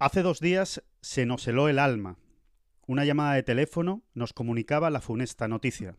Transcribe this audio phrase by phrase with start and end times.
[0.00, 2.18] Hace dos días se nos heló el alma.
[2.86, 5.96] Una llamada de teléfono nos comunicaba la funesta noticia.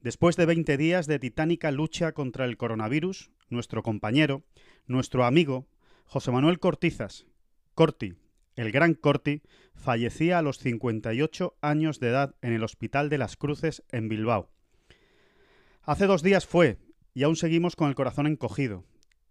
[0.00, 4.42] Después de 20 días de titánica lucha contra el coronavirus, nuestro compañero,
[4.86, 5.68] nuestro amigo,
[6.06, 7.28] José Manuel Cortizas,
[7.76, 8.16] Corti,
[8.56, 9.42] el gran Corti,
[9.76, 14.50] fallecía a los 58 años de edad en el Hospital de las Cruces en Bilbao.
[15.82, 16.78] Hace dos días fue,
[17.14, 18.84] y aún seguimos con el corazón encogido,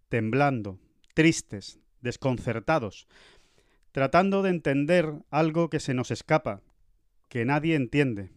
[0.08, 0.80] temblando,
[1.14, 3.08] tristes, desconcertados,
[3.92, 6.62] tratando de entender algo que se nos escapa,
[7.28, 8.32] que nadie entiende.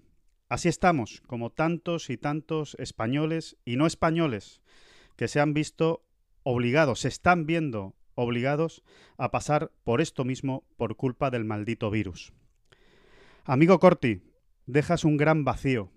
[0.49, 4.61] Así estamos, como tantos y tantos españoles y no españoles,
[5.17, 6.05] que se han visto
[6.43, 8.83] obligados, se están viendo obligados
[9.17, 12.33] a pasar por esto mismo por culpa del maldito virus.
[13.45, 14.23] Amigo Corti,
[14.67, 15.91] dejas un gran vacío.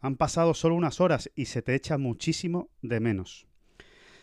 [0.00, 3.46] Han pasado solo unas horas y se te echa muchísimo de menos.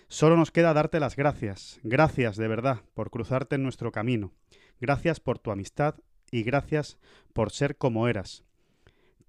[0.07, 4.33] Solo nos queda darte las gracias, gracias de verdad por cruzarte en nuestro camino,
[4.79, 5.95] gracias por tu amistad
[6.31, 6.97] y gracias
[7.33, 8.43] por ser como eras.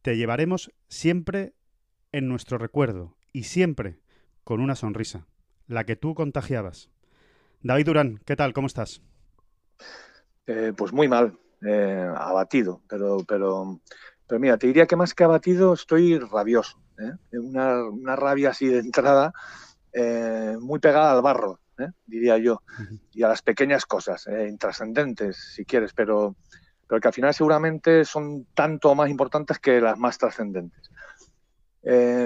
[0.02, 1.54] Te llevaremos siempre
[2.12, 3.98] en nuestro recuerdo y siempre
[4.44, 5.26] con una sonrisa,
[5.66, 6.90] la que tú contagiabas.
[7.62, 8.52] David Durán, ¿qué tal?
[8.52, 9.02] ¿Cómo estás?
[10.46, 13.80] Eh, pues muy mal, eh, abatido, pero, pero,
[14.26, 16.80] pero mira, te diría que más que abatido estoy rabioso.
[16.98, 17.12] ¿eh?
[17.38, 19.32] Una, una rabia así de entrada
[20.60, 21.90] muy pegada al barro, ¿eh?
[22.06, 22.62] diría yo,
[23.12, 24.48] y a las pequeñas cosas, ¿eh?
[24.48, 26.36] intrascendentes, si quieres, pero,
[26.86, 30.90] pero que al final seguramente son tanto más importantes que las más trascendentes.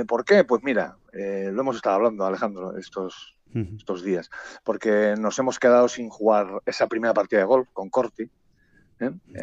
[0.08, 0.42] ¿Por qué?
[0.42, 4.28] Pues mira, lo hemos estado hablando, Alejandro, estos, estos días,
[4.64, 8.28] porque nos hemos quedado sin jugar esa primera partida de golf con Corti,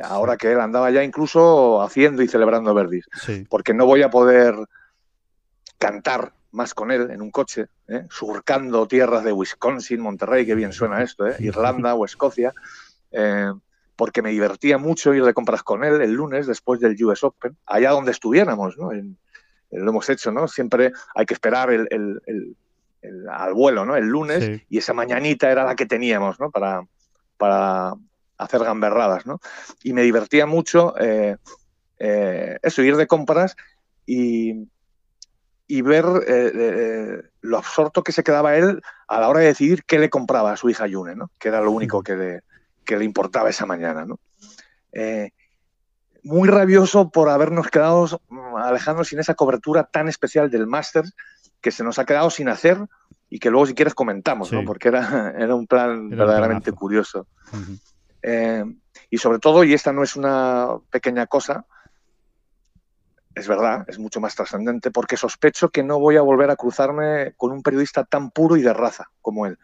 [0.04, 3.46] ahora que él andaba ya incluso haciendo y celebrando verdis, sí.
[3.50, 4.56] porque no voy a poder
[5.78, 8.06] cantar más con él en un coche, ¿eh?
[8.10, 11.36] surcando tierras de Wisconsin, Monterrey, que bien suena esto, ¿eh?
[11.40, 12.54] Irlanda o Escocia,
[13.12, 13.52] eh,
[13.96, 17.58] porque me divertía mucho ir de compras con él el lunes después del US Open,
[17.66, 18.92] allá donde estuviéramos, ¿no?
[18.92, 19.18] En,
[19.72, 20.48] lo hemos hecho, ¿no?
[20.48, 22.56] Siempre hay que esperar el, el,
[23.02, 23.96] el, al vuelo, ¿no?
[23.96, 24.64] El lunes sí.
[24.70, 26.50] y esa mañanita era la que teníamos, ¿no?
[26.50, 26.84] Para,
[27.38, 27.94] para
[28.40, 29.40] hacer gamberradas, ¿no?
[29.84, 33.56] Y me divertía mucho eso, ir de compras
[34.08, 34.68] y,
[35.72, 39.84] y ver eh, eh, lo absorto que se quedaba él a la hora de decidir
[39.86, 41.30] qué le compraba a su hija Yune, ¿no?
[41.38, 42.42] que era lo único que le,
[42.84, 44.04] que le importaba esa mañana.
[44.04, 44.20] ¿no?
[44.94, 45.30] Eh,
[46.24, 48.20] muy rabioso por habernos quedado,
[48.58, 51.06] Alejandro, sin esa cobertura tan especial del máster
[51.62, 52.80] que se nos ha quedado sin hacer
[53.30, 54.56] y que luego si quieres comentamos, sí.
[54.56, 54.66] ¿no?
[54.66, 57.28] porque era, era un plan era verdaderamente un curioso.
[57.54, 57.58] Uh
[58.24, 58.78] -huh.
[59.12, 61.68] y sobre todo, y esta no es una pequeña cosa,
[63.40, 67.34] es verdad, es mucho más trascendente, porque sospecho que no voy a volver a cruzarme
[67.38, 69.58] con un periodista tan puro y de raza como él,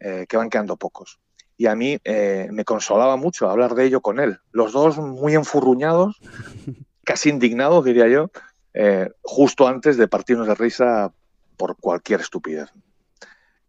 [0.00, 1.20] eh, que van quedando pocos.
[1.56, 4.40] Y a mí eh, me consolaba mucho hablar de ello con él.
[4.50, 6.20] Los dos muy enfurruñados,
[7.04, 8.30] casi indignados, diría yo,
[8.74, 11.12] eh, justo antes de partirnos de risa
[11.56, 12.70] por cualquier estupidez.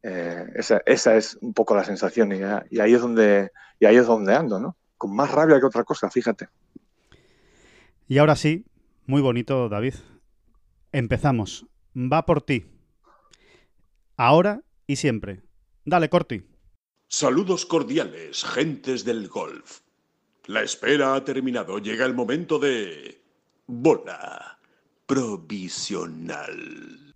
[0.01, 2.37] Esa, esa, es un poco la sensación y,
[2.69, 4.77] y, ahí es donde, y ahí es donde ando, ¿no?
[4.97, 6.47] Con más rabia que otra cosa, fíjate.
[8.07, 8.65] Y ahora sí,
[9.07, 9.95] muy bonito, David.
[10.91, 11.65] Empezamos.
[11.95, 12.65] Va por ti.
[14.15, 15.41] Ahora y siempre.
[15.85, 16.43] Dale, Corti.
[17.07, 19.79] Saludos cordiales, gentes del golf.
[20.45, 21.79] La espera ha terminado.
[21.79, 23.23] Llega el momento de...
[23.65, 24.57] Bola
[25.07, 27.15] provisional.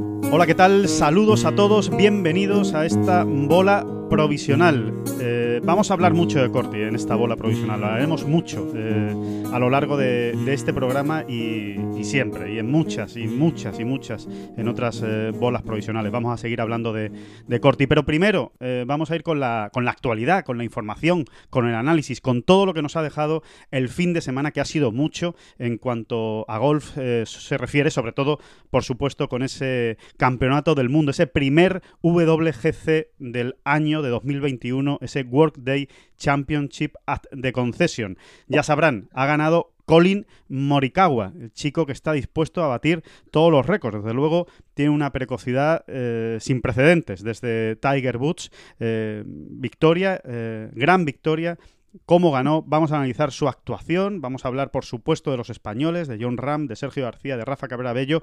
[0.33, 0.87] Hola, ¿qué tal?
[0.87, 4.93] Saludos a todos, bienvenidos a esta bola provisional.
[5.21, 9.15] Eh, vamos a hablar mucho de Corti en esta bola provisional, hablaremos mucho eh,
[9.53, 14.27] a lo largo de, este programa y, siempre, y en muchas, y muchas, y muchas,
[14.57, 16.11] en otras eh, bolas provisionales.
[16.11, 17.09] Vamos a seguir hablando de,
[17.47, 18.51] de Corti, pero primero
[18.85, 22.43] vamos a ir con la, con la actualidad, con la información, con el análisis, con
[22.43, 25.77] todo lo que nos ha dejado el fin de semana, que ha sido mucho en
[25.77, 28.39] cuanto a golf se refiere, sobre todo,
[28.69, 35.23] por supuesto, con ese Campeonato del Mundo, ese primer WGC del año de 2021, ese
[35.23, 35.87] Workday
[36.17, 38.17] Championship at the Concession.
[38.47, 43.65] Ya sabrán, ha ganado Colin Morikawa, el chico que está dispuesto a batir todos los
[43.65, 44.01] récords.
[44.01, 47.23] Desde luego, tiene una precocidad eh, sin precedentes.
[47.23, 51.57] Desde Tiger Woods, eh, victoria, eh, gran victoria
[52.05, 56.07] cómo ganó, vamos a analizar su actuación, vamos a hablar por supuesto de los españoles,
[56.07, 58.21] de John Ram, de Sergio García, de Rafa Cabrera Bello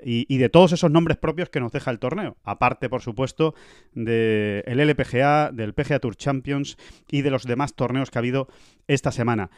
[0.00, 3.54] y, de todos esos nombres propios que nos deja el torneo, aparte por supuesto
[3.94, 6.76] del LPGA, del PGA Tour Champions
[7.10, 8.48] y de los demás torneos que ha habido
[8.86, 9.50] esta semana.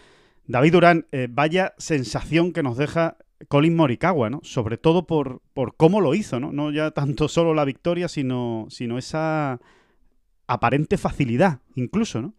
[0.46, 3.18] David Durán, eh, vaya sensación que nos deja
[3.48, 4.40] Colin Morikawa, ¿no?
[4.42, 6.52] Sobre todo por, por cómo lo hizo, ¿no?
[6.52, 9.60] No ya tanto solo la victoria, sino, sino esa
[10.46, 12.34] aparente facilidad, incluso, ¿no?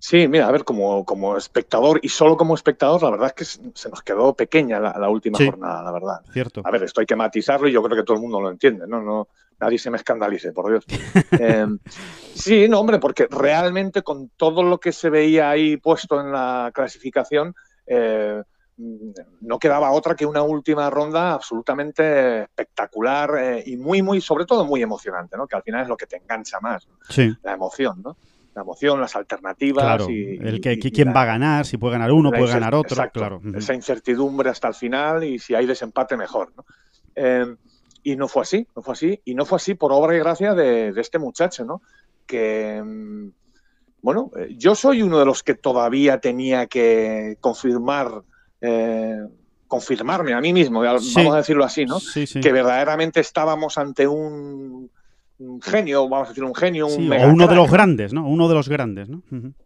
[0.00, 3.44] Sí, mira, a ver, como, como espectador y solo como espectador, la verdad es que
[3.74, 6.20] se nos quedó pequeña la, última jornada, la verdad.
[6.32, 6.62] Cierto.
[6.64, 8.86] A ver, esto hay que matizarlo y yo creo que todo el mundo lo entiende,
[8.86, 9.02] ¿no?
[9.02, 9.28] no
[9.60, 10.84] nadie se me escandalice, por Dios.
[11.32, 11.78] Em,
[12.34, 16.70] sí, no, hombre, porque realmente con todo lo que se veía ahí puesto en la
[16.72, 17.54] clasificación,
[17.86, 18.42] eh,
[19.40, 24.64] no quedaba otra que una última ronda absolutamente espectacular eh, y muy, muy, sobre todo
[24.64, 25.48] muy emocionante, ¿no?
[25.48, 27.34] Que al final es lo que te engancha más, sí.
[27.42, 28.16] la emoción, ¿no?
[28.58, 30.08] La emoción, las alternativas.
[30.08, 33.40] y, el que, quién va a ganar, si puede ganar uno, puede ganar otro, claro.
[33.54, 36.52] Esa incertidumbre hasta el final y si hay desempate mejor.
[36.56, 36.64] ¿no?
[37.14, 37.56] Em,
[38.02, 39.20] y no fue así, no fue así.
[39.24, 41.82] Y no fue así por obra y gracia de, este muchacho, ¿no?
[42.26, 43.32] Que, em,
[44.02, 48.22] bueno, eh, yo soy uno de los que todavía tenía que confirmar,
[48.60, 49.18] eh,
[49.66, 51.98] confirmarme a mí mismo, vamos a decirlo así, ¿no?
[52.14, 54.90] Que verdaderamente estábamos ante un
[55.38, 58.26] un genio, vamos a decir un genio, un o uno de los grandes, ¿no?
[58.26, 59.22] Uno de los grandes, ¿no?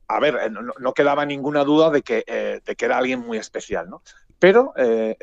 [0.08, 3.38] A ver, eh, no, quedaba ninguna duda de que, eh, de que era alguien muy
[3.38, 4.02] especial, ¿no?
[4.38, 5.16] Pero eh,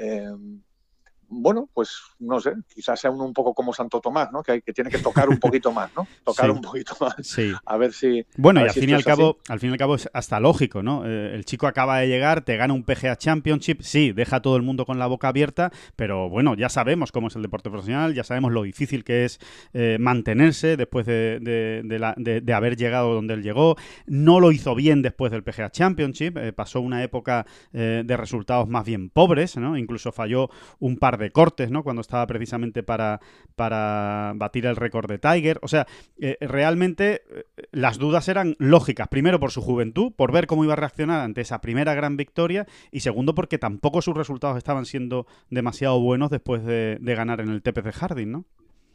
[1.30, 4.42] bueno, pues no sé, quizás sea uno un poco como Santo Tomás, ¿no?
[4.42, 6.08] Que, hay, que tiene que tocar un poquito más, ¿no?
[6.24, 7.16] Tocar un poquito más.
[7.22, 7.52] Sí.
[7.66, 8.26] A ver si.
[8.36, 10.82] Bueno, y al fin y al cabo, al fin y al cabo es hasta lógico,
[10.82, 11.06] ¿no?
[11.06, 14.56] Eh, el chico acaba de llegar, te gana un PGA Championship, sí, deja a todo
[14.56, 18.14] el mundo con la boca abierta, pero bueno, ya sabemos cómo es el deporte profesional,
[18.14, 19.40] ya sabemos lo difícil que es
[19.74, 23.76] eh, mantenerse después de, haber llegado donde él llegó.
[24.08, 28.86] No lo hizo bien después del PGA Championship, eh, pasó una época de resultados más
[28.86, 29.78] bien pobres, ¿no?
[29.78, 30.50] Incluso falló
[30.80, 31.84] un par de cortes, ¿no?
[31.84, 33.20] Cuando estaba precisamente para,
[33.56, 35.60] para batir el récord de Tiger.
[35.62, 35.88] O sea,
[36.20, 39.08] eh, realmente eh, las dudas eran lógicas.
[39.08, 42.66] Primero por su juventud, por ver cómo iba a reaccionar ante esa primera gran victoria.
[42.92, 47.50] Y segundo porque tampoco sus resultados estaban siendo demasiado buenos después de, de ganar en
[47.50, 48.46] el TPC Harding, ¿no?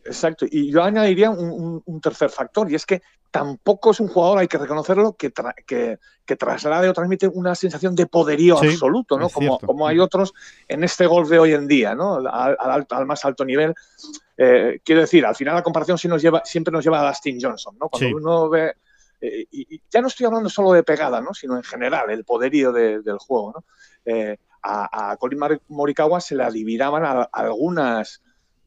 [0.04, 0.46] Exacto.
[0.50, 4.58] Y yo añadiría un, tercer factor, y es que tampoco es un jugador, hay que
[4.58, 5.32] reconocerlo, que,
[5.66, 9.28] que, que, traslade o transmite una sensación de poderío absoluto, ¿no?
[9.28, 10.34] Como, como, hay otros
[10.68, 12.16] en este golf de hoy en día, ¿no?
[12.16, 13.74] Al, al, más alto nivel.
[14.36, 17.38] Eh, quiero decir, al final la comparación sí nos lleva, siempre nos lleva a Dustin
[17.40, 17.88] Johnson, ¿no?
[17.88, 18.74] Cuando uno ve.
[19.20, 21.32] Eh, y, ya no estoy hablando solo de pegada, ¿no?
[21.32, 23.64] Sino en general, el poderío del juego, ¿no?
[24.04, 28.22] Eh, a, a, Colin Morikawa se le adivinaban algunas.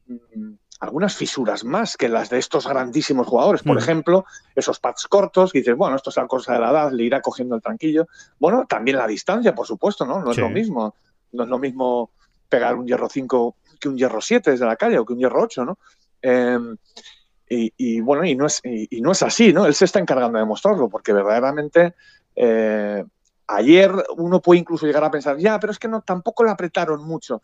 [0.07, 3.63] Mm, algunas fisuras más que las de estos grandísimos jugadores.
[3.63, 3.79] Por mm.
[3.79, 4.25] ejemplo,
[4.55, 7.21] esos pads cortos, que dices, bueno, esto es la cosa de la edad, le irá
[7.21, 8.07] cogiendo el tranquillo.
[8.39, 10.21] Bueno, también la distancia, por supuesto, ¿no?
[10.21, 10.95] No es lo mismo.
[11.31, 12.11] No es lo mismo
[12.47, 15.41] pegar un hierro 5 que un hierro 7 desde la calle o que un hierro
[15.43, 15.77] 8, ¿no?
[16.21, 16.77] Em,
[17.49, 19.65] y, bueno, y no, es, y, no es así, ¿no?
[19.65, 21.93] Él se está encargando de mostrarlo, porque verdaderamente
[22.35, 23.05] eh,
[23.47, 27.03] ayer uno puede incluso llegar a pensar, ya, pero es que no, tampoco le apretaron
[27.05, 27.41] mucho.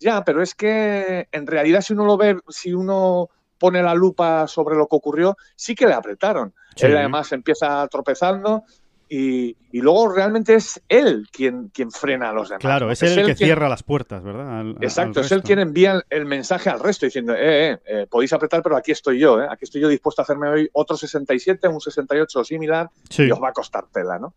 [0.00, 3.28] Ya, pero es que en realidad si uno lo ve, si uno
[3.58, 6.54] pone la lupa sobre lo que ocurrió, sí que le apretaron.
[6.76, 8.64] Él además empieza tropezando
[9.08, 12.60] y, luego realmente es él quien, quien frena a los demás.
[12.60, 14.66] Claro, es, él el que cierra las puertas, ¿verdad?
[14.80, 18.62] exacto, es él quien envía el, mensaje al resto diciendo, eh, eh, eh, podéis apretar,
[18.62, 21.80] pero aquí estoy yo, eh, aquí estoy yo dispuesto a hacerme hoy otro 67, un
[21.80, 24.34] 68 similar, y os va a costar tela, ¿no?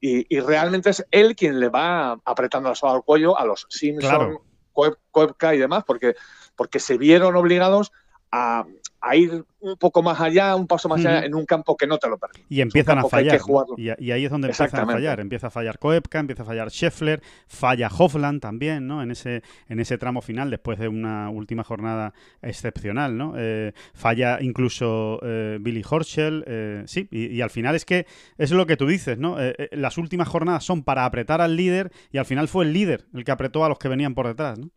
[0.00, 4.38] Y, realmente es él quien le va apretando la soga al cuello a los Simpson,
[4.74, 6.14] Cuevca y demás, porque,
[6.56, 7.92] porque se vieron obligados
[8.30, 8.66] a,
[9.14, 12.08] ir un poco más allá, un paso más allá, en un campo que no te
[12.08, 12.44] lo permite.
[12.48, 13.40] Y empiezan a fallar.
[13.76, 15.20] Y, ahí es donde empiezan a fallar.
[15.20, 19.02] Empieza a fallar Koepka, empieza a fallar Scheffler, falla Hofland también, ¿no?
[19.02, 23.34] En ese, en ese tramo final, después de una última jornada excepcional, ¿no?
[23.36, 28.06] Eh, falla incluso eh, Billy Horschel, eh, sí, y, al final es que
[28.38, 29.36] es lo que tú dices, ¿no?
[29.72, 33.24] las últimas jornadas son para apretar al líder y al final fue el líder el
[33.24, 34.70] que apretó a los que venían por detrás, ¿no?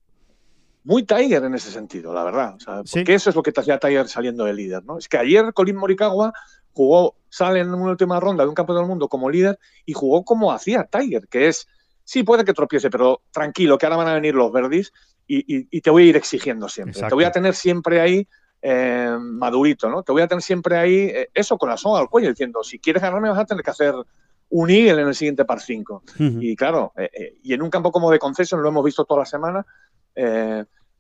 [0.88, 2.56] Muy Tiger en ese sentido, la verdad.
[2.90, 4.98] Porque eso es lo que te hacía Tiger saliendo de líder, ¿no?
[4.98, 6.32] Es que ayer Colin Morikawa
[6.72, 10.24] jugó, sale en una última ronda de un campeonato del mundo como líder y jugó
[10.24, 11.68] como hacía Tiger, que es,
[12.06, 14.94] sí, puede que tropiece, pero tranquilo, que ahora van a venir los verdis
[15.28, 17.02] y, te voy a ir exigiendo siempre.
[17.02, 18.26] Te voy a tener siempre ahí
[18.62, 20.04] eh, madurito, ¿no?
[20.04, 22.80] Te voy a tener siempre ahí, eh, eso con la soga al cuello, diciendo, si
[22.80, 23.94] quieres ganarme vas a tener que hacer
[24.50, 26.04] un eagle en el siguiente par 5.
[26.18, 26.94] Y claro,
[27.44, 29.66] y en un campo como de concesión, lo hemos visto toda la semana,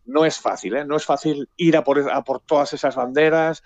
[0.06, 0.86] no es fácil, ¿eh?
[0.86, 3.64] No es fácil ir a por, todas esas banderas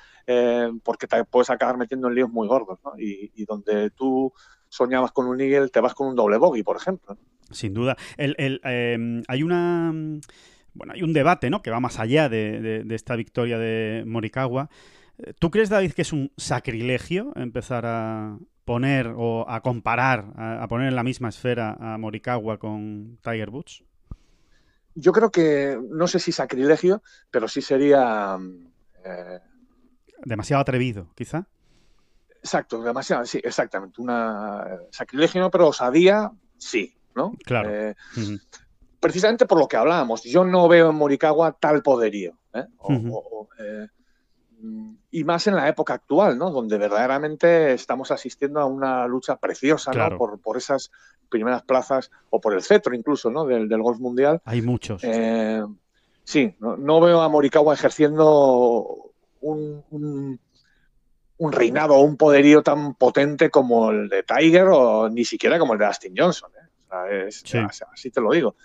[0.84, 2.94] porque te puedes acabar metiendo en líos muy gordos, ¿no?
[2.98, 4.34] Y, donde tú
[4.70, 7.18] soñabas con un Eagle, te vas con un doble bogey, por ejemplo.
[7.52, 7.98] Sin duda.
[8.18, 9.94] Em, hay una.
[10.74, 11.62] Bueno, hay un debate, ¿no?
[11.62, 14.70] Que va más allá de, esta victoria de Morikawa.
[15.18, 20.66] Eh, ¿Tú crees, David, que es un sacrilegio empezar a poner o a comparar, a,
[20.70, 23.84] poner en la misma esfera a Morikawa con Tiger Woods?
[24.96, 28.38] Yo creo que, no sé si sacrilegio, pero sí sería...
[29.04, 29.40] Eh,
[30.24, 31.48] Demasiado atrevido, quizá.
[32.44, 34.02] Exacto, demasiado, sí, exactamente.
[34.02, 37.34] Una sacrilegio, pero osadía, sí, ¿no?
[37.46, 37.70] Claro.
[37.70, 37.96] Eh,
[39.00, 40.24] precisamente por lo que hablábamos.
[40.24, 42.38] Yo no veo en Morikawa tal poderío.
[42.54, 42.66] ¿eh?
[43.60, 43.88] Eh,
[45.10, 46.52] y más en la época actual, ¿no?
[46.52, 50.18] Donde verdaderamente estamos asistiendo a una lucha preciosa, ¿no?
[50.18, 50.92] Por, por, esas
[51.32, 53.46] primeras plazas, o por el cetro incluso, ¿no?
[53.46, 54.42] Del, golf mundial.
[54.46, 55.02] Hay muchos.
[56.24, 59.12] sí, no, veo a Morikawa ejerciendo
[59.42, 60.38] un
[61.42, 65.74] un reinado o un poderío tan potente como el de Tiger o ni siquiera como
[65.74, 66.52] el de Dustin Johnson.
[67.10, 67.30] ¿eh?
[67.92, 68.56] Así te lo digo.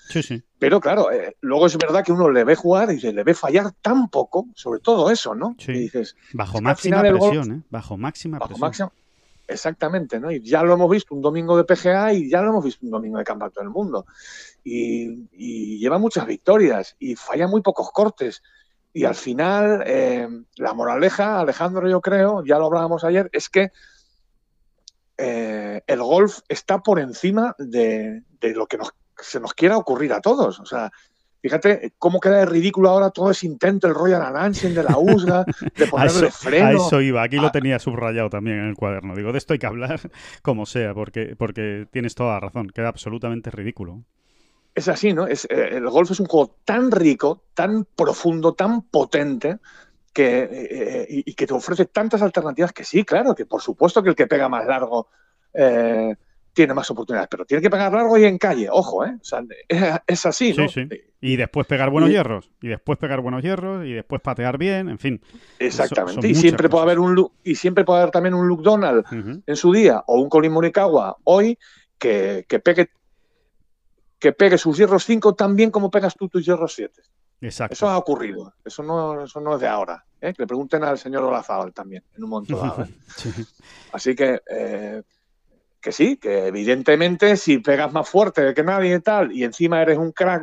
[0.58, 3.32] Pero claro, eh, luego es verdad que uno le ve jugar y se le ve
[3.32, 5.56] fallar tan poco, sobre todo eso, ¿no?
[5.66, 7.62] Y dices, bajo máxima presión, ¿eh?
[7.70, 8.90] Bajo máxima presión.
[9.46, 10.30] Exactamente, ¿no?
[10.30, 12.92] Y ya lo hemos visto un domingo de PGA y ya lo hemos visto un
[12.92, 14.06] domingo de Campeonato del Mundo.
[14.64, 18.42] y lleva muchas victorias y falla muy pocos cortes.
[18.96, 20.26] Y al final, eh,
[20.56, 23.70] la moraleja, Alejandro, yo creo, ya lo hablábamos ayer, es que
[25.18, 28.78] eh, el golf está por encima de, lo que
[29.18, 30.60] se nos quiera ocurrir a todos.
[30.60, 30.90] O sea,
[31.48, 35.44] fíjate cómo queda de ridículo ahora todo ese intento, el Royal Anansian de la USGA,
[35.76, 36.66] de ponerle freno.
[36.66, 39.14] A eso iba, aquí lo tenía subrayado también en el cuaderno.
[39.14, 40.00] Digo, de esto hay que hablar
[40.42, 44.04] como sea, porque, porque tienes toda la razón, queda absolutamente ridículo
[44.74, 45.26] es así, ¿no?
[45.26, 49.56] Es, eh, el golf es un juego tan rico, tan profundo, tan potente,
[50.12, 54.10] que, eh, y, que te ofrece tantas alternativas que sí, claro, que por supuesto que
[54.10, 55.08] el que pega más largo
[55.52, 56.14] eh,
[56.54, 59.14] tiene más oportunidades, pero tiene que pegar largo y en calle, ojo, ¿eh?
[59.20, 59.42] O sea,
[60.06, 60.68] es, así, ¿no?
[60.68, 61.00] Sí, sí.
[61.20, 64.98] Y después pegar buenos hierros, y después pegar buenos hierros, y después patear bien, en
[64.98, 65.20] fin.
[65.58, 66.28] Exactamente.
[66.28, 69.04] y siempre puede haber un y siempre puede haber también un Luke Donald
[69.46, 71.58] en su día, o un Colin Morikawa hoy,
[71.98, 72.90] que, que pegue
[74.18, 77.02] que pegue sus hierros 5 tan bien como pegas tú tus hierros 7.
[77.40, 77.74] Exacto.
[77.74, 80.04] Eso ha ocurrido, eso no, eso no es de ahora.
[80.20, 80.32] ¿eh?
[80.32, 82.82] Que le pregunten al señor Olazábal también, en un momento dado.
[82.84, 82.90] ¿eh?
[83.92, 85.02] Así que, eh,
[85.86, 89.98] que sí, que evidentemente si pegas más fuerte que nadie y tal, y encima eres
[89.98, 90.42] un crack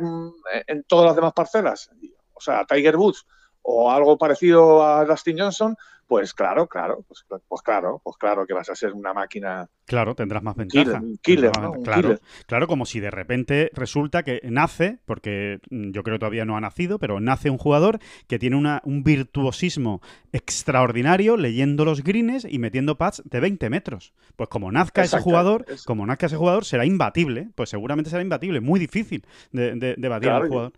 [0.66, 1.90] en todas las demás parcelas,
[2.32, 3.26] o sea, Tiger Woods
[3.60, 8.54] o algo parecido a Dustin Johnson, pues claro, claro, pues, pues, claro, pues claro que
[8.54, 9.68] vas a ser una máquina.
[9.86, 11.02] Claro, tendrás más ventaja.
[11.22, 11.50] Killer,
[11.82, 16.44] claro, claro, como si de repente resulta que nace, porque mm, yo creo que todavía
[16.44, 20.00] no ha nacido, pero nace un jugador que tiene una, un virtuosismo
[20.32, 24.12] extraordinario leyendo los greens y metiendo pads de 20 metros.
[24.36, 28.60] Pues como nazca ese jugador, como nazca ese jugador, será imbatible, pues seguramente será imbatible,
[28.60, 30.72] muy difícil de, batir al jugador.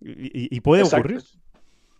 [0.00, 1.22] Y, puede ocurrir.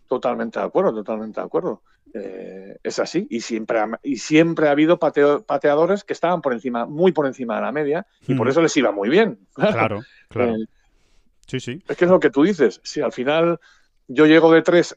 [0.07, 1.81] Totalmente de acuerdo, totalmente de acuerdo.
[2.13, 3.25] Eh, es así.
[3.29, 7.55] Y siempre ha, y siempre ha habido pateadores que estaban por encima, muy por encima
[7.55, 8.49] de la media, y por mm.
[8.49, 9.39] eso les iba muy bien.
[9.53, 10.55] Claro, claro.
[10.55, 10.65] Eh,
[11.47, 11.83] sí, sí.
[11.87, 12.81] Es que es lo que tú dices.
[12.83, 13.59] Si al final
[14.07, 14.95] yo llego de tres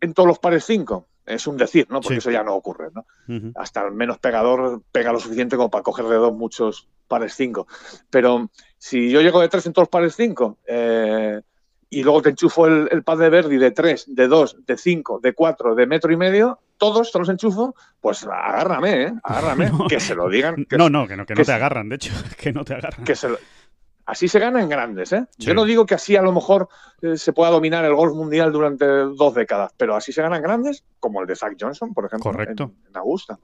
[0.00, 2.00] en todos los pares cinco, es un decir, ¿no?
[2.00, 3.06] Porque eso ya no ocurre, ¿no?
[3.54, 7.66] Hasta el menos pegador pega lo suficiente como para coger de dos muchos pares cinco.
[8.10, 11.40] Pero si yo llego de tres en todos los pares cinco, eh,
[11.94, 15.32] y luego te enchufo el, pad de Verdi de 3, de 2, de 5, de
[15.32, 19.12] 4, de metro y medio, todos te los enchufo, pues agárrame, ¿eh?
[19.22, 20.66] Agárrame, que se lo digan.
[20.70, 23.04] no, no, que no, que no te agarran, de hecho, que no te agarran.
[23.04, 23.28] Que se
[24.06, 25.26] Así se gana en grandes, ¿eh?
[25.38, 26.68] Yo no digo que así a lo mejor
[27.00, 30.84] eh, se pueda dominar el golf mundial durante dos décadas, pero así se ganan grandes,
[31.00, 32.30] como el de Zach Johnson, por ejemplo.
[32.30, 32.72] Correcto.
[32.88, 33.38] En, Augusta.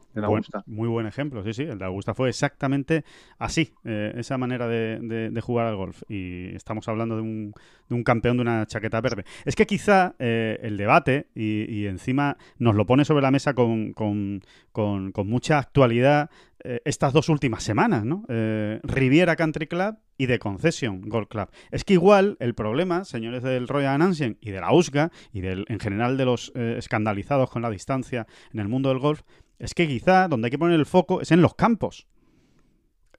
[0.67, 1.63] muy buen ejemplo, sí, sí.
[1.63, 3.05] El de Augusta fue exactamente
[3.39, 6.03] así, eh, esa manera de, jugar al golf.
[6.09, 7.55] Y estamos hablando de un,
[7.89, 9.25] de un, campeón de una chaqueta verde.
[9.47, 13.95] Es que quizá eh, el debate, y, encima nos lo pone sobre la mesa con,
[13.95, 16.31] con, con mucha actualidad,
[16.65, 18.25] eh, estas dos últimas semanas, ¿no?
[18.29, 21.49] Eh, Riviera Country Club y de Concession Golf Club.
[21.71, 25.65] Es que igual el problema, señores del Royal Ancien y de la USGA y del,
[25.69, 29.23] en general de los eh, escandalizados con la distancia en el mundo del golf,
[29.59, 32.07] es que quizá donde hay que poner el foco es en los campos.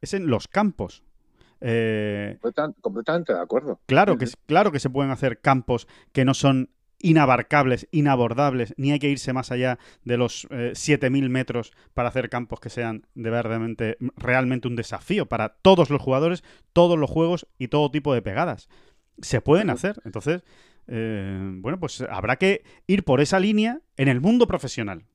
[0.02, 1.04] Es en los campos.
[1.62, 2.40] Eh,
[2.82, 3.80] completamente, de acuerdo.
[3.86, 6.70] Claro que, claro que se pueden hacer campos que no son
[7.04, 12.60] inabarcables, inabordables, ni hay que irse más allá de los 7.000 metros para hacer campos
[12.60, 16.44] que sean de verdaderamente, realmente un desafío para todos los jugadores,
[16.74, 18.70] todos los juegos y todo tipo de pegadas.
[19.22, 20.02] Se pueden hacer.
[20.06, 20.44] Entonces,
[20.88, 25.06] bueno, pues habrá que ir por esa línea en el mundo profesional.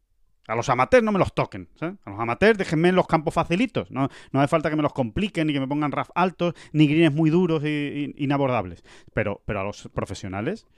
[0.49, 1.69] A los amateurs no me los toquen.
[1.81, 3.90] A los amateurs déjenme en los campos facilitos.
[3.90, 6.87] No, no hace falta que me los compliquen, ni que me pongan RAF altos, ni
[6.87, 8.85] greens muy duros e inabordables.
[9.12, 10.69] Pero, pero a los profesionales,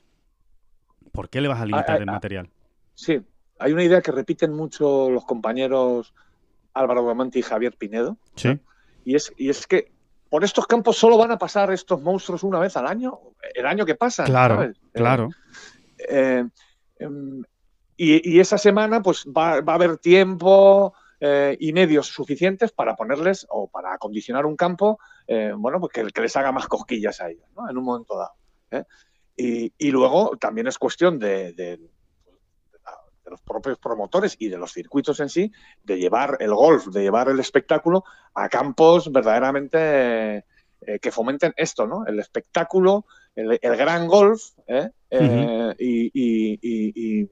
[1.19, 2.13] ¿por qué le vas a limitar ah, el ah.
[2.13, 2.49] material?
[2.95, 3.21] Sí,
[3.59, 6.15] hay una idea que repiten mucho los compañeros
[6.75, 8.19] Álvaro Guamanti y Javier Pinedo.
[8.37, 8.57] Sí.
[9.05, 9.91] Y es, y es que
[10.31, 13.19] por estos campos solo van a pasar estos monstruos una vez al año,
[13.53, 14.23] el año que pasa.
[14.23, 15.31] Claro, claro.
[15.99, 16.45] Eh, eh,
[17.01, 17.43] em,
[17.97, 23.67] y, esa semana pues va, a haber tiempo eh, y medios suficientes para ponerles o
[23.69, 27.69] para acondicionar un campo, eh, bueno, pues que, les haga más cosquillas a ellos, ¿no?
[27.69, 28.87] En un momento dado.
[29.39, 29.71] ¿Eh?
[29.79, 31.81] Y, luego también es cuestión de,
[33.25, 35.53] los propios promotores y de los circuitos en sí,
[35.85, 38.05] de llevar el golf, de llevar el espectáculo
[38.35, 40.45] a campos verdaderamente
[41.03, 42.07] que fomenten esto, ¿no?
[42.07, 43.05] El espectáculo,
[43.35, 44.53] el, gran golf,
[45.79, 47.29] y,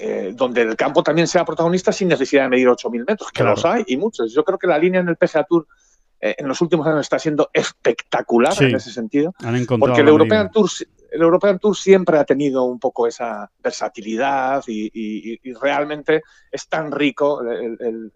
[0.00, 3.64] eh, donde el campo también sea protagonista sin necesidad de medir 8.000 metros, que los
[3.64, 4.32] hay y muchos.
[4.32, 5.66] Yo creo que la línea en el PGA Tour
[6.20, 9.34] eh, en los últimos años está siendo espectacular en ese sentido,
[9.78, 10.68] porque el European, Tour,
[11.10, 17.42] el European Tour siempre ha tenido un poco esa versatilidad y, realmente es tan rico
[17.42, 18.10] el,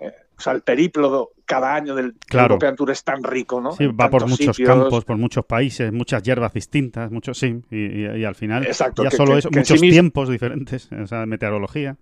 [0.00, 3.72] eh, o sea, el periplo cada año del European Tour es tan rico, ¿no?
[3.72, 8.34] Sí, va por muchos campos, por muchos países, muchas hierbas distintas, muchos, sí, y, al
[8.34, 11.96] final ya solo eso, muchos tiempos diferentes, o sea, meteorología.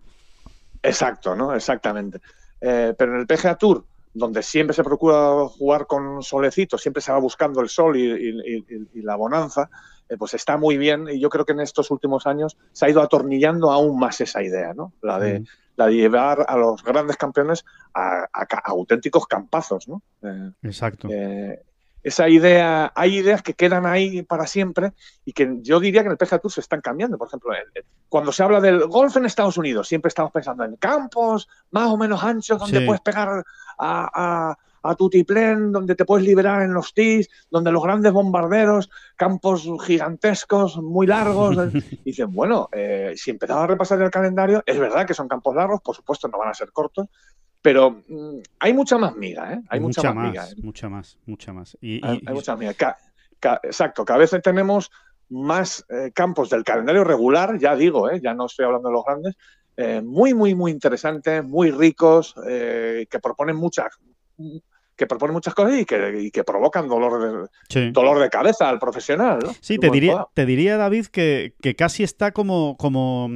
[0.83, 1.55] Exacto, ¿no?
[1.55, 2.21] Exactamente.
[2.61, 7.13] Eh, pero en el PGA Tour, donde siempre se procura jugar con solecito, siempre se
[7.13, 9.71] va buscando el sol y, la bonanza,
[10.09, 12.91] eh, pues está muy bien y yo creo que en estos últimos años se ha
[12.91, 14.93] ido atornillando aún más esa idea, ¿no?
[15.01, 15.47] La de, mm
[15.81, 17.65] la de llevar a los grandes campeones
[17.95, 18.29] a,
[18.65, 20.03] auténticos campazos, ¿no?
[20.23, 21.09] Eh, Exacto.
[21.11, 21.63] Eh,
[22.03, 24.93] esa idea, hay ideas que quedan ahí para siempre
[25.25, 27.19] y que yo diría que en el PGA Tour se están cambiando.
[27.19, 27.53] Por ejemplo,
[28.09, 31.97] cuando se habla del golf en Estados Unidos, siempre estamos pensando en campos más o
[31.97, 33.45] menos anchos donde puedes pegar
[33.79, 39.69] a a Tutiplén, donde te puedes liberar en los tees, donde los grandes bombarderos, campos
[39.85, 41.57] gigantescos, muy largos.
[42.05, 45.81] dicen, bueno, eh, si empezamos a repasar el calendario, es verdad que son campos largos,
[45.83, 47.09] por supuesto no van a ser cortos,
[47.63, 49.61] pero mm, hay mucha más miga, ¿eh?
[49.69, 50.47] Hay mucha, más, miga.
[50.49, 50.55] ¿eh?
[50.63, 51.77] Mucha más, mucha más.
[51.81, 52.75] Y, hay, mucha miga.
[53.63, 54.91] exacto, que a veces tenemos
[55.29, 59.37] más eh, campos del calendario regular, ya digo, ya no estoy hablando de los grandes,
[60.05, 63.99] muy, muy, muy interesantes, muy ricos, que proponen muchas,
[65.01, 69.39] que proponen muchas cosas y que, provocan dolor de, dolor de cabeza al profesional.
[69.43, 69.51] ¿no?
[69.63, 73.31] Sí, te diría, te diría, David, que, que, casi está como, como,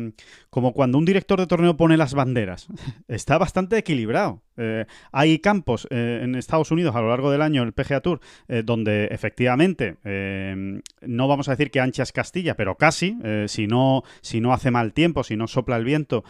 [0.55, 2.69] como cuando un director de torneo pone las banderas.
[3.09, 4.45] Está bastante equilibrado.
[4.57, 8.21] Eh, hay campos eh, en Estados Unidos a lo largo del año, el PGA Tour,
[8.47, 9.97] eh, donde efectivamente
[11.03, 14.71] no vamos a decir que ancha es Castilla, pero casi, si, no, si no hace
[14.71, 16.25] mal tiempo, si no sopla el viento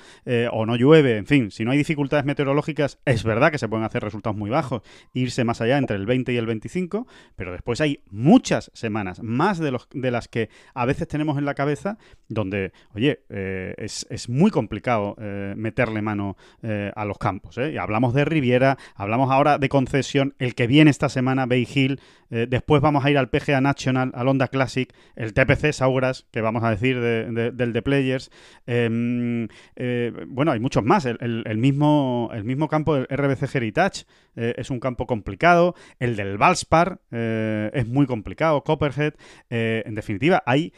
[0.52, 3.84] o no llueve, en fin, si no hay dificultades meteorológicas, es verdad que se pueden
[3.84, 4.82] hacer resultados muy bajos,
[5.12, 7.06] irse más allá entre el 20 y el 25,
[7.36, 11.44] pero después hay muchas semanas, más de, los, de las que a veces tenemos en
[11.44, 15.16] la cabeza, donde, oye, es, es, muy complicado
[15.56, 17.58] meterle mano a los campos.
[17.58, 22.00] Y hablamos de Riviera, hablamos ahora de concesión, el que viene esta semana, Bay Hill,
[22.34, 26.40] eh, después vamos a ir al PGA National, al Honda Classic, el TPC Sauras, que
[26.40, 28.30] vamos a decir del de Players.
[28.66, 29.46] Em,
[29.76, 31.06] eh, bueno, hay muchos más.
[31.06, 35.76] El, mismo, el mismo campo del RBC Heritage eh, es un campo complicado.
[36.00, 38.64] El del Valspar es muy complicado.
[38.64, 39.14] Copperhead.
[39.50, 40.72] en definitiva, hay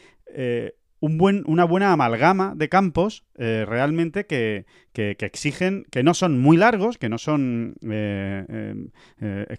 [0.99, 6.97] una buena amalgama de campos eh, realmente que, que, exigen, que no son muy largos,
[6.97, 8.45] que no son eh,
[9.21, 9.57] eh,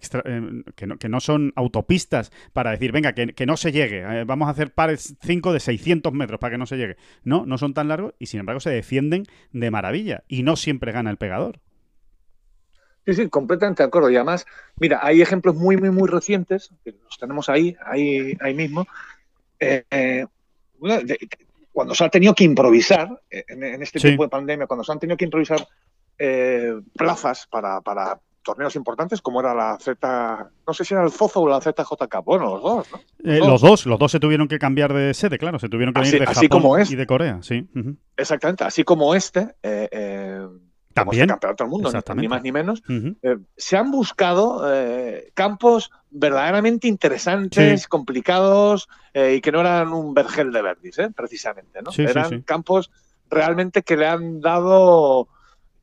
[0.75, 4.51] que, no, que, no, son autopistas para decir, venga, que, no se llegue, vamos a
[4.51, 6.97] hacer pares 5 de 600 metros para que no se llegue.
[7.23, 10.91] No, no son tan largos y sin embargo se defienden de maravilla y no siempre
[10.91, 11.59] gana el pegador.
[13.05, 14.09] Sí, sí, completamente de acuerdo.
[14.09, 14.45] Y además,
[14.77, 18.85] mira, hay ejemplos muy, muy, muy recientes, que los tenemos ahí, ahí, ahí mismo.
[19.59, 20.25] Eh,
[21.71, 24.99] cuando se ha tenido que improvisar, eh, en, este tiempo de pandemia, cuando se han
[24.99, 25.65] tenido que improvisar
[26.17, 27.81] eh, plazas para,
[28.41, 32.23] torneos importantes, como era la Z, no sé si era el Zozo o la ZJK,
[32.23, 32.99] bueno, los dos, ¿no?
[33.23, 33.85] Eh, los, dos.
[33.85, 36.25] los dos se tuvieron que cambiar de sede, claro, se tuvieron que así, ir de
[36.25, 37.67] Japón como y de Corea, sí.
[38.17, 40.59] Exactamente, así como este, como
[40.93, 41.21] También.
[41.23, 42.81] este campeonato del mundo, ni- más ni menos,
[43.21, 47.87] eh, se han buscado eh, campos verdaderamente interesantes, Sí.
[47.87, 51.91] complicados eh, y que no eran un vergel de verdis, precisamente, ¿no?
[51.91, 52.41] Sí, eran sí.
[52.43, 52.91] campos
[53.29, 55.27] realmente que le han dado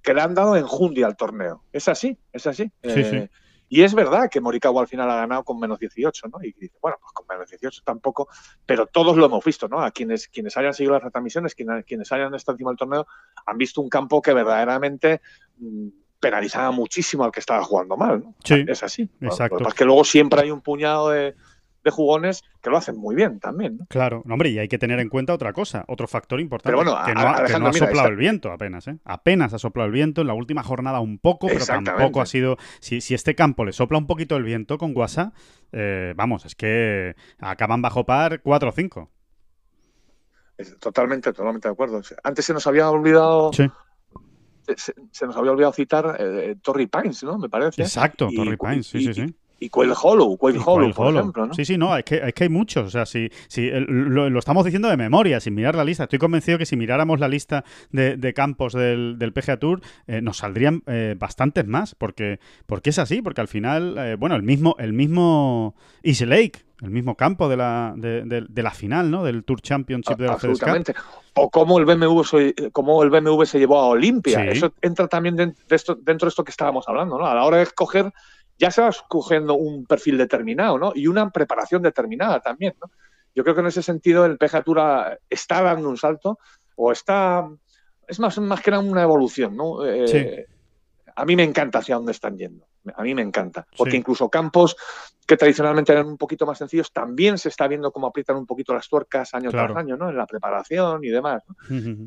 [0.03, 1.65] que le han dado enjundia al torneo.
[1.73, 2.71] Es así, es así.
[2.85, 3.29] Sí, sí.
[3.69, 6.43] Y es verdad que Morikawa al final ha ganado con menos 18, ¿no?
[6.43, 8.29] Y dice, bueno, pues con menos 18 tampoco,
[8.65, 9.81] pero todos lo hemos visto, ¿no?
[9.81, 13.07] A quienes, quienes hayan seguido las retransmisiones, quienes, quienes hayan estado encima del torneo,
[13.45, 15.21] han visto un campo que verdaderamente
[15.59, 15.89] mm,
[16.21, 18.35] penalizaba muchísimo al que estaba jugando mal, ¿no?
[18.45, 19.09] Sí, Es así.
[19.21, 19.55] Exacto.
[19.55, 21.35] lo que pasa es que luego siempre hay un puñado de,
[21.87, 23.87] de jugones que lo hacen muy bien también, ¿no?
[23.87, 26.79] Claro, no, hombre, y hay que tener en cuenta otra cosa, otro factor importante, Pero
[26.79, 28.99] bueno, que no, ha- que no ha soplado el viento apenas, ¿eh?
[29.05, 32.57] Apenas ha soplado el viento, en la última jornada un poco, pero tampoco ha sido...
[32.81, 35.33] Si, si este campo le sopla un poquito el viento con Guasa,
[35.73, 39.11] eh, vamos, es que acaban bajo par 4 o 5.
[40.59, 42.03] Es totalmente, totalmente de acuerdo.
[42.23, 43.67] Antes se nos había olvidado, Sí,
[44.77, 47.39] se, se nos había olvidado citar eh, Torrey Pines, ¿no?
[47.39, 47.83] Me parece.
[47.83, 49.35] exacto, Y- Torrey Pines, sí, y- sí, sí.
[49.59, 51.21] Y Quail Hollow, Quail Hollow, por Hollow.
[51.21, 51.55] ejemplo, ¿no?
[51.55, 52.87] Sí, sí, no, es que, es que hay muchos.
[52.87, 56.03] O sea, si, si lo, lo estamos diciendo de memoria, sin mirar la lista.
[56.05, 60.21] Estoy convencido que si miráramos la lista de, de campos del, del PGA Tour, eh,
[60.21, 61.95] nos saldrían eh, bastantes más.
[61.95, 66.53] Porque, porque es así, porque al final, eh, bueno, el mismo, el mismo East Lake,
[66.83, 69.25] el mismo campo de la, de, de- de la final, ¿no?
[69.25, 70.69] Del Tour Championship de la FedEx Cup.
[70.69, 70.95] Absolutamente.
[71.33, 74.43] O cómo el BMW se, cómo el BMW se llevó a Olimpia.
[74.43, 74.49] Sí.
[74.59, 77.25] Eso entra también den- de esto- dentro de esto que estábamos hablando, ¿no?
[77.27, 78.13] A la hora de escoger,
[78.59, 80.93] ya se va escogiendo un perfil determinado, ¿no?
[80.95, 82.91] Y una preparación determinada también, ¿no?
[83.35, 86.39] Yo creo que en ese sentido el PGA Tour a- está dando un salto
[86.77, 87.47] o está...
[88.09, 89.85] Es más, más que nada una evolución, ¿no?
[89.85, 90.27] Eh, Sí.
[91.17, 92.67] A mí me encanta hacia dónde están yendo.
[92.97, 93.67] A mí me encanta.
[93.77, 93.97] Porque Sí.
[93.99, 94.77] incluso campos
[95.27, 98.73] que tradicionalmente eran un poquito más sencillos, también se está viendo cómo aprietan un poquito
[98.73, 99.73] las tuercas año Claro.
[99.75, 100.09] tras año, ¿no?
[100.09, 101.43] En la preparación y demás.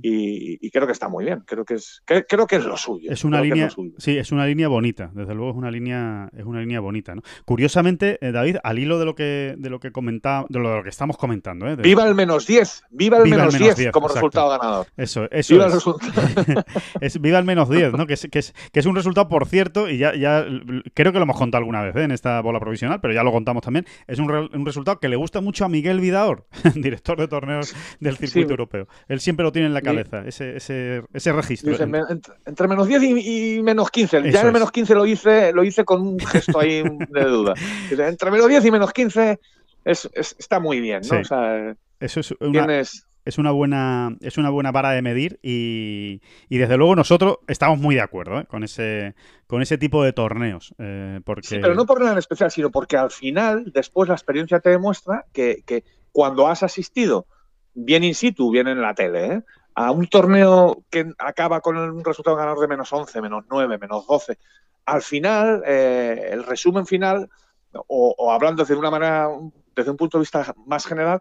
[0.01, 1.43] Y, y creo que está muy bien.
[1.45, 3.11] Creo que es, que- creo que es lo suyo.
[3.11, 5.11] Es una línea, sí, es una línea bonita.
[5.13, 7.21] Desde luego es una línea, es una línea bonita, ¿no?
[7.45, 10.89] Curiosamente, eh, David, al hilo de lo que, de lo que comentaba, de lo que
[10.89, 11.75] estamos comentando, ¿eh?
[11.75, 12.83] de- Viva el menos 10.
[12.89, 14.27] Viva el Viva menos menos 10 10, como exacto.
[14.27, 14.87] resultado ganador.
[14.95, 15.75] Eso, eso Viva el es.
[15.75, 16.11] resultado.
[17.01, 18.07] Es viva el menos 10, ¿no?
[18.07, 20.45] Que es, que, es, que es un resultado, por cierto, y ya, ya
[20.93, 22.03] creo que lo hemos contado alguna vez ¿eh?
[22.03, 23.85] en esta bola provisional, pero ya lo contamos también.
[24.07, 27.75] Es un, re- un resultado que le gusta mucho a Miguel Vidaor, director de torneos
[27.99, 28.51] del circuito Sí.
[28.53, 28.87] europeo.
[29.07, 29.85] Él siempre lo tiene en la Sí.
[29.85, 31.71] cabeza, ese, ese, ese registro.
[31.71, 34.17] Dice, me- entre, entre menos 10 y, y menos 15.
[34.17, 37.23] Eso ya en el menos 15 lo hice, lo hice con un gesto ahí de
[37.25, 37.53] duda.
[37.89, 39.39] Dice, entre menos 10 y menos 15
[39.85, 41.07] es, es- está muy bien, ¿no?
[41.09, 41.15] Sí.
[41.15, 43.05] O sea, Eso es una, tienes...
[43.25, 47.79] es una buena es una buena vara de medir y, y desde luego nosotros estamos
[47.79, 48.45] muy de acuerdo ¿eh?
[48.45, 49.15] con ese
[49.47, 52.69] con ese tipo de torneos eh, porque Sí, pero no por nada en especial, sino
[52.69, 57.27] porque al final, después la experiencia te demuestra que, que cuando has asistido,
[57.73, 59.43] bien in situ, bien en la tele, ¿eh?
[59.75, 64.05] a un torneo que acaba con un resultado ganador de menos 11, menos 9, menos
[64.05, 64.37] 12,
[64.85, 67.29] al final, eh, el resumen final,
[67.73, 69.29] o, o hablando desde una manera,
[69.75, 71.19] desde un punto de vista más general,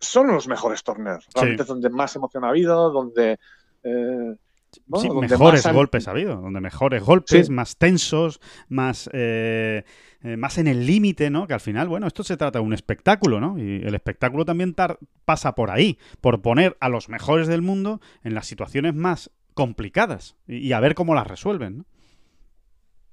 [0.00, 1.26] son los mejores torneos.
[1.34, 3.38] Realmente es donde más emoción ha habido, donde...
[3.82, 4.36] eh,
[4.86, 7.52] bueno, Sí, donde mejores más golpes ha habido, donde mejores golpes, Sí.
[7.52, 9.84] más tensos, más, eh,
[10.22, 11.46] eh, más en el límite, ¿no?
[11.46, 13.58] Que al final, bueno, esto se trata de un espectáculo, ¿no?
[13.58, 18.00] Y el espectáculo también tar- pasa por ahí, por poner a los mejores del mundo
[18.22, 21.84] en las situaciones más complicadas y, y a ver cómo las resuelven, ¿no?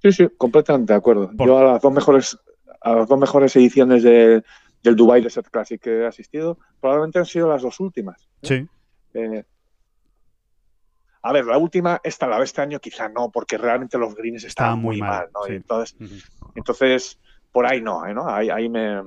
[0.01, 1.31] Sí, sí, completamente de acuerdo.
[1.37, 2.37] Por- Yo a las dos mejores,
[2.81, 4.43] a las dos mejores ediciones de-
[4.83, 8.21] del Dubai Desert Classic que he asistido, probablemente han sido las dos últimas.
[8.41, 8.47] ¿eh?
[8.47, 8.67] Sí,
[9.15, 9.43] Eh,
[11.25, 14.43] a ver, la última, esta la de este año, quizá no, porque realmente los greens
[14.43, 15.43] estaban muy, mal, ¿no?
[15.43, 15.53] sí.
[15.53, 15.95] Entonces,
[16.53, 17.19] entonces,
[17.51, 18.13] por ahí no, ¿eh?
[18.13, 18.27] ¿no?
[18.27, 19.01] Ahí, ahí me,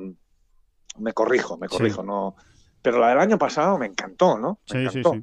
[0.99, 1.77] me corrijo, me Sí.
[1.77, 2.35] corrijo, no.
[2.81, 4.61] Pero la del año pasado me encantó, ¿no?
[4.73, 5.13] Me sí, sí, encantó.
[5.13, 5.23] sí.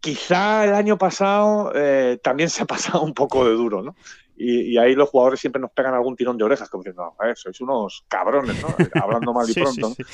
[0.00, 2.66] Quizá el año pasado eh, también se ha
[2.98, 3.96] pasado un poco de duro, ¿no?
[4.36, 7.26] Y, y ahí los jugadores siempre nos pegan algún tirón de orejas, como diciendo, "A
[7.26, 8.68] ver, sois unos cabrones, ¿no?
[9.04, 9.88] Hablando mal y Sí, pronto.
[9.96, 10.10] sí, sí.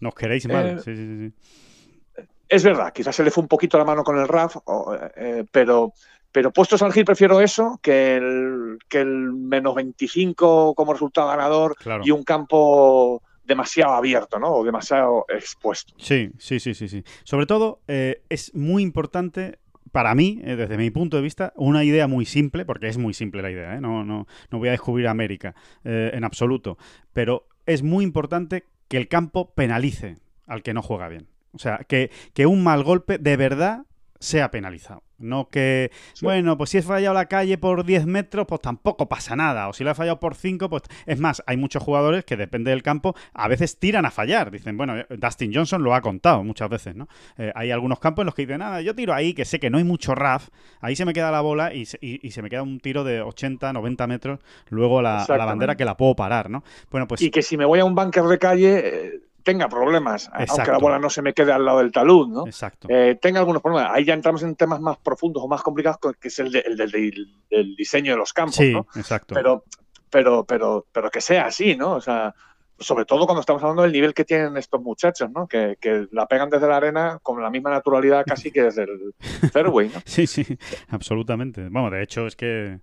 [0.00, 0.66] Nos queréis mal.
[0.66, 2.24] Eh, sí, sí, sí, sí.
[2.48, 5.44] Es verdad, quizás se le fue un poquito la mano con el RAF, o, eh,
[5.52, 5.92] pero,
[6.32, 11.76] pero puestos al gil prefiero eso que el, que el menos 25 como resultado ganador
[11.76, 12.02] Claro.
[12.04, 14.52] y un campo demasiado abierto, ¿no?
[14.52, 15.94] O demasiado expuesto.
[15.98, 17.04] Sí, sí, sí, sí, sí.
[17.24, 19.58] Sobre todo, eh, es muy importante
[19.92, 23.14] para mí, eh, desde mi punto de vista, una idea muy simple, porque es muy
[23.14, 23.80] simple la idea, ¿eh?
[23.80, 26.78] no, no, no voy a descubrir América eh, en absoluto,
[27.12, 31.28] pero es muy importante que el campo penalice al que no juega bien.
[31.52, 33.86] O sea, que, que un mal golpe de verdad
[34.18, 35.02] sea penalizado.
[35.20, 35.90] No que,
[36.22, 39.68] bueno, pues si he fallado la calle por 10 metros, pues tampoco pasa nada.
[39.68, 40.82] O si lo he fallado por 5, pues...
[41.06, 44.50] Es más, hay muchos jugadores que, depende del campo, a veces tiran a fallar.
[44.50, 47.08] Dicen, bueno, eh, Dustin Johnson lo ha contado muchas veces, ¿no?
[47.36, 49.70] Eh, hay algunos campos en los que dicen, nada, yo tiro ahí, que sé que
[49.70, 50.48] no hay mucho RAF,
[50.80, 54.06] ahí se me queda la bola y, se me queda un tiro de 80, 90
[54.06, 56.64] metros, luego la, la bandera que la puedo parar, ¿no?
[56.90, 57.22] Bueno, pues...
[57.22, 60.78] Y que si me voy a un bunker de calle eh, tenga problemas, aunque la
[60.78, 62.46] bola no se me quede al lado del talud, ¿no?
[62.46, 62.88] Exacto.
[62.90, 63.90] Eh, tenga algunos problemas.
[63.92, 68.12] Ahí ya entramos en temas más profundos o más complicados, que es el, del diseño
[68.12, 68.86] de los campos, sí, ¿no?
[68.94, 69.34] exacto.
[69.34, 69.64] Pero,
[70.10, 71.92] pero, pero, pero que sea así, ¿no?
[71.92, 72.34] O sea,
[72.78, 75.46] sobre todo cuando estamos hablando del nivel que tienen estos muchachos, ¿no?
[75.46, 79.14] Que, que la pegan desde la arena con la misma naturalidad casi que desde el
[79.52, 80.00] fairway, ¿no?
[80.04, 80.44] sí, sí,
[80.88, 81.68] absolutamente.
[81.68, 82.80] Bueno, de hecho es que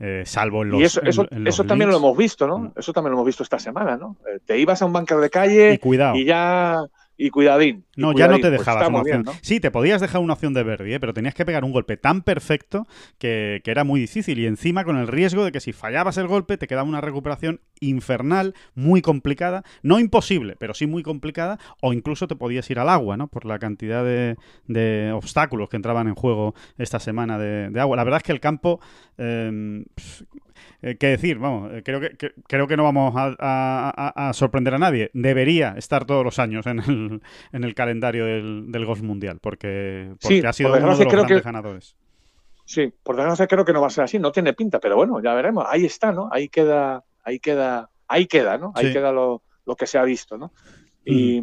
[0.00, 0.80] eh, salvo en los.
[0.80, 2.58] Y eso, eso, también lo hemos visto, ¿no?
[2.58, 2.72] Mm.
[2.76, 4.16] Eso también lo hemos visto esta semana, ¿no?
[4.26, 5.80] Eh, te ibas a un bunker de calle
[6.14, 6.84] y ya
[7.16, 7.84] y cuidadín.
[7.96, 9.24] no, ya no te pues dejabas una opción.
[9.42, 11.00] Sí, te podías dejar una opción de verde, ¿eh?
[11.00, 12.86] pero tenías que pegar un golpe tan perfecto
[13.18, 14.38] que, era muy difícil.
[14.38, 17.60] Y encima con el riesgo de que si fallabas el golpe te quedaba una recuperación
[17.80, 19.62] infernal, muy complicada.
[19.82, 21.58] No imposible, pero sí muy complicada.
[21.80, 23.28] O incluso te podías ir al agua, ¿no?
[23.28, 27.96] Por la cantidad de, obstáculos que entraban en juego esta semana de, agua.
[27.96, 28.80] La verdad es que el campo...
[29.18, 29.84] Eh,
[30.82, 31.38] eh, ¿Qué decir?
[31.38, 32.16] Vamos, eh, creo que,
[32.48, 35.10] creo que no vamos a, sorprender a nadie.
[35.14, 37.22] Debería estar todos los años en el,
[37.52, 40.14] en el calendario del, del Golf Mundial, porque,
[40.46, 41.96] ha sido uno de los grandes ganadores.
[42.64, 45.20] Sí, por desgracia creo que no va a ser así, no tiene pinta, pero bueno,
[45.20, 45.64] ya veremos.
[45.68, 46.28] Ahí está, ¿no?
[46.32, 48.72] Ahí queda, ahí queda, ahí queda, ¿no?
[48.74, 49.42] Ahí queda lo,
[49.76, 50.52] que se ha visto, ¿no?
[51.04, 51.38] Y,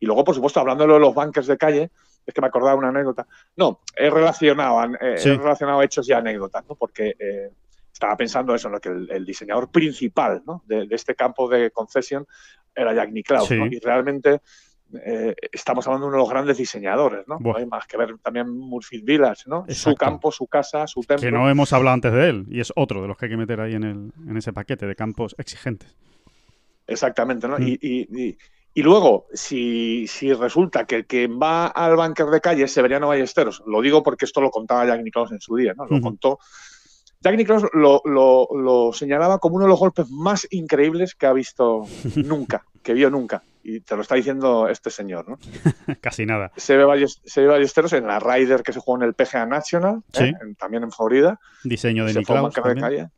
[0.00, 1.90] y, luego, por supuesto, hablando de los bunkers de calle,
[2.26, 3.26] es que me acordaba una anécdota.
[3.56, 6.74] No, he relacionado, he relacionado hechos y anécdotas, ¿no?
[6.74, 7.52] Porque eh,
[7.96, 8.78] estaba pensando eso, ¿no?
[8.78, 12.26] que el, diseñador principal de, este campo de concesión
[12.74, 14.42] era Jack Nicklaus, y realmente
[15.02, 17.38] eh, estamos hablando de uno de los grandes diseñadores, ¿no?
[17.56, 19.64] Hay más que ver también Murphy Village, ¿no?
[19.70, 21.26] Su campo, su casa, su templo.
[21.26, 23.38] Que no hemos hablado antes de él, y es otro de los que hay que
[23.38, 25.96] meter ahí en, el, en ese paquete de campos exigentes.
[26.86, 27.56] Exactamente, ¿no?
[27.56, 27.66] Mm.
[27.66, 28.36] Y,
[28.74, 33.62] y, luego, si, si, resulta que quien va al bunker de calle es Severiano Ballesteros,
[33.66, 35.86] lo digo porque esto lo contaba Jack Nicklaus en su día, ¿no?
[35.86, 36.38] Lo contó
[37.26, 41.84] Jack Nicklaus lo, señalaba como uno de los golpes más increíbles que ha visto
[42.14, 43.42] nunca, que vio nunca.
[43.64, 45.36] Y te lo está diciendo este señor, ¿no?
[46.00, 46.52] Casi nada.
[46.56, 50.34] Se ve, Ballesteros en la Ryder que se jugó en el PGA National, ¿eh?
[50.56, 51.40] también en Florida.
[51.64, 53.08] Diseño de se Fue un de calle.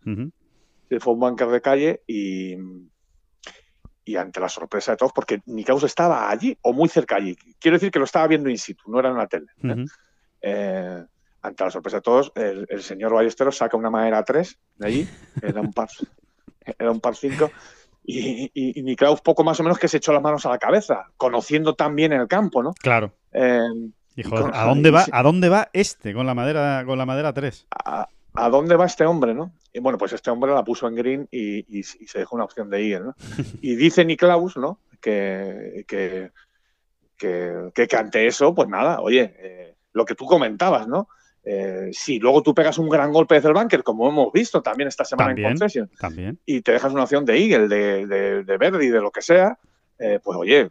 [0.89, 2.57] Se fue un bunker de calle y,
[4.07, 7.37] y ante la sorpresa de todos, porque Nicklaus estaba allí o muy cerca allí.
[7.61, 9.49] Quiero decir que lo estaba viendo in situ, no era en la tele.
[9.65, 9.85] ¿eh?
[10.41, 11.05] eh
[11.43, 15.09] ante la sorpresa de todos, el, señor Ballesteros saca una madera 3 de allí,
[15.43, 15.89] era un par,
[16.79, 17.51] era un par 5,
[18.05, 21.75] y, y, poco más o menos que se echó las manos a la cabeza, conociendo
[21.75, 22.73] tan bien el campo, ¿no?
[22.73, 23.13] Claro.
[23.33, 23.61] Eh,
[24.53, 27.67] ¿a dónde va, ¿a dónde va este con la madera, con la madera 3?
[27.85, 28.09] A,
[28.51, 29.53] dónde va este hombre, no?
[29.73, 32.83] Y bueno, pues este hombre la puso en green y, se dejó una opción de
[32.83, 33.15] ir, ¿no?
[33.61, 34.81] Y dice Niklaus, ¿no?
[35.01, 36.31] Que, que,
[37.17, 41.09] que, ante eso, pues nada, oye, eh, lo que tú comentabas, ¿no?
[41.51, 44.87] Eh, si luego tú pegas un gran golpe desde el bunker, como hemos visto también
[44.87, 45.91] esta semana en Concession,
[46.45, 49.59] y te dejas una opción de Eagle, de, de, de Verdi, de lo que sea,
[49.99, 50.71] eh, pues oye,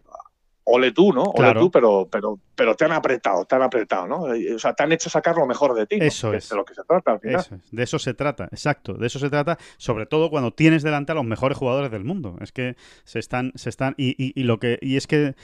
[0.65, 1.23] ole tú, ¿no?
[1.23, 4.33] Ole tú, pero, pero, pero te han apretado, te han apretado, ¿no?
[4.33, 5.97] Eh, o sea, te han hecho sacar lo mejor de ti.
[5.99, 6.49] Eso es.
[6.49, 7.39] De lo que se trata al final.
[7.39, 8.93] Eso De eso se trata, exacto.
[8.93, 12.35] De eso se trata, sobre todo cuando tienes delante a los mejores jugadores del mundo.
[12.41, 15.35] Es que se están, se están, y, y, lo que, y es que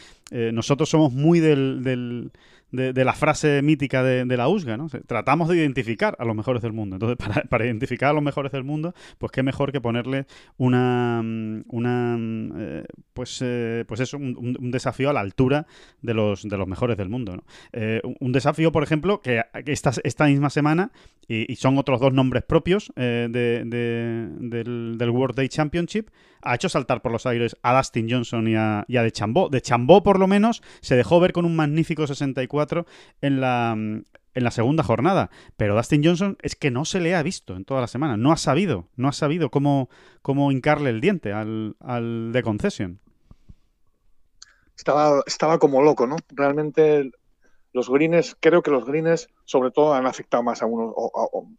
[0.51, 2.31] nosotros somos muy del
[2.73, 4.87] de, la frase mítica de, la USGA, ¿no?
[5.05, 6.95] Tratamos de identificar a los mejores del mundo.
[6.95, 7.17] Entonces,
[7.49, 10.25] para, identificar a los mejores del mundo, pues qué mejor que ponerle
[10.57, 15.67] una, mm, una mm, eh, pues, eh, pues eso, un, desafío a la altura
[16.01, 17.43] de los, de los mejores del mundo, ¿no?
[17.71, 20.91] Eh, un desafío, por ejemplo, que esta, esta misma semana,
[21.27, 26.09] y, son otros dos nombres propios de, del, del World Day Championship,
[26.43, 29.49] ha hecho saltar por los aires a Dustin Johnson y a, De Chambó.
[29.49, 32.85] De Chambó, por lo menos, se dejó ver con un magnífico 64
[33.21, 35.29] en la, en la segunda jornada.
[35.57, 38.17] Pero Dustin Johnson es que no se le ha visto en toda la semana.
[38.17, 39.89] No ha sabido, no ha sabido cómo,
[40.21, 42.99] cómo hincarle el diente al, al de concesión.
[44.75, 46.17] Estaba, estaba como loco, ¿no?
[46.29, 47.11] Realmente
[47.73, 50.93] los greens, creo que los greens sobre todo han afectado más a unos,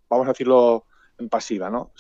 [0.09, 0.85] vamos a decirlo
[1.18, 1.92] en pasiva, ¿no?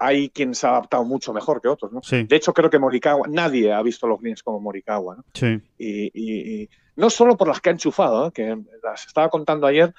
[0.00, 2.00] Hay quien se ha adaptado mucho mejor que otros, ¿no?
[2.00, 5.24] De hecho, creo que Morikawa, nadie ha visto los greens como Morikawa, ¿no?
[5.34, 5.60] Sí.
[5.78, 8.32] Y, no solo por las que ha enchufado, ¿eh?
[8.32, 9.94] que las estaba contando ayer,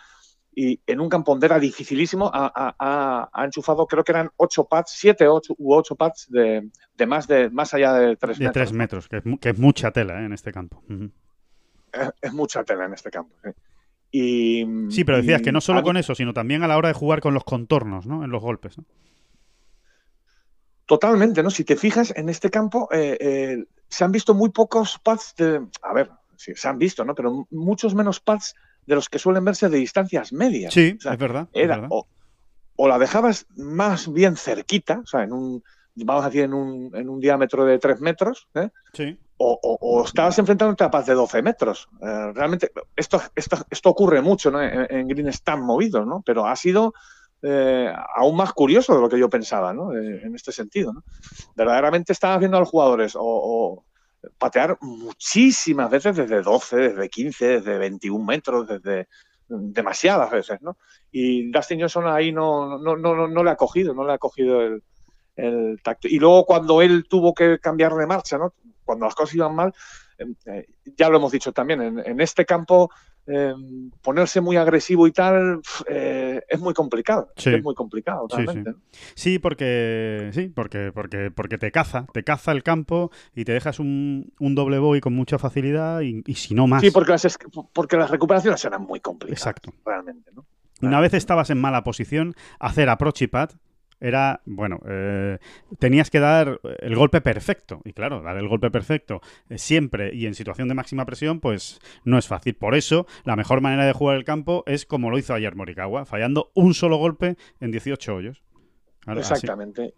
[0.54, 5.74] y en un campondera dificilísimo ha, enchufado, creo que eran ocho pads, siete ocho, u
[5.74, 6.70] ocho pads de,
[7.06, 8.54] más de más allá de tres metros.
[8.54, 10.26] De tres metros, que es, mucha tela ¿eh?
[10.26, 10.84] en este campo.
[12.22, 13.36] es, mucha tela en este campo,
[14.12, 16.88] Y, Sí, pero decías que no solo mí- con eso, sino también a la hora
[16.88, 18.24] de jugar con los contornos, ¿no?
[18.24, 18.80] En los golpes.
[18.80, 18.86] ¿no?
[20.86, 21.50] Totalmente, ¿no?
[21.50, 25.66] Si te fijas, en este campo eh, eh, se han visto muy pocos pads de.
[25.82, 27.16] A ver, sí, se han visto, ¿no?
[27.16, 30.74] Pero muchos menos pads de los que suelen verse de distancias medias.
[30.74, 31.48] Sí, O sea, es verdad.
[31.54, 31.90] es era verdad.
[31.92, 32.08] o,
[32.76, 35.64] o la dejabas más bien cerquita, o sea, en un,
[35.96, 38.70] vamos a decir, en un, en un diámetro de 3 metros, ¿eh?
[38.94, 41.88] Sí, o, o- o estabas enfrentándote a paz de 12 metros.
[42.02, 44.62] Eh, realmente, esto, esto, esto ocurre mucho ¿no?
[44.62, 46.22] en, en greens tan movidos, ¿no?
[46.26, 46.94] pero ha sido
[47.44, 49.94] eh, aún más curioso de lo que yo pensaba ¿no?
[49.94, 50.94] Eh, en este sentido.
[51.56, 53.84] Verdaderamente estabas viendo a los jugadores o,
[54.38, 59.08] patear muchísimas veces desde 12, desde 15, desde 21 metros, desde
[59.48, 60.62] demasiadas veces.
[60.62, 60.78] ¿no?
[61.12, 64.84] Y Dustin Johnson ahí no, le ha cogido, no le ha cogido el,
[65.82, 66.08] tacto.
[66.08, 68.54] Y luego cuando él tuvo que cambiar de marcha, ¿no?
[68.86, 69.74] cuando las cosas iban mal,
[70.20, 72.92] eh, ya lo hemos dicho también, en este campo
[73.28, 73.54] eh,
[74.02, 77.32] ponerse muy agresivo y tal eh, es muy complicado.
[77.38, 77.54] Sí.
[77.54, 78.44] Es muy complicado, Sí, sí.
[78.46, 78.74] realmente.
[79.16, 83.80] Sí, porque sí, porque, porque, porque te caza, te caza el campo y te dejas
[83.80, 86.82] un, un doble bogey con mucha facilidad y, y si no más.
[86.82, 87.38] Sí, porque las,
[87.74, 89.40] porque las recuperaciones eran muy complicadas.
[89.40, 89.74] Exacto.
[89.86, 90.46] Realmente, ¿no?
[90.82, 93.52] Una vez estabas en mala posición, hacer approach y pad
[94.02, 95.38] era, bueno, eh,
[95.80, 97.82] tenías que dar el golpe perfecto.
[97.86, 101.80] Y claro, dar el golpe perfecto eh, siempre y en situación de máxima presión, pues
[102.04, 102.56] no es fácil.
[102.56, 106.06] Por eso, la mejor manera de jugar el campo es como lo hizo ayer Morikawa,
[106.06, 108.42] fallando un solo golpe en 18 hoyos.
[109.08, 109.94] Exactamente.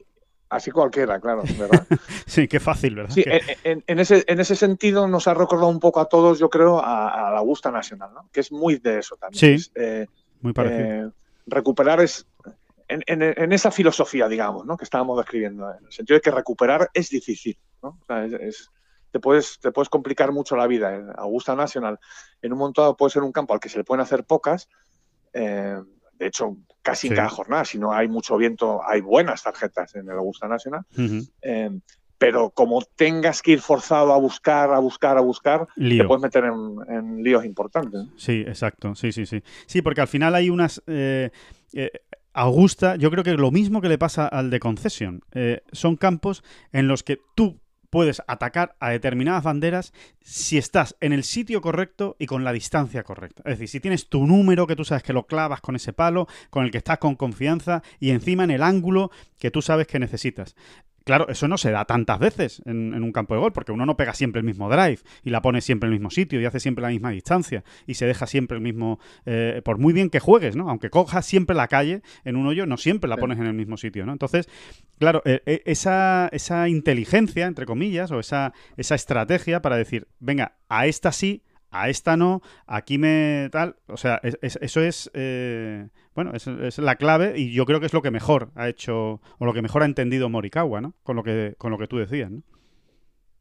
[0.49, 1.87] Así cualquiera, claro, ¿verdad?
[2.27, 3.11] Sí, qué fácil, ¿verdad?
[3.13, 6.05] Sí, Que- en, en- en ese, en ese sentido nos ha recordado un poco a
[6.05, 8.29] todos, yo creo, a, a la Augusta Nacional, ¿no?
[8.31, 9.39] Que es muy de eso también.
[9.39, 9.47] Sí.
[9.55, 10.05] Es, eh,
[10.41, 11.07] muy parecido.
[11.07, 11.09] eh,
[11.47, 12.27] recuperar es
[12.93, 14.77] en, en- en esa filosofía, digamos, ¿no?
[14.77, 17.97] que estábamos describiendo, en el sentido de que recuperar es difícil, ¿no?
[18.01, 18.69] O sea, es- es-
[19.11, 20.95] te, puedes, te puedes complicar mucho la vida.
[20.95, 21.99] En Augusta National,
[22.41, 24.67] en un momento dado puede ser un campo al que se le pueden hacer pocas,
[25.33, 25.77] eh,
[26.13, 27.13] de hecho, casi Sí.
[27.13, 30.81] en cada jornada, si no hay mucho viento, hay buenas tarjetas en el Augusta National,
[30.97, 31.27] Ujú.
[31.41, 31.69] eh,
[32.17, 36.45] pero como tengas que ir forzado a buscar, a buscar, a buscar, te puedes meter
[36.45, 38.01] en, en líos importantes.
[38.15, 38.95] Sí, exacto.
[38.95, 39.43] Sí, sí, sí.
[39.65, 40.81] Sí, porque al final hay unas.
[40.87, 41.31] eh,
[41.73, 41.91] eh,
[42.33, 45.21] Augusta, yo creo que lo mismo que le pasa al de Concession.
[45.33, 47.59] eh, son campos en los que tú
[47.93, 53.03] puedes atacar a determinadas banderas si estás en el sitio correcto y con la distancia
[53.03, 53.43] correcta.
[53.45, 56.27] Es decir, si tienes tu número que tú sabes que lo clavas con ese palo,
[56.49, 59.99] con el que estás con confianza y encima en el ángulo que tú sabes que
[59.99, 60.55] necesitas.
[61.03, 63.85] Claro, eso no se da tantas veces en, en un campo de gol, porque uno
[63.85, 66.45] no pega siempre el mismo drive y la pone siempre en el mismo sitio y
[66.45, 68.99] hace siempre la misma distancia y se deja siempre el mismo.
[69.25, 70.69] eh, por muy bien que juegues, ¿no?
[70.69, 73.75] Aunque cojas siempre la calle en un hoyo, no siempre la pones en el mismo
[73.77, 74.13] sitio, ¿no?
[74.13, 74.47] Entonces,
[74.97, 80.55] claro, eh, eh, esa, esa inteligencia, entre comillas, o esa, esa estrategia para decir, venga,
[80.69, 83.75] a esta sí, a esta no, aquí me tal.
[83.87, 85.11] O sea, es- es- eso es.
[85.13, 88.69] eh, bueno, es, es la clave y yo creo que es lo que mejor ha
[88.69, 90.93] hecho, o lo que mejor ha entendido Morikawa, ¿no?
[91.03, 92.41] Con lo que, con lo que tú decías, ¿no?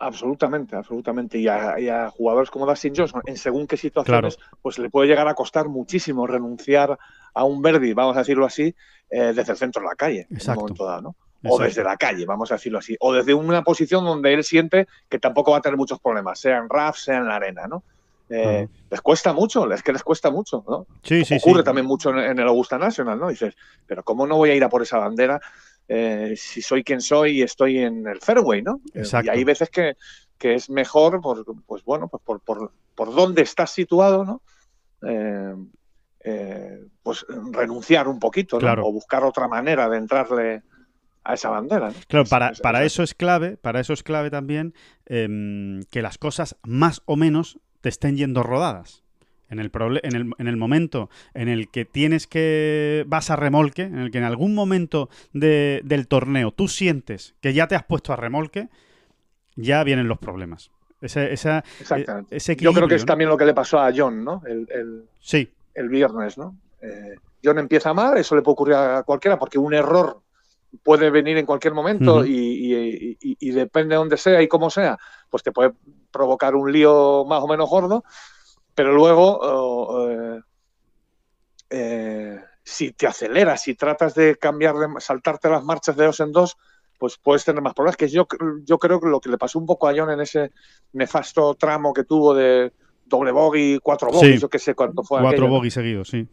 [0.02, 1.38] Absolutamente, absolutamente.
[1.38, 5.06] Y a, y a jugadores como Dustin Johnson, en según qué situaciones, pues le puede
[5.06, 6.98] llegar a costar muchísimo renunciar
[7.34, 8.74] a un Verdi, vamos a decirlo así,
[9.08, 10.60] eh, desde el centro de la calle, en Exacto.
[10.60, 11.08] un momento dado, ¿no?
[11.08, 11.62] O Exacto.
[11.62, 12.96] desde la calle, vamos a decirlo así.
[12.98, 16.58] O desde una posición donde él siente que tampoco va a tener muchos problemas, sea
[16.58, 17.84] en RAF, sea en la arena, ¿no?
[18.28, 20.86] Eh, Les cuesta mucho, es que les cuesta mucho, ¿no?
[21.02, 21.64] Sí, sí, Ocurre sí.
[21.64, 23.28] también mucho en, en el Augusta National, ¿no?
[23.28, 23.54] Dices,
[23.86, 25.40] pero ¿cómo no voy a ir a por esa bandera
[25.88, 28.80] eh, si soy quien soy y estoy en el fairway, ¿no?
[28.94, 29.26] Exacto.
[29.26, 29.96] Y hay veces que,
[30.38, 34.40] que es mejor, por, pues bueno, pues por, por, por dónde estás situado, ¿no?
[35.06, 35.54] Eh,
[36.24, 38.60] eh, pues renunciar un poquito, ¿no?
[38.60, 38.86] Claro.
[38.86, 40.62] O buscar otra manera de entrarle
[41.24, 41.94] a esa bandera, ¿no?
[42.08, 44.74] Claro, para, es- para es- eso es clave, para eso es clave también
[45.06, 49.02] em, que las cosas más o menos te estén yendo rodadas.
[49.50, 53.04] En el, proble- en, el, en el momento en el que tienes que.
[53.06, 57.52] vas a remolque, en el que en algún momento de- del torneo tú sientes que
[57.52, 58.68] ya te has puesto a remolque,
[59.56, 60.70] ya vienen los problemas.
[61.02, 62.34] Ese, esa, Exactamente.
[62.34, 64.40] eh, ese Yo creo que es también lo que le pasó a John, ¿no?
[64.46, 66.56] El, el- Sí, el viernes, ¿no?
[66.80, 70.22] Eh, John empieza mal, eso le puede ocurrir a cualquiera, porque un error
[70.82, 72.24] puede venir en cualquier momento Ujú.
[72.24, 74.96] y, y- y- y depende de dónde sea y cómo sea,
[75.28, 75.72] pues te puede
[76.12, 78.04] provocar un lío más o menos gordo,
[78.74, 80.40] pero luego, oh, eh,
[81.70, 86.32] eh, si te aceleras, si tratas de cambiar, de saltarte las marchas de dos en
[86.32, 86.56] dos,
[86.98, 87.96] pues puedes tener más problemas.
[87.96, 88.26] Que yo,
[88.64, 90.52] yo creo que lo que le pasó un poco a John en ese
[90.92, 92.72] nefasto tramo que tuvo de
[93.04, 94.40] doble bogey, cuatro bogies, Sí.
[94.40, 95.20] yo qué sé cuánto fue.
[95.20, 96.28] cuatro bogies seguidos, sí.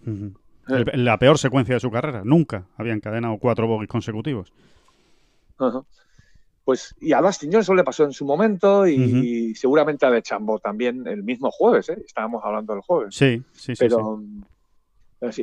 [0.68, 2.22] El- la peor secuencia de su carrera.
[2.24, 4.54] Nunca había encadenado cuatro bogies consecutivos.
[5.58, 5.82] Ajá.
[6.70, 10.60] Pues, y a Dustin Johnson le pasó en su momento y, seguramente a De Chambo
[10.60, 11.98] también el mismo jueves, ¿eh?
[12.06, 13.16] estábamos hablando del jueves.
[13.16, 13.80] Sí, sí, sí.
[13.80, 14.22] Pero,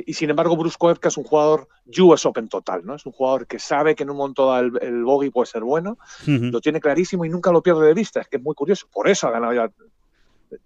[0.05, 1.67] y sin embargo, Bruce Koepka es un jugador
[1.99, 2.95] US Open total, ¿no?
[2.95, 5.97] Es un jugador que sabe que en un momento el, el bogey puede ser bueno,
[6.25, 8.21] lo tiene clarísimo y nunca lo pierde de vista.
[8.21, 8.87] Es que es muy curioso.
[8.89, 9.69] Por eso ha ganado ya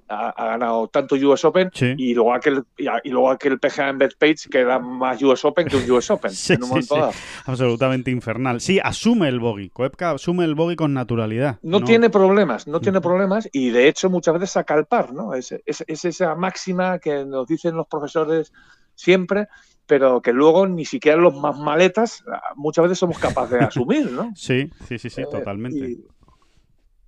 [0.08, 4.60] ha, ganado tanto US Open y luego aquel y, luego aquel PGA en Page que
[4.60, 7.12] era más US Open que un US Open en un momento
[7.46, 8.62] Absolutamente infernal.
[8.62, 9.70] Sí, asume el bogey.
[9.70, 11.60] Koepka asume el bogey con naturalidad.
[11.62, 15.34] No, tiene problemas, no tiene problemas y de hecho muchas veces saca el par, ¿no?
[15.34, 18.52] Es, es, esa máxima que nos dicen los profesores
[18.96, 19.48] siempre
[19.88, 22.24] pero que luego ni siquiera los más maletas
[22.56, 24.32] muchas veces somos capaces de asumir, ¿no?
[24.36, 26.06] Sí, sí, sí, sí, eh, totalmente y,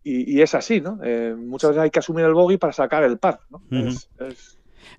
[0.03, 0.99] es así, ¿no?
[1.03, 3.61] Eh, muchas veces hay que asumir el bogey para sacar el par, ¿no?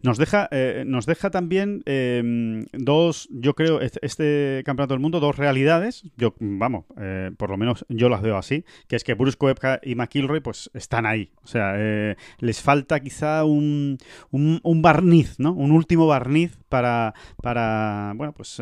[0.03, 5.37] Nos deja, eh, nos deja también em, dos, yo creo, este, campeonato del mundo, dos
[5.37, 6.05] realidades.
[6.17, 9.81] Yo, vamos, eh, por lo menos yo las veo así, que es que Bruce Koepka
[9.83, 11.31] y McIlroy, pues están ahí.
[11.43, 11.75] O sea,
[12.39, 13.99] les falta quizá un,
[14.31, 15.53] un, barniz, ¿no?
[15.53, 18.61] Un último barniz para, para bueno, pues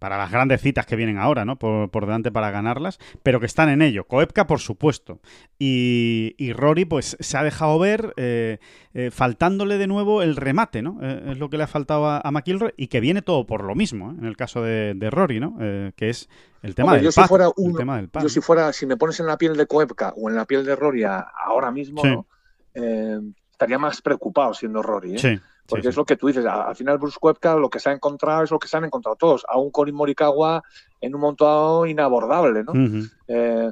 [0.00, 1.58] para las grandes citas que vienen ahora, ¿no?
[1.58, 4.04] Por, delante para ganarlas, pero que están en ello.
[4.04, 5.20] Koepka, por supuesto.
[5.58, 8.58] Y, y Rory, pues se ha dejado ver, eh,
[8.94, 10.98] eh, faltándole de nuevo el remate, ¿no?
[11.02, 13.74] Eh, es lo que le ha faltado a, McIlroy y que viene todo por lo
[13.74, 15.56] mismo, en el caso de, Rory, ¿no?
[15.58, 16.28] que es
[16.62, 17.50] el tema, del, yo si fuera
[18.22, 20.64] Yo si fuera, si me pones en la piel de Koepka o en la piel
[20.64, 22.26] de Rory ahora mismo,
[22.72, 25.18] estaría más preocupado siendo Rory, ¿eh?
[25.18, 25.40] Sí.
[25.70, 28.42] Porque es lo que tú dices, al final Bruce Koepka lo que se ha encontrado
[28.42, 30.62] es lo que se han encontrado todos, a un Corin Morikawa
[31.00, 32.72] en un montón inabordable, ¿no?
[33.28, 33.70] Eh,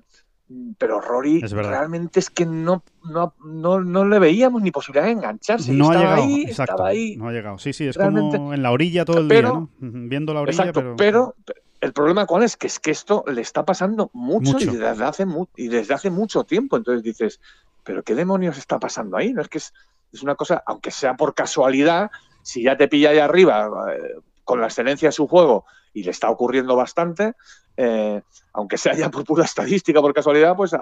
[0.79, 5.73] pero Rory realmente es que no, no, no, le veíamos ni posibilidad de engancharse.
[5.73, 7.17] No ha llegado, ahí, exacto, ahí.
[7.17, 7.59] No ha llegado.
[7.59, 9.69] Sí, sí, es como en la orilla todo el día, ¿no?
[9.79, 11.35] Viendo la orilla, exacto, pero...
[11.81, 15.27] el problema cuál es que es que esto le está pasando mucho, Y, desde hace
[15.57, 16.77] y desde hace mucho tiempo.
[16.77, 17.41] Entonces dices,
[17.85, 19.35] pero qué demonios está pasando ahí.
[19.35, 19.75] No es que es,
[20.13, 22.11] es una cosa, aunque sea por casualidad,
[22.43, 26.11] si ya te pilla ahí arriba eh, con la excelencia de su juego y le
[26.11, 27.35] está ocurriendo bastante,
[27.81, 28.21] eh,
[28.55, 30.75] aunque sea ya por pura estadística, por casualidad, pues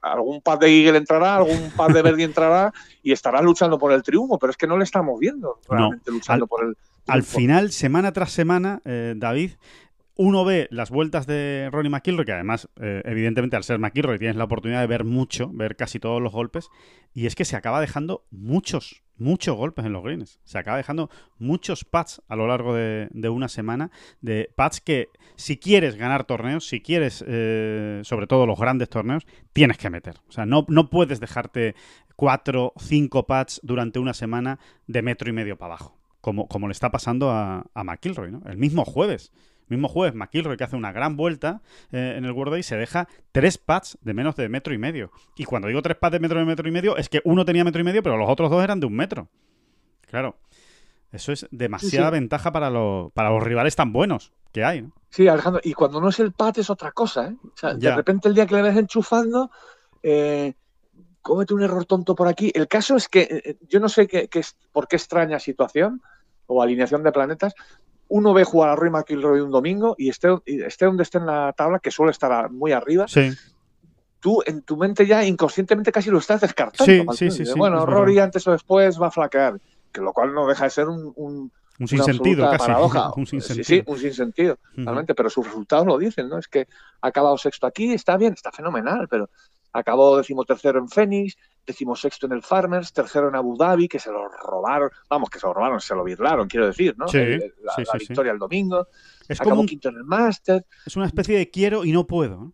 [0.00, 2.72] algún par de Eagle entrará, algún par de Verdi entrará
[3.02, 6.44] y estará luchando por el triunfo, pero es que no le estamos viendo realmente luchando
[6.44, 6.76] al, por el
[7.08, 9.54] Al final, semana tras semana, eh, David,
[10.16, 14.36] uno ve las vueltas de Ronnie McIlroy, que además, eh, evidentemente, al ser McIlroy tienes
[14.36, 16.70] la oportunidad de ver mucho, ver casi todos los golpes,
[17.12, 20.40] y es que se acaba dejando muchos, muchos golpes en los greens.
[20.44, 23.90] Se acaba dejando muchos pads a lo largo de, una semana,
[24.22, 29.26] de pads que si quieres ganar torneos, si quieres, eh, sobre todo los grandes torneos,
[29.52, 30.16] tienes que meter.
[30.28, 31.74] O sea, no, no puedes dejarte
[32.16, 36.72] cuatro, cinco pads durante una semana de metro y medio para abajo, como, como le
[36.72, 38.42] está pasando a, a McIlroy, ¿no?
[38.46, 39.30] El mismo jueves.
[39.68, 41.60] Mismo jueves, McIlroy, que hace una gran vuelta
[41.90, 45.10] eh, en el World Day, se deja tres pads de menos de metro y medio.
[45.36, 47.64] Y cuando digo tres pads de metro de metro y medio, es que uno tenía
[47.64, 49.28] metro y medio, pero los otros dos eran de un metro.
[50.08, 50.36] Claro.
[51.12, 54.82] Eso es demasiada ventaja para, los, para los rivales tan buenos que hay.
[54.82, 54.92] ¿no?
[55.10, 55.60] Sí, Alejandro.
[55.64, 57.28] Y cuando no es el pad es otra cosa.
[57.28, 57.36] ¿eh?
[57.42, 59.50] O sea, de repente el día que le ves enchufando,
[60.02, 60.54] eh,
[61.22, 62.52] cómete un error tonto por aquí.
[62.54, 64.42] El caso es que eh, yo no sé qué, qué,
[64.72, 66.02] por qué extraña situación
[66.46, 67.54] o alineación de planetas,
[68.08, 71.52] uno ve jugar a Roy McIlroy un domingo y esté, esté donde esté en la
[71.52, 73.06] tabla, que suele estar muy arriba,
[74.20, 77.12] tú en tu mente ya inconscientemente casi lo estás descartando.
[77.12, 79.60] Sí, sí, bueno, Rory antes o después va a flaquear,
[79.92, 82.70] que lo cual no deja de ser un, un un sinsentido casi.
[83.16, 83.64] un sinsentido.
[83.64, 86.38] Sí, sí, un sinsentido, realmente, pero sus resultados lo dicen, ¿no?
[86.38, 86.66] Es que
[87.00, 89.28] ha acabado sexto aquí, está bien, está fenomenal, pero
[89.72, 91.36] acabó decimotercero en Phoenix,
[91.66, 95.46] decimosexto en el Farmers, tercero en Abu Dhabi, que se lo robaron, vamos, que se
[95.46, 97.08] lo robaron, se lo virlaron, quiero decir, ¿no?
[97.08, 98.86] Sí, la, victoria el domingo.
[99.28, 100.64] Es acabó como quinto en el Master.
[100.84, 102.52] Es una especie de quiero y no puedo.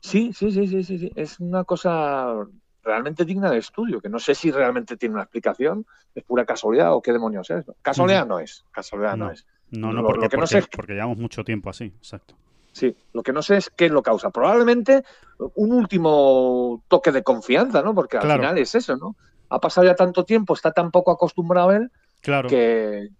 [0.00, 2.46] Sí, sí, sí, sí, sí, Es una cosa
[2.82, 5.84] realmente digna de estudio, que no sé si realmente tiene una explicación,
[6.14, 7.64] es pura casualidad o qué demonios es.
[7.82, 9.44] Casualidad no es, casualidad no, es.
[9.70, 12.36] No, no, porque, que no sé porque llevamos mucho tiempo así, exacto.
[12.76, 14.28] Sí, lo que no sé es qué lo causa.
[14.28, 15.02] Probablemente
[15.54, 17.94] un último toque de confianza, ¿no?
[17.94, 19.16] Porque al final es eso, ¿no?
[19.48, 22.48] Ha pasado ya tanto tiempo, está tan poco acostumbrado a él Claro.
[22.48, 23.10] Que,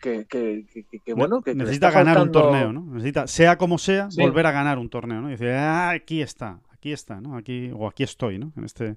[1.14, 2.82] bueno, que necesita ganar un torneo, ¿no?
[2.82, 5.28] Necesita, sea como sea, volver a ganar un torneo, ¿no?
[5.28, 7.36] Y dice, ah, aquí está, aquí está, ¿no?
[7.36, 8.52] Aquí, o aquí estoy, ¿no?
[8.57, 8.96] En este,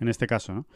[0.00, 0.66] en este caso, ¿no?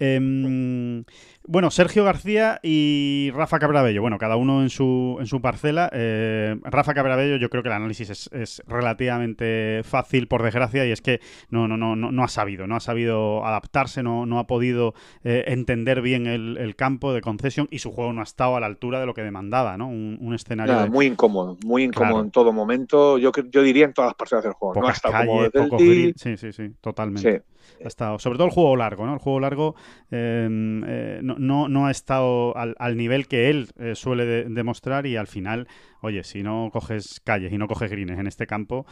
[0.00, 1.04] Em,
[1.46, 4.00] bueno, Sergio García y Rafa Cabrabello.
[4.00, 5.90] Bueno, cada uno en su, en su parcela.
[5.92, 11.02] Eh, Rafa Cabrabello, yo creo que el análisis es, relativamente fácil, por desgracia, y es
[11.02, 11.20] que
[11.50, 15.44] no, no, no, no, ha sabido, no ha sabido adaptarse, no, no ha podido eh,
[15.48, 19.00] entender bien el, campo de concesión y su juego no ha estado a la altura
[19.00, 19.88] de lo que demandaba, ¿no?
[19.88, 20.86] Un, escenario.
[20.86, 23.18] Muy incómodo, muy incómodo en todo momento.
[23.18, 24.80] Yo, yo diría en todas las parcelas del juego.
[24.80, 27.42] no ha estado como Sí, sí, sí, totalmente.
[27.84, 29.14] Ha estado, sobre todo el juego largo, ¿no?
[29.14, 29.74] El juego largo
[30.10, 35.26] em, eh, no, no, ha estado al, nivel que él eh, suele demostrar y al
[35.26, 35.68] final,
[36.00, 38.86] oye, si no coges calles y no coges grines en este campo,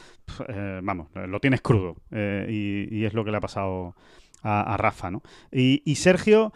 [0.48, 3.94] eh, vamos, lo tienes crudo y, es lo que le ha pasado
[4.42, 5.22] a, a Rafa, ¿no?
[5.52, 6.52] Y, y Sergio...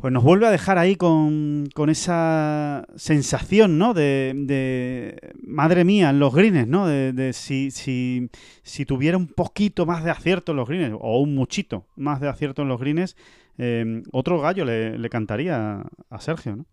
[0.00, 3.94] Pues nos vuelve a dejar ahí con, esa sensación, ¿no?
[3.94, 6.86] De, madre mía, en los greens, ¿no?
[6.86, 8.30] De, si, si,
[8.62, 12.28] si, tuviera un poquito más de acierto en los greens, o un muchito más de
[12.28, 13.16] acierto en los greens,
[13.56, 16.66] em, otro gallo le, cantaría a Sergio, ¿no?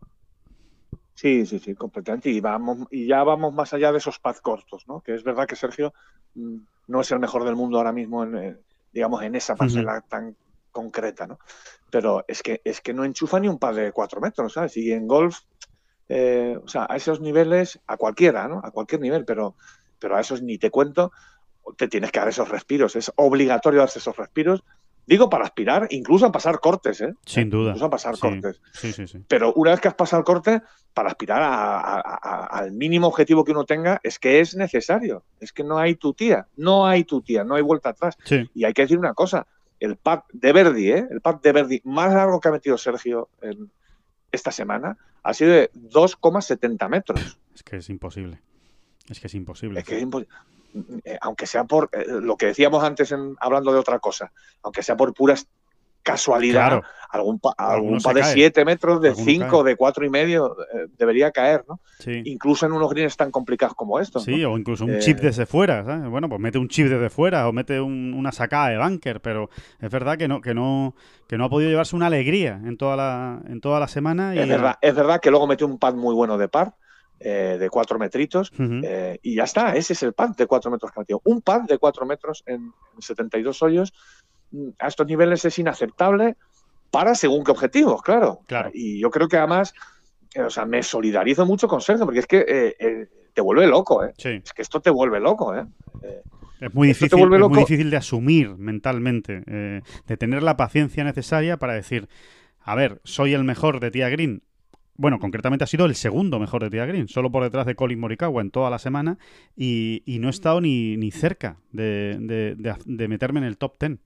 [1.16, 2.30] Sí, sí, sí, completamente.
[2.30, 5.02] Y, vamos, y ya vamos más allá de esos pads cortos, ¿no?
[5.02, 5.96] Que es verdad que Sergio
[6.36, 6.58] mm,
[6.90, 8.58] no es el mejor del mundo ahora mismo, en, eh,
[8.94, 10.36] digamos, en esa parcela tan
[10.76, 11.40] concreta, ¿no?
[11.90, 14.76] Pero es que, es que no enchufa ni un par de cuatro metros, ¿sabes?
[14.76, 15.40] Y en golf,
[16.10, 18.60] eh, o sea, a esos niveles, a cualquiera, ¿no?
[18.62, 19.56] A cualquier nivel, pero,
[19.98, 21.14] pero a esos ni te cuento,
[21.78, 22.98] te tienes que dar esos respiros.
[22.98, 24.64] Es obligatorio darse esos respiros.
[25.08, 27.14] Digo para aspirar, incluso a pasar cortes, ¿eh?
[27.26, 27.70] Sin duda.
[27.70, 28.60] Incluso a pasar cortes.
[28.74, 29.24] Sí, sí, sí.
[29.28, 30.62] Pero una vez que has pasado el corte,
[30.94, 35.24] para aspirar al mínimo objetivo que uno tenga, es que es necesario.
[35.40, 38.18] Es que no hay tu tía, no hay tu tía, no hay vuelta atrás.
[38.54, 39.46] Y hay que decir una cosa,
[39.86, 41.08] el pack de Verdi, ¿eh?
[41.10, 43.72] el pack de Verdi más largo que ha metido Sergio en
[44.32, 47.40] esta semana ha sido de 2,70 metros.
[47.54, 48.42] Es que es imposible.
[49.10, 49.80] Es que es imposible.
[49.80, 50.36] Es que es imposible.
[51.06, 54.32] Eh, aunque sea por eh, lo que decíamos antes en, hablando de otra cosa,
[54.62, 55.48] aunque sea por puras
[56.06, 61.32] casualidad, algún, algún par de 7 metros, de 5, de cuatro y medio eh, debería
[61.32, 61.82] caer, ¿no?
[62.24, 64.24] Incluso en unos greens tan complicados como estos.
[64.24, 66.08] Sí, o incluso un chip eh, desde fuera, ¿sabes?
[66.08, 69.50] Bueno, pues mete un chip desde fuera o mete una sacada de bunker, pero
[69.82, 70.96] es verdad que no, que no,
[71.28, 74.36] que no ha podido llevarse una alegría en toda la, en toda la semana.
[74.36, 74.40] Y...
[74.40, 76.76] Es, verdad, es verdad que luego metió un pad muy bueno de par.
[77.18, 78.52] Eh, de 4 metritos
[79.24, 81.22] y ya está, ese es el pad de 4 metros que ha metido.
[81.24, 83.94] Un pad de 4 metros en, en 72 hoyos
[84.80, 86.36] a estos niveles es inaceptable
[86.92, 88.40] para según qué objetivos, claro.
[88.48, 88.72] claro.
[88.74, 89.74] Y yo creo que además,
[90.34, 93.68] eh, o sea, me solidarizo mucho con Sergio, porque es que eh, eh, te vuelve
[93.68, 94.14] loco, ¿eh?
[94.18, 95.66] Es que esto te vuelve loco, ¿eh?
[96.62, 101.74] es muy difícil, es muy difícil de asumir mentalmente, de tener la paciencia necesaria para
[101.74, 102.08] decir,
[102.62, 104.42] a ver, soy el mejor de Tía Green,
[104.98, 108.00] bueno, concretamente ha sido el segundo mejor de Tia Green, solo por detrás de Colin
[108.00, 109.18] Morikawa en toda la semana
[109.56, 112.18] y, no he estado ni, ni cerca de,
[112.56, 114.00] de, meterme en el top ten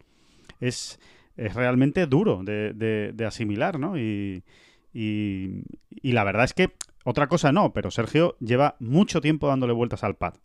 [0.60, 1.00] es,
[1.36, 3.98] es realmente duro de, de, asimilar, ¿no?
[3.98, 4.44] Y,
[4.94, 5.64] y,
[6.04, 6.72] la verdad es que
[7.06, 10.36] otra cosa no, pero Sergio lleva mucho tiempo dándole vueltas al pad.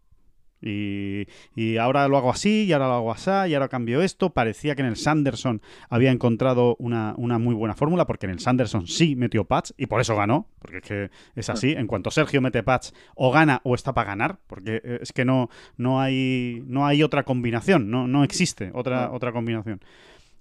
[0.64, 4.30] Y, y, ahora lo hago así, y ahora lo hago así, y ahora cambio esto.
[4.30, 5.60] Parecía que en el Sanderson
[5.90, 9.86] había encontrado una, una muy buena fórmula, porque en el Sanderson sí metió pads y
[9.86, 11.72] por eso ganó, porque es que es así.
[11.72, 15.24] En cuanto Sergio mete pads, o gana o está para ganar, porque eh, es que
[15.24, 19.80] no, no, hay, no hay otra combinación, no, no existe otra, otra combinación.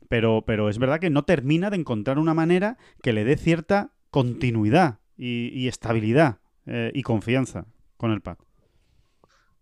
[0.08, 3.92] Pero, pero es verdad que no termina de encontrar una manera que le dé cierta
[4.10, 7.66] continuidad y, estabilidad eh, y confianza
[7.98, 8.38] con el pad.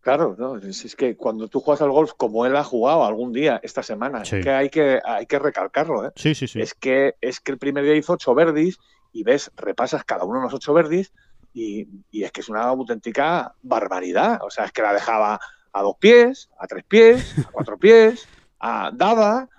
[0.02, 3.60] Claro, no, es, que cuando tú juegas al golf como él ha jugado algún día
[3.62, 6.12] esta semana, es que hay que hay que recalcarlo, ¿eh?
[6.16, 6.60] Sí, sí, sí.
[6.60, 8.80] Es que es que el primer día hizo ocho verdis
[9.14, 11.14] y ves, repasas cada uno de los ocho verdis
[11.54, 14.40] y, es que es una auténtica barbaridad.
[14.44, 15.40] O sea, es que la dejaba
[15.74, 18.28] a dos pies, a tres pies, a cuatro pies,
[18.60, 19.50] a dada.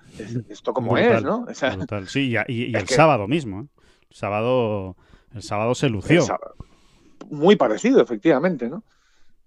[0.48, 1.46] Esto como es, ¿no?
[2.06, 3.62] Sí, y, el sábado mismo.
[3.62, 3.66] ¿eh?
[4.10, 4.96] El sábado,
[5.34, 6.26] el sábado se lució.
[7.30, 8.82] Muy parecido, efectivamente, ¿no?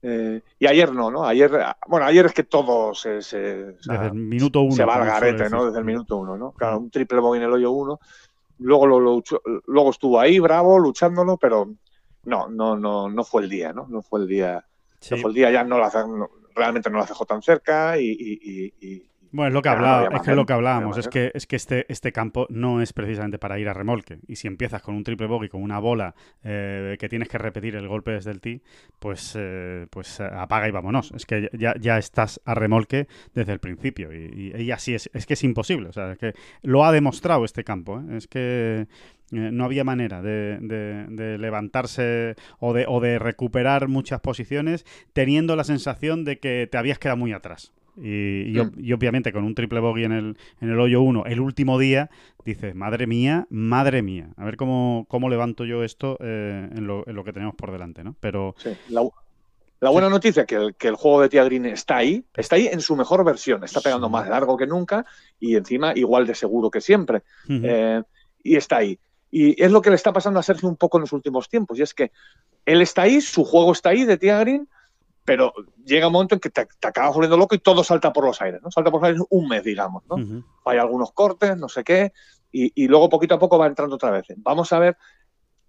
[0.07, 1.25] Eh, y ayer no, ¿no?
[1.25, 1.51] Ayer,
[1.87, 4.75] bueno, ayer es que todo se, Desde el minuto uno.
[4.75, 5.65] Se va al garete, ¿no?
[5.65, 6.51] Desde el minuto uno, ¿no?
[6.51, 7.99] Claro, un triple bogey en el hoyo uno.
[8.59, 9.23] Luego, lo,
[9.65, 11.73] luego estuvo ahí, bravo, luchándolo, pero
[12.25, 13.87] no, no, no, no fue el día, ¿no?
[13.89, 14.63] No fue el día.
[15.09, 15.89] No fue el día, ya no, la,
[16.53, 19.03] realmente no la dejó tan cerca y,
[19.36, 21.86] bueno, es lo que, hablaba, es que lo que hablábamos, es que, es que este,
[21.89, 24.19] este campo no es precisamente para ir a remolque.
[24.27, 27.75] Y si empiezas con un triple bogey, con una bola eh, que tienes que repetir
[27.75, 28.61] el golpe desde el tee,
[28.97, 31.11] pues, eh, pues apaga y vámonos.
[31.11, 34.13] Es que ya, ya estás a remolque desde el principio.
[34.13, 35.89] Y, así es, es que es imposible.
[35.89, 37.99] O sea, es que lo ha demostrado este campo.
[37.99, 38.15] ¿eh?
[38.15, 38.88] Es que
[39.31, 45.65] no había manera de, de, levantarse o de, o de recuperar muchas posiciones teniendo la
[45.65, 50.03] sensación de que te habías quedado muy atrás Y, y, obviamente con un triple bogey
[50.03, 52.09] en el, en el hoyo 1 el último día,
[52.43, 57.07] dices, madre mía, madre mía, a ver cómo, cómo levanto yo esto eh, en, lo,
[57.07, 58.15] en, lo, que tenemos por delante, ¿no?
[58.19, 58.55] Pero...
[58.57, 59.01] Sí, la,
[59.79, 62.55] la buena noticia es que el, que el juego de Tia Green está ahí, está
[62.55, 65.05] ahí en su mejor versión, está pegando más largo que nunca
[65.39, 67.23] y encima igual de seguro que siempre.
[67.49, 68.01] eh,
[68.43, 68.99] y está ahí.
[69.31, 71.77] Y es lo que le está pasando a Sergio un poco en los últimos tiempos,
[71.77, 72.11] y es que
[72.65, 74.67] él está ahí, su juego está ahí de Tia Green,
[75.26, 75.51] pero
[75.84, 78.39] llega un momento en que te, te acabas volviendo loco y todo salta por los
[78.41, 78.69] aires, ¿no?
[78.69, 80.15] Salta por los aires un mes, digamos, ¿no?
[80.15, 80.43] Uh -huh.
[80.65, 82.13] Hay algunos cortes, no sé qué,
[82.51, 84.26] y, y, luego poquito a poco va entrando otra vez.
[84.38, 84.97] Vamos a ver,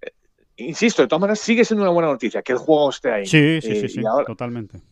[0.03, 0.13] eh,
[0.57, 3.27] insisto, de todas maneras sigue siendo una buena noticia que el juego esté ahí.
[3.27, 4.27] Sí, sí, sí, sí, ahora...
[4.27, 4.83] totalmente.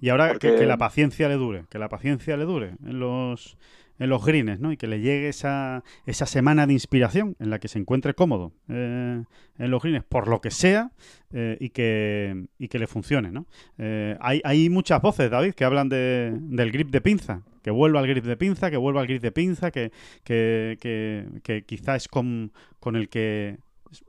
[0.00, 0.50] Y ahora Porque...
[0.50, 3.56] que, que, la paciencia le dure, que la paciencia le dure en los
[4.02, 4.72] en los greens, ¿no?
[4.72, 8.52] Y que le llegue esa, esa semana de inspiración en la que se encuentre cómodo
[8.68, 9.22] eh,
[9.58, 10.90] en los greens, por lo que sea,
[11.32, 13.46] eh, y, que, y que le funcione, ¿no?
[13.78, 18.00] Eh, hay, hay muchas voces, David, que hablan de, del grip de pinza, que vuelva
[18.00, 19.92] al grip de pinza, que vuelva al grip de pinza, que,
[20.24, 23.58] que, que, que es con, con el que,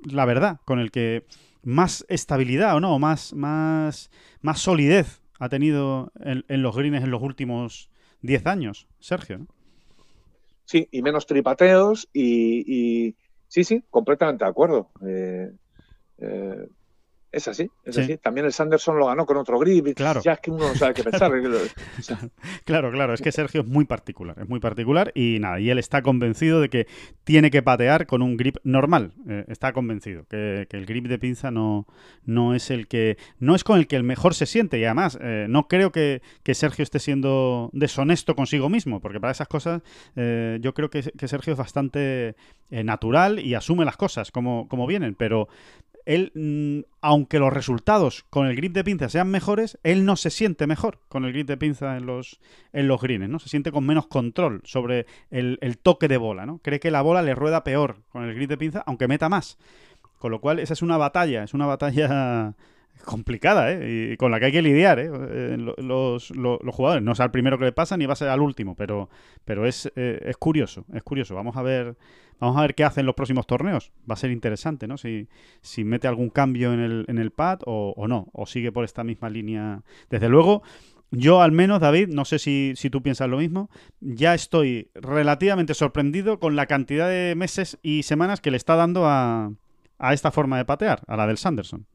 [0.06, 1.24] la verdad, con el que
[1.62, 4.10] más estabilidad o no, más, más,
[4.41, 7.91] más solidez ha tenido en, en los greens en los últimos
[8.22, 9.48] 10 años, Sergio, ¿no?
[10.74, 12.63] Sí, y menos tripateos y,
[13.11, 13.15] y
[13.47, 14.89] sí, sí, completamente de acuerdo.
[15.07, 15.51] Eh,
[16.17, 16.67] eh,
[17.34, 18.02] es así, es sí.
[18.02, 18.18] así.
[18.18, 19.88] También el Sanderson lo ganó con otro grip.
[19.88, 20.22] Y claro.
[20.22, 21.32] Ya es que uno no sabe qué pensar.
[22.64, 23.14] claro, claro.
[23.16, 24.38] Es que Sergio es muy particular.
[24.40, 25.60] Es muy particular y nada.
[25.60, 26.88] Y él está convencido de que
[27.24, 29.14] tiene que patear con un grip normal.
[29.28, 31.88] Eh, está convencido que, que, el grip de pinza no,
[32.24, 33.18] no es el que.
[33.40, 34.78] No es con el que el mejor se siente.
[34.78, 39.02] Y además, eh, no creo que, que, Sergio esté siendo deshonesto consigo mismo.
[39.02, 39.82] Porque para esas cosas
[40.16, 42.36] eh, yo creo que, que, Sergio es bastante
[42.70, 45.16] natural y asume las cosas como, como vienen.
[45.16, 45.48] Pero
[46.06, 50.30] él, mmm, aunque los resultados con el grip de pinza sean mejores, él no se
[50.30, 52.39] siente mejor con el grip de pinza en los,
[52.72, 53.39] en los greens, ¿no?
[53.39, 56.60] Se siente con menos control sobre el, el, toque de bola, ¿no?
[56.60, 59.58] Cree que la bola le rueda peor con el grip de pinza, aunque meta más.
[60.20, 62.56] Con lo cual, esa es una batalla, es una batalla
[63.06, 64.12] complicada, ¿eh?
[64.14, 65.58] Y con la que hay que lidiar, ¿eh?
[65.58, 67.04] Los, los, los, jugadores.
[67.04, 69.10] No es al primero que le pasa ni va a ser al último, pero,
[69.46, 71.36] pero es, eh, es curioso, es curioso.
[71.36, 71.96] Vamos a ver
[72.44, 73.94] Vamos a ver qué hace en los próximos torneos.
[74.10, 74.98] Va a ser interesante, ¿no?
[74.98, 75.30] Si,
[75.62, 78.84] si mete algún cambio en el, en el pad o, o, no, o sigue por
[78.84, 79.82] esta misma línea.
[80.10, 80.62] Desde luego,
[81.12, 83.70] yo al menos, David, no sé si, si tú piensas lo mismo,
[84.02, 89.06] ya estoy relativamente sorprendido con la cantidad de meses y semanas que le está dando
[89.06, 89.54] a,
[89.98, 91.86] a esta forma de patear, a la del Sanderson.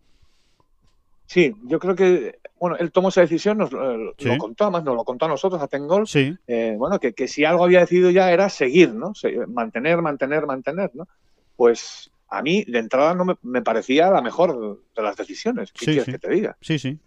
[1.29, 4.29] Sí, yo creo que, bueno, él tomó esa decisión, nos eh, sí.
[4.29, 6.35] lo contó, además nos lo contó a nosotros, a Tengol, sí.
[6.47, 9.13] eh, bueno, que, que, si algo había decidido ya era seguir, ¿no?
[9.47, 11.07] Mantener, mantener, mantener, ¿no?
[11.55, 15.71] Pues a mí, de entrada, no me, me parecía la mejor de las decisiones.
[15.73, 16.13] ¿Qué sí, quieres sí.
[16.13, 16.57] que te diga?
[16.63, 16.99] Sí, sí.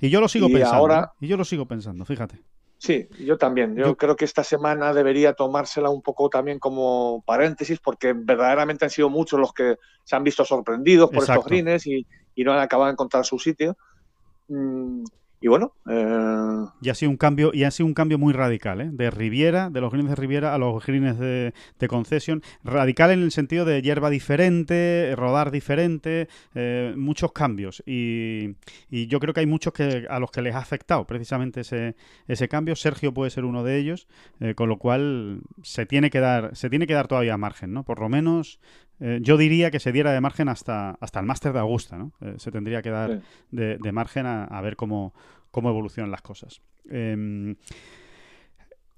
[0.00, 0.76] Y yo lo sigo y pensando.
[0.76, 1.12] Ahora...
[1.12, 1.26] ¿eh?
[1.26, 2.40] Y yo lo sigo pensando, fíjate.
[2.78, 3.76] Sí, yo también.
[3.76, 8.84] Yo, yo, creo que esta semana debería tomársela un poco también como paréntesis, porque verdaderamente
[8.84, 11.40] han sido muchos los que se han visto sorprendidos por Exacto.
[11.40, 12.06] estos greens y,
[12.36, 13.76] y no han acabado de encontrar su sitio.
[15.40, 15.72] Y bueno.
[15.88, 16.64] Eh...
[16.80, 18.90] Y ha sido un cambio, y ha sido un cambio muy radical, ¿eh?
[18.92, 22.42] De Riviera, de los greens de Riviera a los greens de, de concesión.
[22.64, 27.82] Radical en el sentido de hierba diferente, rodar diferente, eh, muchos cambios.
[27.86, 28.56] Y,
[28.90, 31.94] y, yo creo que hay muchos que a los que les ha afectado precisamente ese,
[32.26, 32.74] ese cambio.
[32.74, 34.08] Sergio puede ser uno de ellos,
[34.40, 37.84] eh, con lo cual se tiene que dar, se tiene que dar todavía margen, ¿no?
[37.84, 38.60] Por lo menos
[39.00, 42.12] eh, yo diría que se diera de margen hasta, hasta el máster de Augusta, ¿no?
[42.20, 43.22] Eh, se tendría que dar sí.
[43.50, 45.14] de, de, margen a, a, ver cómo,
[45.50, 46.60] cómo evolucionan las cosas.
[46.90, 47.54] Eh,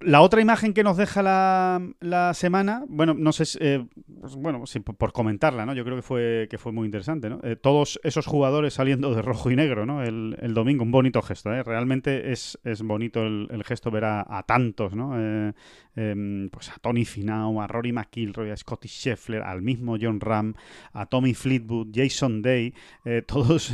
[0.01, 3.85] la otra imagen que nos deja la, la semana, bueno, no sé, eh,
[4.21, 5.75] pues, bueno, sí, por, comentarla, ¿no?
[5.75, 7.41] Yo creo que fue, que fue muy interesante, ¿no?
[7.43, 10.03] Eh, todos esos jugadores saliendo de rojo y negro, ¿no?
[10.03, 11.63] El, el domingo, un bonito gesto, ¿eh?
[11.63, 15.13] Realmente es, es bonito el, gesto ver a, tantos, ¿no?
[15.19, 15.53] Eh,
[15.97, 20.55] em, pues a Tony Finau, a Rory McIlroy, a Scotty Scheffler, al mismo John Ram,
[20.95, 22.75] a Tommy Fleetwood, Jason Day,
[23.05, 23.73] eh, todos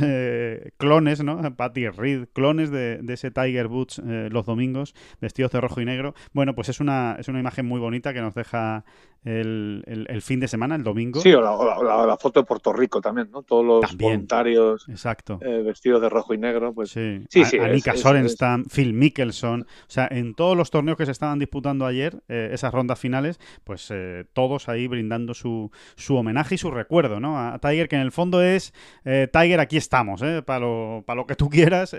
[0.77, 1.55] clones, ¿no?
[1.55, 6.13] Patty Reed, clones de, de ese Tiger Woods los domingos, vestidos de rojo y negro
[6.33, 8.83] bueno, pues es una, es una imagen muy bonita que nos deja
[9.27, 11.19] el, el, el fin de semana, el domingo.
[11.19, 11.51] Sí, o la,
[11.83, 13.43] la, la, foto de Puerto Rico también, ¿no?
[13.43, 14.11] Todos los también.
[14.11, 15.39] voluntarios Exacto.
[15.41, 16.73] Eh, vestidos de rojo y negro.
[16.73, 16.91] Pues...
[16.91, 17.43] Sí, sí.
[17.43, 18.65] sí Anika Sorenstam.
[18.65, 19.63] Phil Mickelson.
[19.63, 23.39] O sea, en todos los torneos que se estaban disputando ayer, eh, esas rondas finales,
[23.65, 27.37] pues eh, todos ahí brindando su, su homenaje y su recuerdo, ¿no?
[27.37, 28.73] A Tiger, que en el fondo es
[29.03, 30.41] Tiger, aquí estamos, ¿eh?
[30.41, 31.95] Para lo, pa lo que tú quieras,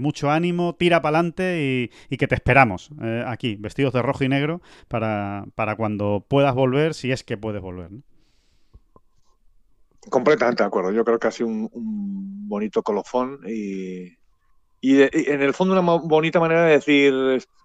[0.00, 2.90] mucho ánimo, tira para adelante y, y, que te esperamos
[3.26, 7.36] aquí, vestidos de rojo y negro, para, para cuando puedas volver volver si es que
[7.36, 7.90] puedes volver.
[10.10, 10.90] Completamente de acuerdo.
[10.90, 14.16] Yo creo que ha sido un, un bonito colofón y,
[14.84, 17.14] y, en el fondo una bonita manera de decir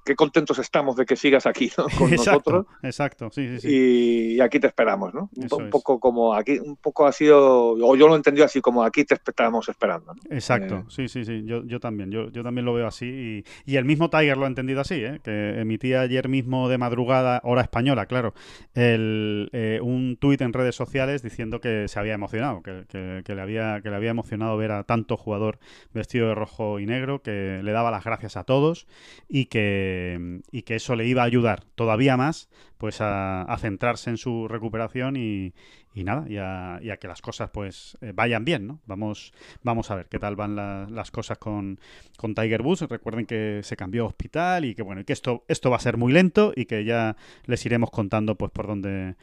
[0.06, 2.68] qué contentos estamos de que sigas aquí con nosotros.
[2.84, 4.36] Exacto, sí, sí, sí.
[4.36, 5.30] Y, aquí te esperamos, ¿no?
[5.36, 8.84] Un, poco como aquí, un poco ha sido, o yo lo he entendido así como
[8.84, 10.14] aquí te estamos esperando.
[10.30, 13.78] Exacto, eh, sí, sí, sí, yo, yo también, yo, yo también lo veo así y,
[13.78, 15.20] el mismo Tiger lo ha entendido así, ¿eh?
[15.24, 18.34] que emitía ayer mismo de madrugada, hora española, claro,
[18.76, 22.86] el, eh, un tuit en redes sociales diciendo que se había emocionado, que,
[23.24, 25.58] que, le había, que le había emocionado ver a tanto jugador
[25.94, 28.88] vestido de rojo y negro que le daba las gracias a todos
[29.28, 34.18] y que, y que eso le iba a ayudar todavía más pues a, centrarse en
[34.18, 35.54] su recuperación y,
[35.94, 38.80] y nada, y a, que las cosas pues eh, vayan bien, ¿no?
[38.86, 39.34] Vamos,
[39.64, 40.56] vamos a ver qué tal van
[40.94, 41.80] las cosas con,
[42.18, 42.82] con Tiger Woods.
[42.82, 45.98] Recuerden que se cambió hospital y que bueno, y que esto, esto va a ser
[45.98, 49.16] muy lento y que ya les iremos contando pues por dónde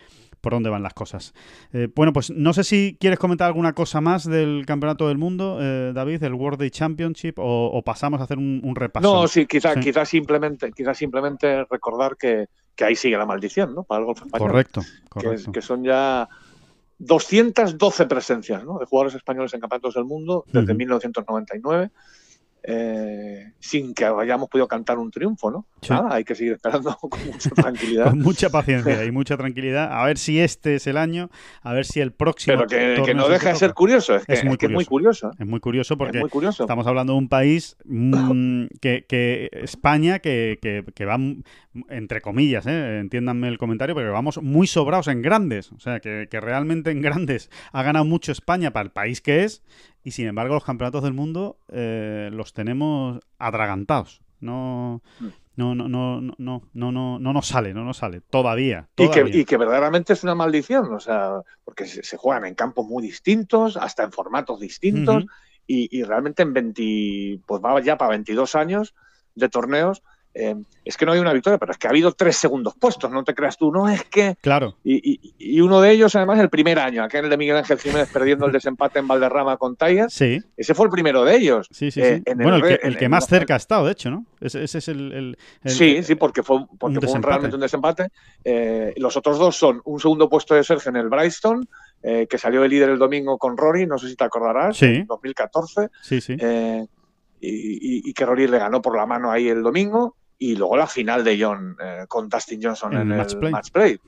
[0.45, 1.33] por dónde van las cosas.
[1.73, 5.59] Eh, bueno, pues no sé si quieres comentar alguna cosa más del Campeonato del Mundo,
[5.59, 9.11] eh, David, del World Day Championship, o, pasamos a hacer un, repaso.
[9.11, 12.47] No, sí, quizás quizá simplemente, quizá simplemente recordar que,
[12.81, 13.85] ahí sigue la maldición, ¿no?
[13.85, 14.51] Para el golf español.
[14.51, 15.51] Correcto, correcto.
[15.51, 16.29] Que, son ya
[16.99, 18.79] 212 presencias ¿no?
[18.79, 21.91] de jugadores españoles en campeonatos del mundo desde 1999.
[22.67, 25.67] Eh, sin que hayamos podido cantar un triunfo, ¿no?
[25.91, 28.09] Nada, hay que seguir esperando con mucha tranquilidad.
[28.09, 29.93] con mucha paciencia y mucha tranquilidad.
[29.93, 31.29] A ver si este es el año,
[31.61, 32.65] a ver si el próximo.
[32.67, 34.57] Pero que, no deja de ser curioso, es, que, es, muy,
[34.87, 35.31] curioso.
[35.39, 36.23] Es muy curioso porque
[36.59, 40.59] estamos hablando de un país mm, que, España que,
[40.95, 41.19] que, va,
[41.91, 43.01] entre comillas, ¿eh?
[43.01, 45.71] entiéndanme el comentario, pero vamos muy sobrados en grandes.
[45.73, 49.45] O sea, que, que realmente en grandes ha ganado mucho España para el país que
[49.45, 49.63] es
[50.05, 54.21] y sin embargo los campeonatos del mundo eh, los tenemos atragantados.
[54.41, 55.03] No,
[55.57, 58.89] no, no, no, no, no, no, no nos sale, no nos sale, todavía.
[58.97, 62.87] Y, que, y, que, verdaderamente es una maldición, o sea, porque se, juegan en campos
[62.87, 65.25] muy distintos, hasta en formatos distintos,
[65.67, 68.95] y, y, realmente en 20, pues va ya para 22 años
[69.35, 70.03] de torneos,
[70.35, 73.11] eh, es que no hay una victoria, pero es que ha habido tres segundos puestos,
[73.11, 74.37] no te creas tú, no es que...
[74.41, 74.77] Claro.
[74.85, 78.53] Y, uno de ellos, además, el primer año, aquel de Miguel Ángel Jiménez perdiendo el
[78.53, 80.11] desempate en Valderrama con Tiger.
[80.11, 80.43] Sí.
[80.57, 81.69] Ese fue el primero de ellos.
[81.71, 84.27] Sí, sí, eh, bueno, el, que, más cerca ha estado, de hecho, ¿no?
[84.41, 88.09] Ese, es el, Sí, sí, porque fue, porque fue realmente un desempate.
[88.45, 91.67] Eh, los otros dos son un segundo puesto de Sergio en el Bryston,
[92.03, 95.89] que salió el líder el domingo con Rory, no sé si te acordarás, en 2014.
[96.03, 96.37] Sí, sí.
[97.41, 101.25] y, que Rory le ganó por la mano ahí el domingo y luego la final
[101.25, 103.19] de John eh, con Dustin Johnson en, el
[103.51, 103.99] match play.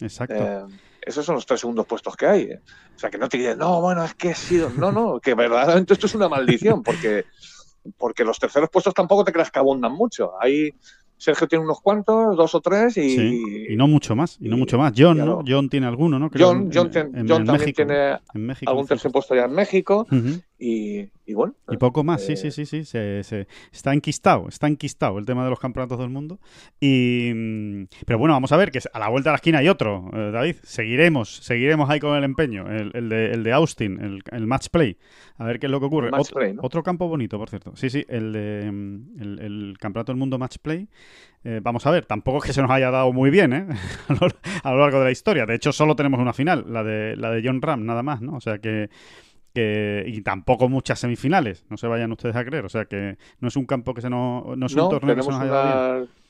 [0.00, 0.34] exacto.
[0.36, 0.64] Eh,
[1.02, 2.42] esos son los tres segundos puestos que hay.
[2.42, 2.60] Eh.
[2.94, 4.70] O sea, que no te digan, no, bueno, es que he sido.
[4.70, 7.24] No, no, que verdaderamente esto es una maldición, porque,
[7.98, 10.32] porque los terceros puestos tampoco te creas que abundan mucho.
[10.40, 10.74] Hay
[11.20, 14.78] Sergio tiene unos cuantos, dos o tres, y, y no mucho más, y, no mucho
[14.78, 14.94] más.
[14.96, 15.42] John, ¿no?
[15.46, 16.30] John tiene alguno, ¿no?
[16.32, 18.18] John, John, también tiene
[18.64, 20.06] algún tercer puesto ya en México,
[20.60, 21.54] y, bueno.
[21.70, 22.84] Y poco más, sí, sí, sí, sí.
[22.84, 26.38] Se, se, está enquistado, está enquistado el tema de los campeonatos del mundo.
[26.78, 29.68] Y, mm, pero bueno, vamos a ver, que a la vuelta de la esquina hay
[29.68, 30.56] otro, eh, David.
[30.62, 34.68] Seguiremos, seguiremos ahí con el empeño, el, el, de, el de Austin, el, el match
[34.68, 34.98] play.
[35.40, 36.10] A ver qué es lo que ocurre.
[36.58, 37.74] Otro, campo bonito, por cierto.
[37.74, 40.86] Sí, sí, el de mm, el, Campeonato del Mundo Match Play.
[41.44, 43.66] Eh, vamos a ver, tampoco es que se nos haya dado muy bien ¿eh?
[44.62, 45.46] a, lo, largo de la historia.
[45.46, 48.34] De hecho, solo tenemos una final, la de, la de John Ram, nada más, ¿no?
[48.34, 48.90] O sea que,
[49.54, 52.64] y tampoco muchas semifinales, no se vayan ustedes a creer.
[52.64, 54.56] O sea que no es un campo que se nos.
[54.56, 56.20] No es un torneo que se nos haya dado bien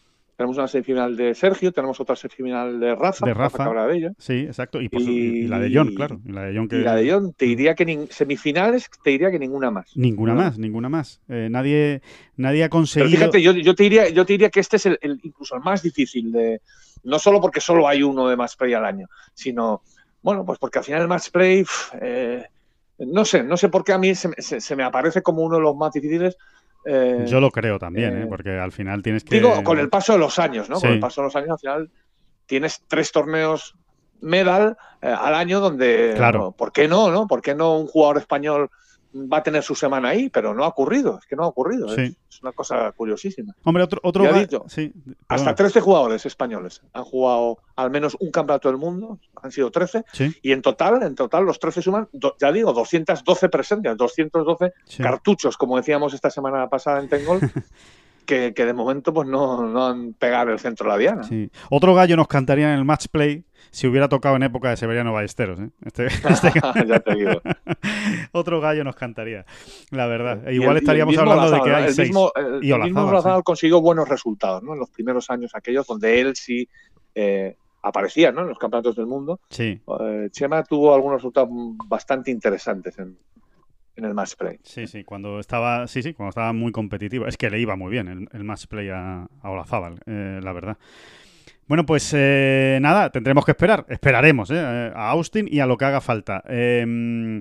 [0.41, 4.81] tenemos una semifinal de Sergio, tenemos otra semifinal de Rafa, de Rafa, Rafa Sí, exacto.
[4.81, 6.19] Y, la de John, claro.
[6.25, 6.79] Y la de John, que...
[6.79, 9.95] la de John te diría que semifinales, te diría que ninguna más.
[9.95, 11.21] Ninguna más, ninguna más.
[11.29, 12.01] Eh, nadie,
[12.39, 13.11] nadie ha conseguido.
[13.11, 15.83] fíjate, yo, yo, te diría, yo te diría que este es el, incluso el más
[15.83, 16.63] difícil de.
[17.05, 19.83] No solo porque solo hay uno de match play al año, sino,
[20.23, 21.67] bueno, pues porque al final el match play.
[22.01, 22.45] Eh,
[23.07, 25.77] no sé, no sé por qué a mí se me aparece como uno de los
[25.77, 26.37] más difíciles
[26.85, 28.23] eh, Yo lo creo también, ¿eh?
[28.23, 28.27] ¿eh?
[28.27, 29.35] porque al final tienes que.
[29.35, 30.81] Digo, con el paso de los años, ¿no?
[30.81, 31.91] Con el paso de los años, al final
[32.47, 33.77] tienes tres torneos
[34.21, 36.15] medal al año donde.
[36.17, 36.53] Claro.
[36.53, 37.27] ¿Por qué no, no?
[37.27, 38.71] ¿Por qué no un jugador español
[39.15, 41.95] va a tener su semana ahí, pero no ha ocurrido, es que no ha ocurrido.
[41.95, 43.55] Es, una cosa curiosísima.
[43.65, 44.25] Hombre, otro, otro
[44.69, 44.93] sí,
[45.29, 50.05] hasta 13 jugadores españoles han jugado al menos un campeonato del mundo, han sido 13,
[50.43, 52.09] y en total, en total los 13 suman,
[52.39, 57.41] ya digo, 212 presencias, 212 cartuchos, como decíamos esta semana pasada en Tengol.
[58.27, 61.51] Que, de momento pues no, no han pegado el centro de la diana.
[61.69, 65.13] Otro gallo nos cantaría en el match play si hubiera tocado en época de Severiano
[65.13, 65.59] Ballesteros.
[65.61, 65.71] ¿eh?
[65.85, 66.53] Este, este
[66.87, 67.41] ya te digo.
[68.33, 69.45] Otro gallo nos cantaría,
[69.91, 70.49] la verdad.
[70.51, 72.09] igual estaríamos hablando de que hay el seis.
[72.09, 74.75] Mismo, el, y mismo consiguió buenos resultados ¿no?
[74.75, 76.69] en los primeros años aquellos donde él sí
[77.15, 78.43] eh, aparecía ¿no?
[78.43, 79.41] en los campeonatos del mundo.
[79.51, 79.81] Sí.
[80.01, 81.51] Eh, Chema tuvo algunos resultados
[81.87, 83.17] bastante interesantes en,
[84.01, 84.59] en el match play.
[84.63, 87.27] Sí, sí, cuando estaba, sí, sí, cuando estaba muy competitivo.
[87.27, 90.79] Es que le iba muy bien el, match play a, a eh, la verdad.
[91.67, 95.85] Bueno, pues eh, nada, tendremos que esperar, esperaremos eh, a Austin y a lo que
[95.85, 96.43] haga falta.
[96.49, 97.41] Eh,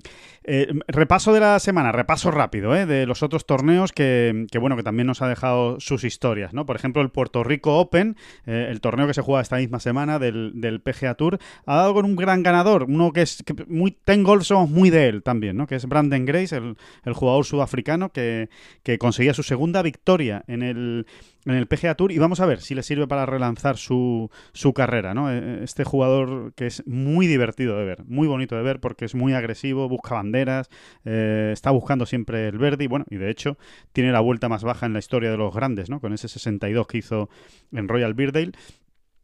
[0.52, 4.76] eh, repaso de la semana, repaso rápido eh, de los otros torneos que, que, bueno,
[4.76, 6.66] que también nos ha dejado sus historias, ¿no?
[6.66, 8.16] Por ejemplo, el Puerto Rico Open,
[8.48, 11.94] eh, el torneo que se juega esta misma semana del, del, PGA Tour, ha dado
[11.94, 15.56] con un gran ganador, uno que es muy, ten golf somos muy de él también,
[15.56, 15.68] ¿no?
[15.68, 18.50] Que es Brandon Grace, el, el jugador sudafricano que,
[18.82, 21.06] que conseguía su segunda victoria en el
[21.50, 24.74] en el PGA Tour y vamos a ver si le sirve para relanzar su, su,
[24.74, 25.32] carrera, ¿no?
[25.32, 29.34] Este jugador que es muy divertido de ver, muy bonito de ver porque es muy
[29.34, 30.70] agresivo, busca banderas,
[31.06, 33.58] eh, está buscando siempre el verde y bueno, y de hecho
[33.94, 36.00] tiene la vuelta más baja en la historia de los grandes, ¿no?
[36.00, 37.30] Con ese 62 que hizo
[37.72, 38.52] en Royal Beardale.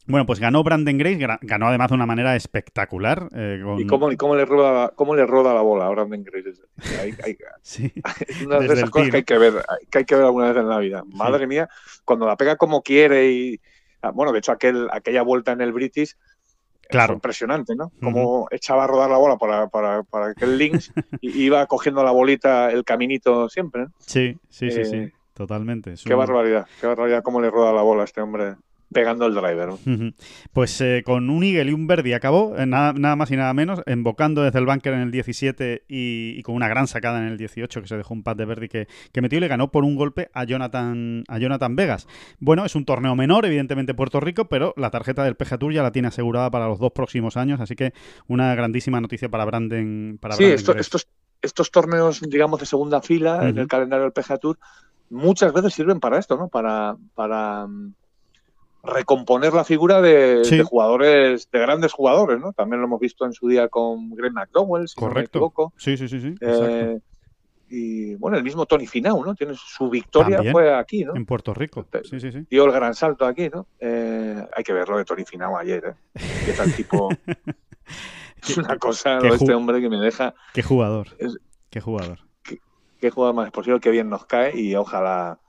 [0.08, 3.28] Bueno, pues ganó Brandon Grace, ganó además de una manera espectacular.
[3.34, 3.80] Eh, con...
[3.80, 6.62] ¿Y cómo, y cómo, le roda, cómo le roda la bola a Brandon Grace?
[7.01, 7.91] Hay, hay, sí.
[8.28, 9.53] Es una de esas cosas que hay que ver,
[9.89, 11.03] que hay que ver alguna vez en la vida.
[11.10, 11.18] Sí.
[11.18, 11.68] Madre mía,
[12.03, 13.60] cuando la pega como quiere y...
[14.01, 16.16] Ah, bueno, de hecho, aquel, aquella vuelta en el British
[16.89, 17.08] Claro.
[17.08, 17.91] Fue impresionante, ¿no?
[18.01, 18.47] Como uh -huh.
[18.51, 20.91] echaba a rodar la bola para, para, para aquel links
[21.22, 23.84] y iba cogiendo la bolita el caminito siempre.
[23.84, 23.91] ¿no?
[23.99, 25.95] Sí, sí, sí, eh, sí, totalmente.
[26.03, 28.56] Qué barbaridad, qué barbaridad cómo le roda la bola a este hombre
[28.96, 29.72] pegando el driver.
[30.54, 33.54] Pues eh, con un Eagle y un Verdi acabó, eh, nada, nada, más y nada
[33.54, 37.26] menos, embocando desde el bunker en el 17 y, y, con una gran sacada en
[37.26, 39.70] el 18, que se dejó un pad de Verdi que, que, metió y le ganó
[39.70, 42.08] por un golpe a Jonathan, a Jonathan Vegas.
[42.39, 45.84] Bueno, es un torneo menor, evidentemente Puerto Rico, pero la tarjeta del PGA Tour ya
[45.84, 47.91] la tiene asegurada para los dos próximos años, así que
[48.28, 50.20] una grandísima noticia para Brandon.
[50.22, 51.10] Para sí, Brandon esto, estos,
[51.41, 53.50] estos torneos, digamos, de segunda fila uh -huh.
[53.50, 54.58] en el calendario del PGA Tour,
[55.10, 56.48] muchas veces sirven para esto, ¿no?
[56.48, 57.68] Para, para
[58.86, 60.58] recomponer la figura de, sí.
[60.58, 62.54] de, jugadores, de grandes jugadores, ¿no?
[62.54, 65.40] También lo hemos visto en su día con Greg McDowell, si Correcto.
[65.40, 65.74] no me equivoco.
[65.78, 66.36] Sí, sí, sí, sí.
[66.42, 67.00] Eh,
[67.70, 69.34] y bueno, el mismo Tony Finau, ¿no?
[69.36, 71.16] Tiene su victoria También, fue aquí, ¿no?
[71.16, 71.88] En Puerto Rico.
[72.04, 72.46] Sí, sí, sí.
[72.50, 73.68] Dio el gran salto aquí, ¿no?
[73.80, 75.96] Eh, hay que ver lo de Tony Finau ayer, ¿eh?
[76.40, 77.10] Empieza el tipo.
[78.42, 80.36] es una cosa de este hombre que me deja.
[80.54, 81.08] Qué jugador.
[81.18, 81.38] Es...
[81.70, 82.20] Qué jugador.
[82.44, 82.60] Qué,
[83.00, 85.40] qué, jugador más posible, qué bien nos cae y ojalá.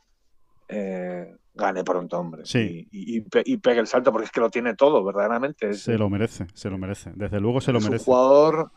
[0.69, 2.43] Eh, gane pronto, hombre.
[2.45, 2.87] Sí.
[2.93, 5.75] Y, y, y, pegue el salto porque es que lo tiene todo, verdaderamente.
[5.75, 7.13] Se lo merece, se lo merece.
[7.15, 8.03] Desde luego se lo merece.
[8.03, 8.71] Un jugador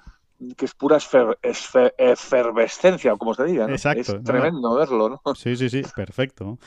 [0.55, 3.67] que es pura esfer, esfer, efervescencia, o como se diga.
[3.67, 3.73] ¿no?
[3.73, 3.99] Exacto.
[4.17, 4.75] Es tremendo no.
[4.75, 5.21] verlo, ¿no?
[5.35, 6.57] Sí, sí, sí, perfecto.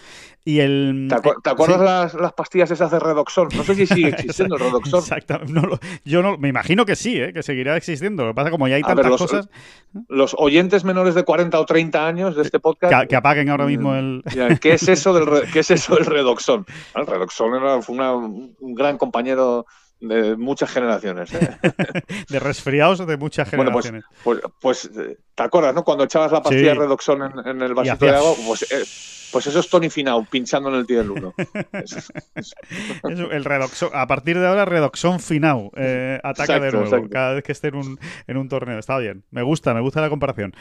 [0.45, 1.07] Y el...
[1.09, 1.85] ¿Te, acu ¿te acuerdas sí.
[1.85, 3.49] las, las, pastillas esas de Redoxon?
[3.57, 5.01] No sé si sigue existiendo el Redoxon.
[5.01, 5.41] Exacto.
[6.05, 7.33] Yo no, me imagino que sí, ¿eh?
[7.33, 8.25] que seguirá existiendo.
[8.25, 9.49] Lo que pasa como ya hay tantas ver, los, cosas...
[10.09, 13.03] Los oyentes menores de 40 o 30 años de este podcast...
[13.03, 14.23] Que, que apaguen ahora mismo el...
[14.61, 16.67] ¿Qué es eso del, qué es eso del Redoxon?
[16.95, 19.67] El Redoxon era, fue una, un gran compañero
[20.03, 21.33] de muchas generaciones.
[21.33, 21.57] ¿eh?
[22.29, 24.05] de resfriados de muchas generaciones.
[24.25, 25.85] Bueno, pues, pues, pues, ¿te acuerdas, no?
[25.85, 26.79] Cuando echabas la pastilla sí.
[26.79, 28.85] Redoxon en, en el vasito de agua, pues, eh,
[29.33, 31.35] pues, eso es Tony Finau pinchando en el tío del uno.
[33.31, 37.09] el redoxon, a partir de ahora, Redoxon Finau eh, ataca exacto, de nuevo exacto.
[37.11, 38.79] cada vez que esté en un, en un torneo.
[38.79, 40.55] Está bien, me gusta, me gusta la comparación.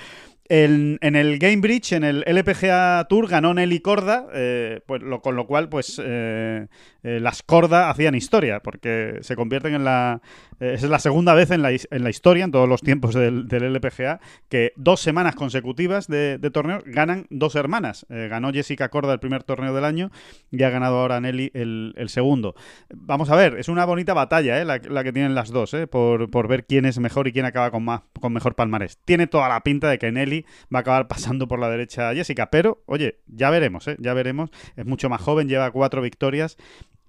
[0.53, 5.47] En el Game Bridge, en el LPGA Tour, ganó Nelly Corda, eh, pues, con lo
[5.47, 6.67] cual, pues eh,
[7.03, 10.21] eh, las Corda hacían historia, porque se convierten en la.
[10.59, 14.99] Es la segunda vez en la, historia, en todos los tiempos del, LPGA, que dos
[14.99, 18.05] semanas consecutivas de, de torneo ganan dos hermanas.
[18.09, 20.11] Ganó Jessica Corda el primer torneo del año
[20.51, 22.53] y ha ganado ahora Nelly el, el segundo.
[22.93, 26.47] Vamos a ver, es una bonita batalla la, la, que tienen las dos, por, por
[26.47, 28.97] ver quién es mejor y quién acaba con, más, con mejor palmarés.
[29.03, 32.15] Tiene toda la pinta de que Nelly va a acabar pasando por la derecha a
[32.15, 33.97] Jessica, pero oye, ya veremos, ¿eh?
[33.99, 34.49] ya veremos.
[34.75, 36.57] Es mucho más joven, lleva cuatro victorias,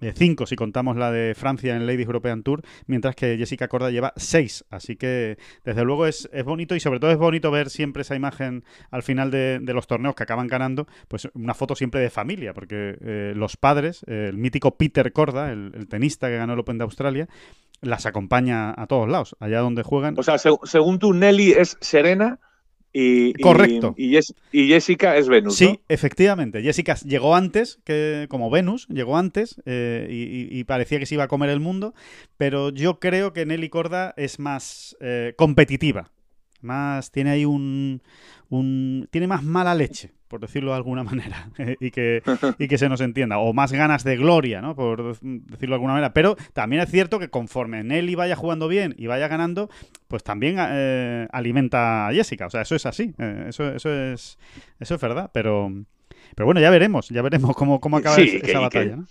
[0.03, 3.89] eh, cinco si contamos la de Francia en Ladies European Tour, mientras que Jessica Corda
[3.89, 4.65] lleva seis.
[4.69, 8.15] Así que desde luego es, es bonito y sobre todo es bonito ver siempre esa
[8.15, 12.53] imagen al final de, los torneos que acaban ganando, pues una foto siempre de familia,
[12.53, 16.77] porque eh, los padres, el mítico Peter Corda, el, el tenista que ganó el Open
[16.77, 17.27] de Australia,
[17.83, 20.15] las acompaña a todos lados, allá donde juegan.
[20.17, 22.39] O sea, se, según tú, Nelly es serena
[22.95, 23.95] y, Correcto.
[23.97, 24.15] Y,
[24.51, 25.55] y, Jessica es Venus.
[25.55, 25.79] Sí, ¿no?
[25.89, 26.61] efectivamente.
[26.61, 31.23] Jessica llegó antes que como Venus, llegó antes eh, y, y, parecía que se iba
[31.23, 31.95] a comer el mundo,
[32.37, 36.11] pero yo creo que Nelly Corda es más eh, competitiva.
[36.61, 38.03] Más, tiene ahí un,
[38.53, 41.49] un, Tiene más mala leche, por decirlo de alguna manera,
[41.79, 42.21] y, que,
[42.59, 43.39] y que se nos entienda.
[43.39, 44.75] O más ganas de gloria, ¿no?
[44.75, 46.13] Por decirlo de alguna manera.
[46.13, 49.69] Pero también es cierto que conforme Nelly vaya jugando bien y vaya ganando,
[50.07, 52.45] pues también eh, alimenta a Jessica.
[52.45, 53.13] O sea, eso es así.
[53.17, 54.37] Eh, eso, eso, es,
[54.79, 55.31] eso es verdad.
[55.33, 55.71] Pero,
[56.35, 57.09] pero bueno, ya veremos.
[57.09, 58.89] Ya veremos cómo, cómo acaba sí, esa, que, batalla.
[58.91, 59.07] Que, ¿no?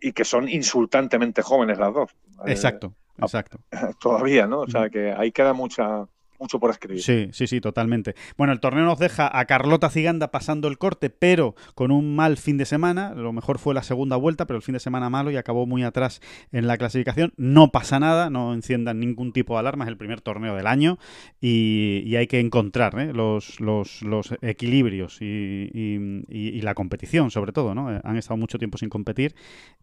[0.00, 2.10] Y que son insultantemente jóvenes las dos.
[2.46, 3.60] Exacto, exacto.
[4.00, 4.60] Todavía, ¿no?
[4.60, 6.06] O sea, que ahí queda mucha
[6.38, 7.02] mucho por escribir.
[7.02, 8.14] Sí, sí, sí, totalmente.
[8.36, 12.36] Bueno, el torneo nos deja a Carlota Ciganda pasando el corte, pero con un mal
[12.36, 13.14] fin de semana.
[13.14, 15.82] Lo mejor fue la segunda vuelta, pero el fin de semana malo y acabó muy
[15.82, 16.20] atrás
[16.52, 17.32] en la clasificación.
[17.36, 20.98] No pasa nada, no enciendan ningún tipo de alarma, es el primer torneo del año
[21.40, 23.12] y, hay que encontrar ¿eh?
[23.12, 24.02] los, los,
[24.40, 27.74] equilibrios y, la competición, sobre todo.
[27.74, 27.94] ¿no?
[27.94, 29.34] Eh, han estado mucho tiempo sin competir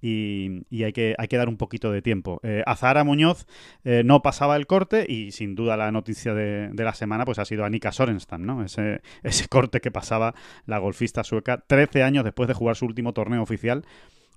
[0.01, 2.39] y, hay, que, hay que dar un poquito de tiempo.
[2.43, 3.45] Eh, Azara Muñoz
[3.83, 6.42] eh, no pasaba el corte y sin duda la noticia de,
[6.73, 8.63] la semana pues ha sido Anika Sorenstam, ¿no?
[8.63, 10.33] Ese, ese corte que pasaba
[10.65, 13.85] la golfista sueca 13 años después de jugar su último torneo oficial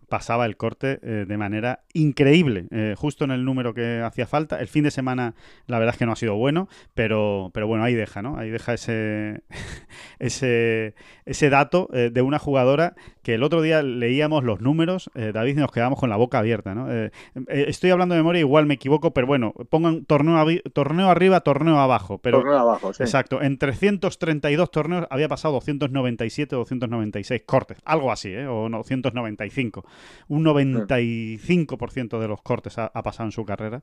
[0.09, 4.61] pasaba el corte eh, de manera increíble, eh, justo en el número que hacía falta.
[4.61, 5.35] El fin de semana,
[5.67, 8.39] la verdad es que no ha sido bueno, pero, pero bueno, ahí deja, ¿no?
[8.39, 9.43] Ahí deja ese,
[10.19, 10.95] ese,
[11.25, 15.61] ese dato eh, de una jugadora que el otro día leíamos los números, David, y
[15.61, 16.87] nos quedamos con la boca abierta, ¿no?
[17.49, 20.37] estoy hablando de memoria, igual me equivoco, pero bueno, pongan torneo,
[20.73, 22.19] torneo arriba, torneo abajo.
[22.19, 23.03] Pero, torneo abajo, sí.
[23.03, 28.47] Exacto, en 332 torneos había pasado 297 o 296 cortes, algo así, ¿eh?
[28.47, 29.85] O 295
[30.29, 33.83] un 95% de los cortes ha, pasado en su carrera,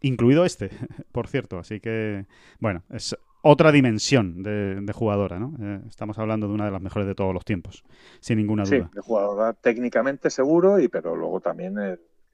[0.00, 0.70] incluido este,
[1.12, 1.58] por cierto.
[1.58, 2.26] Así que,
[2.60, 5.54] bueno, es otra dimensión de, jugadora, ¿no?
[5.60, 7.84] Eh, estamos hablando de una de las mejores de todos los tiempos,
[8.20, 8.88] sin ninguna duda.
[8.90, 11.76] Sí, de jugadora técnicamente seguro, y pero luego también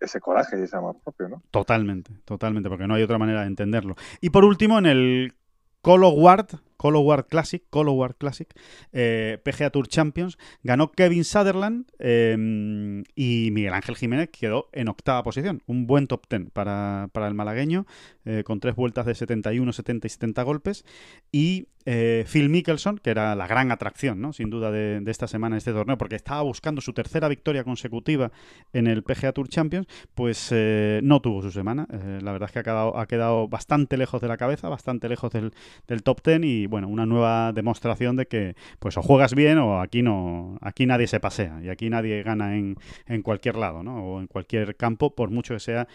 [0.00, 1.42] ese coraje y ese amor propio, ¿no?
[1.50, 3.96] Totalmente, totalmente, porque no hay otra manera de entenderlo.
[4.20, 5.34] Y por último, en el
[5.82, 6.48] Colo Ward,
[6.78, 8.48] Colo Ward Classic, Colo Ward Classic,
[8.92, 15.24] eh, PGA Tour Champions, ganó Kevin Sutherland em, y Miguel Ángel Jiménez quedó en octava
[15.24, 15.60] posición.
[15.66, 17.84] Un buen top ten para, el malagueño,
[18.24, 20.84] eh, con tres vueltas de 71, 70 y 70 golpes.
[21.32, 24.32] Y eh, Phil Mickelson, que era la gran atracción, ¿no?
[24.32, 28.30] sin duda, de, esta semana en este torneo, porque estaba buscando su tercera victoria consecutiva
[28.72, 30.54] en el PGA Tour Champions, pues
[31.02, 31.88] no tuvo su semana.
[31.90, 35.32] la verdad es que ha quedado, ha quedado bastante lejos de la cabeza, bastante lejos
[35.32, 35.52] del,
[35.86, 39.80] del top ten y bueno, una nueva demostración de que pues o juegas bien o
[39.80, 44.04] aquí no, aquí nadie se pasea y aquí nadie gana en, en cualquier lado, ¿no?
[44.04, 45.88] O en cualquier campo, por mucho que sea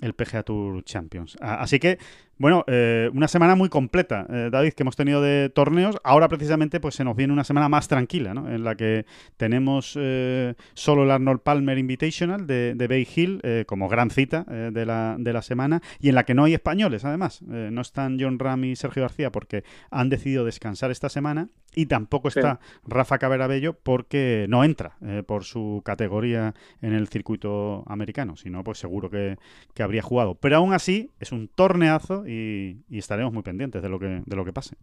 [0.00, 1.36] el PGA Tour Champions.
[1.40, 1.98] Así que
[2.40, 5.98] bueno, eh, una semana muy completa, eh, David, que hemos tenido de torneos.
[6.02, 8.50] Ahora precisamente pues se nos viene una semana más tranquila, ¿no?
[8.50, 9.04] En la que
[9.36, 14.86] tenemos eh, solo el Arnold Palmer Invitational de, de Bay Hill como gran cita de
[14.86, 17.42] la, de, la, semana y en la que no hay españoles, además.
[17.42, 22.28] no están John Ram y Sergio García porque han decidido descansar esta semana y tampoco
[22.28, 28.36] está Rafa Caberabello porque no entra por su categoría en el circuito americano.
[28.36, 29.36] Si no, pues seguro que,
[29.74, 30.36] que habría jugado.
[30.36, 34.44] Pero aún así es un torneazo y, estaremos muy pendientes de lo que, de lo
[34.44, 34.76] que pase.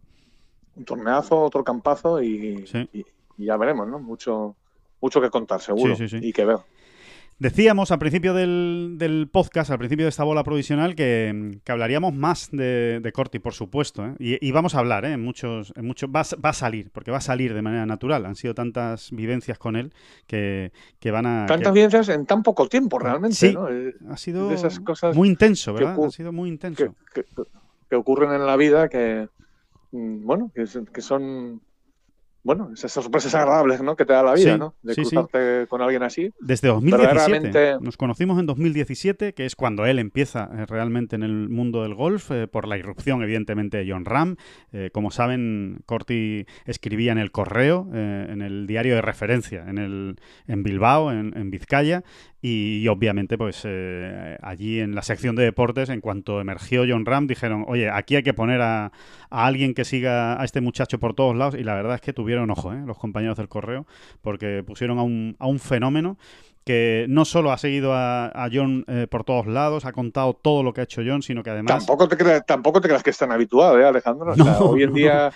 [0.76, 2.64] Un torneazo, otro campazo y,
[3.36, 3.98] ya veremos, ¿no?
[3.98, 4.54] Mucho,
[5.00, 6.58] mucho que contar, seguro, y que ver.
[7.40, 12.98] Decíamos al principio del, podcast, al principio de esta bola provisional, que, hablaríamos más de,
[13.00, 14.04] de, Corti, por supuesto.
[14.04, 14.14] ¿eh?
[14.18, 15.12] Y, vamos a hablar, ¿eh?
[15.12, 18.26] En muchos, en muchos va, a salir, porque va a salir de manera natural.
[18.26, 19.92] Han sido tantas vivencias con él
[20.26, 20.72] que,
[21.04, 21.46] van a...
[21.46, 23.36] Tantas vivencias en tan poco tiempo, realmente.
[23.36, 23.54] Sí,
[24.10, 24.50] ha sido
[25.14, 25.96] muy intenso, ¿verdad?
[26.04, 26.96] Ha sido muy intenso.
[27.14, 29.28] Que, ocurren en la vida que,
[29.92, 30.66] mm, bueno, que
[31.00, 31.62] son
[32.48, 33.94] bueno, esas sorpresas agradables ¿no?
[33.94, 34.74] que te da la vida, ¿no?
[34.80, 36.32] De cruzarte con alguien así.
[36.40, 37.76] Desde 2017.
[37.82, 41.94] Nos conocimos en 2017, que es cuando él empieza eh, realmente en el mundo del
[41.94, 44.36] golf, eh, por la irrupción, evidentemente, de John Ram.
[44.72, 50.16] Eh, como saben, Corti escribía en el correo, en el diario de referencia, en, el,
[50.46, 52.02] en Bilbao, en, en Vizcaya,
[52.40, 57.26] y, obviamente, pues eh, allí en la sección de deportes, en cuanto emergió John Ram,
[57.26, 58.92] dijeron, oye, aquí hay que poner a,
[59.28, 61.56] alguien que siga a este muchacho por todos lados.
[61.56, 62.82] Y la verdad es que tuvieron ojo, ¿eh?
[62.86, 63.86] los compañeros del correo,
[64.20, 66.16] porque pusieron a un, a un fenómeno
[66.64, 70.74] que no solo ha seguido a, John eh, por todos lados, ha contado todo lo
[70.74, 71.78] que ha hecho John, sino que además...
[71.78, 74.34] Tampoco te creas, tampoco te creas que están habituado, ¿eh, Alejandro?
[74.60, 75.32] hoy en día,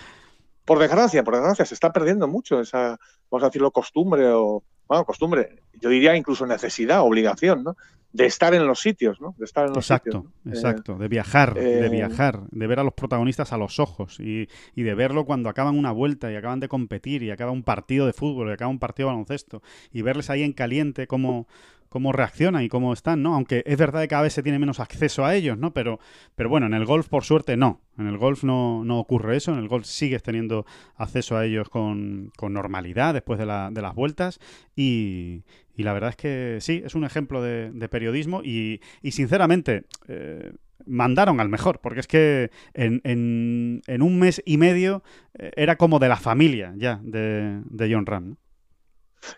[0.63, 2.99] por desgracia, por desgracia, se está perdiendo mucho esa,
[3.31, 7.75] vamos a decirlo, costumbre o bueno, costumbre, yo diría incluso necesidad, obligación, ¿no?
[8.11, 9.33] De estar en los sitios, ¿no?
[9.39, 10.55] De estar en los exacto, sitios.
[10.55, 14.47] Exacto, de viajar, de eh, viajar, de ver a los protagonistas a los ojos y,
[14.75, 18.05] y, de verlo cuando acaban una vuelta y acaban de competir y acaba un partido
[18.05, 21.47] de fútbol y acaba un partido de baloncesto y verles ahí en caliente cómo,
[21.93, 23.35] cómo reaccionan y cómo están, ¿no?
[23.35, 25.75] Aunque es verdad que cada vez se tiene menos acceso a ellos, ¿no?
[25.75, 25.99] Pero,
[26.33, 27.81] pero bueno, en el golf, por suerte, no.
[27.99, 29.53] En el golf no, no ocurre eso.
[29.53, 30.65] En el golf sigues teniendo
[30.95, 34.39] acceso a ellos con, normalidad después de, la, de las vueltas.
[34.75, 35.43] Y,
[35.75, 38.41] y, la verdad es que sí, es un ejemplo de, periodismo.
[38.43, 40.51] Y, y sinceramente, eh,
[40.87, 45.03] mandaron al mejor, porque es que en, en, en, un mes y medio
[45.35, 48.37] eh, era como de la familia ya de, de John Ram.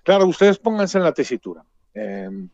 [0.04, 1.66] Claro, ustedes pónganse en la tesitura.
[1.96, 2.50] Em,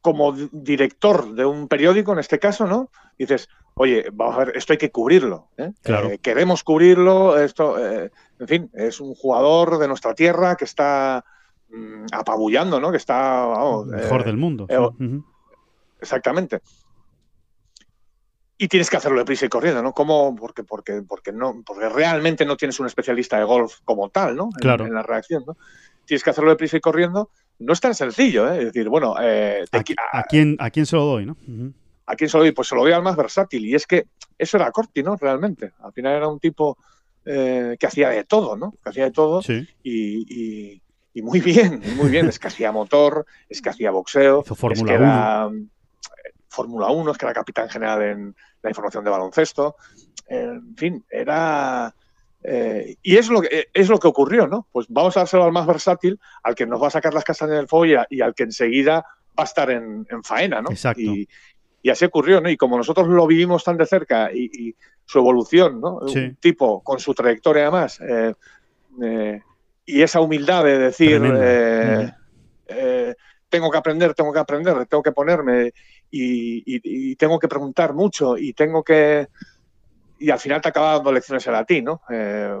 [0.00, 2.90] como director de un periódico, en este caso, ¿no?
[3.18, 5.48] Dices, oye, vamos a ver, esto hay que cubrirlo.
[5.56, 5.72] ¿eh?
[5.82, 6.10] Claro.
[6.10, 11.24] Eh, queremos cubrirlo, esto, eh, en fin, es un jugador de nuestra tierra que está
[11.70, 12.90] mm, apabullando, ¿no?
[12.90, 14.66] Que está, vamos, Mejor eh, del mundo.
[14.68, 15.22] eh, sí.
[16.00, 16.60] Exactamente.
[18.56, 19.92] Y tienes que hacerlo deprisa y corriendo, ¿no?
[19.92, 20.34] ¿Cómo?
[20.34, 24.44] Porque, porque, porque, no, porque realmente no tienes un especialista de golf como tal, ¿no?
[24.44, 24.86] En- Claro.
[24.86, 25.56] En, la reacción, ¿no?
[26.04, 27.30] Tienes que hacerlo deprisa y corriendo.
[27.60, 28.58] No es tan sencillo, ¿eh?
[28.58, 31.36] Es decir, bueno, eh, te ¿A, a quién, ¿A quién se lo doy, no?
[32.06, 32.52] ¿A quién se lo doy?
[32.52, 33.66] Pues se lo doy al más versátil.
[33.66, 34.06] Y es que
[34.38, 35.16] eso era Corti, ¿no?
[35.16, 35.72] Realmente.
[35.82, 36.78] Al final era un tipo
[37.24, 38.72] eh, que hacía de todo, ¿no?
[38.82, 39.66] Que hacía de todo Sí.
[39.82, 40.82] y, y-
[41.14, 42.28] y muy bien, muy bien.
[42.28, 46.88] Es que hacía motor, es que hacía boxeo, Hizo es Fórmula que era eh, Fórmula
[46.90, 49.74] 1, es que era capitán general en la información de baloncesto.
[50.28, 51.92] En fin, era...
[52.44, 54.66] eh, y es lo, que, es lo que ocurrió, ¿no?
[54.72, 57.56] Pues vamos a dárselo al más versátil, al que nos va a sacar las castañas
[57.56, 59.04] del fuego y, a- y al que enseguida
[59.38, 60.70] va a estar en, en faena, ¿no?
[60.70, 61.00] Exacto.
[61.00, 61.28] Y,
[61.82, 62.48] y así ocurrió, ¿no?
[62.50, 64.74] Y como nosotros lo vivimos tan de cerca y, y
[65.04, 66.00] su evolución, ¿no?
[66.08, 66.18] Sí.
[66.18, 68.34] Un tipo con su trayectoria además eh,
[69.02, 69.40] eh,
[69.86, 72.12] y esa humildad de decir, eh,
[72.68, 73.14] eh,
[73.48, 75.72] tengo que aprender, tengo que aprender, tengo que ponerme
[76.10, 76.80] y, y-
[77.12, 79.28] y tengo que preguntar mucho y tengo que...
[80.18, 82.02] Y al final te acaba dando lecciones el a ti, ¿no?
[82.10, 82.54] Eh,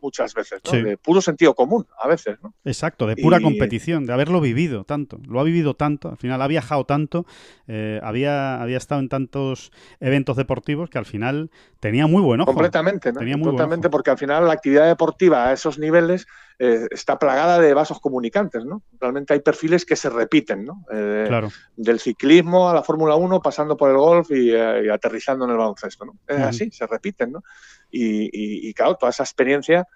[0.00, 0.70] muchas veces, ¿no?
[0.70, 0.82] Sí.
[0.82, 2.54] De puro sentido común, a veces, ¿no?
[2.64, 5.18] Exacto, de pura Y- competición, de haberlo vivido tanto.
[5.28, 7.26] Lo ha vivido tanto, al final ha viajado tanto,
[7.66, 12.52] eh, había, había estado en tantos eventos deportivos que al final tenía muy buen ojo.
[12.52, 13.20] Completamente, ¿no?
[13.20, 13.90] Tenía muy ojo.
[13.90, 16.26] porque al final la actividad deportiva a esos niveles
[16.60, 18.82] eh, está plagada de vasos comunicantes, ¿no?
[19.00, 20.84] Realmente hay perfiles que se repiten, ¿no?
[20.92, 25.44] Eh, Claro, Del ciclismo a la Fórmula 1, pasando por el golf y, y aterrizando
[25.44, 26.16] en el baloncesto, ¿no?
[26.26, 27.44] Es así, se repiten, ¿no?
[27.90, 29.86] Y, y- y, claro, toda esa experiencia,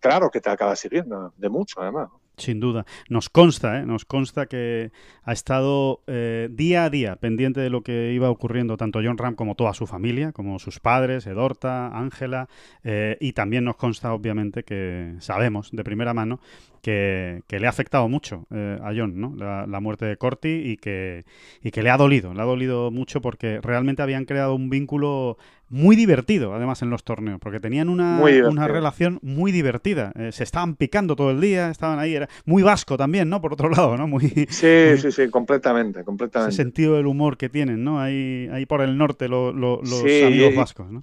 [0.00, 2.08] claro que te acaba sirviendo, de mucho además.
[2.36, 2.84] sin duda.
[3.08, 3.86] Nos consta, ¿eh?
[3.86, 4.90] nos consta que
[5.22, 9.34] ha estado eh, día a día pendiente de lo que iba ocurriendo tanto John Ram
[9.36, 12.48] como toda su familia, como sus padres, Edorta, Ángela,
[12.82, 16.40] eh, y también nos consta, obviamente, que sabemos de primera mano
[16.82, 19.34] que, que le ha afectado mucho eh, a John, ¿no?
[19.36, 21.24] La, la muerte de Corti y que,
[21.62, 25.38] y que le ha dolido, le ha dolido mucho porque realmente habían creado un vínculo
[25.74, 30.12] muy divertido, además, en los torneos, porque tenían una, una relación muy divertida.
[30.16, 33.40] Eh, se estaban picando todo el día, estaban ahí, era muy vasco también, ¿no?
[33.40, 34.06] Por otro lado, ¿no?
[34.06, 36.54] Muy, Sí, sí, sí, completamente, ese completamente.
[36.54, 38.00] sentido del humor que tienen, ¿no?
[38.00, 41.02] Ahí, ahí por el norte lo- lo- los Sí, amigos vascos, ¿no?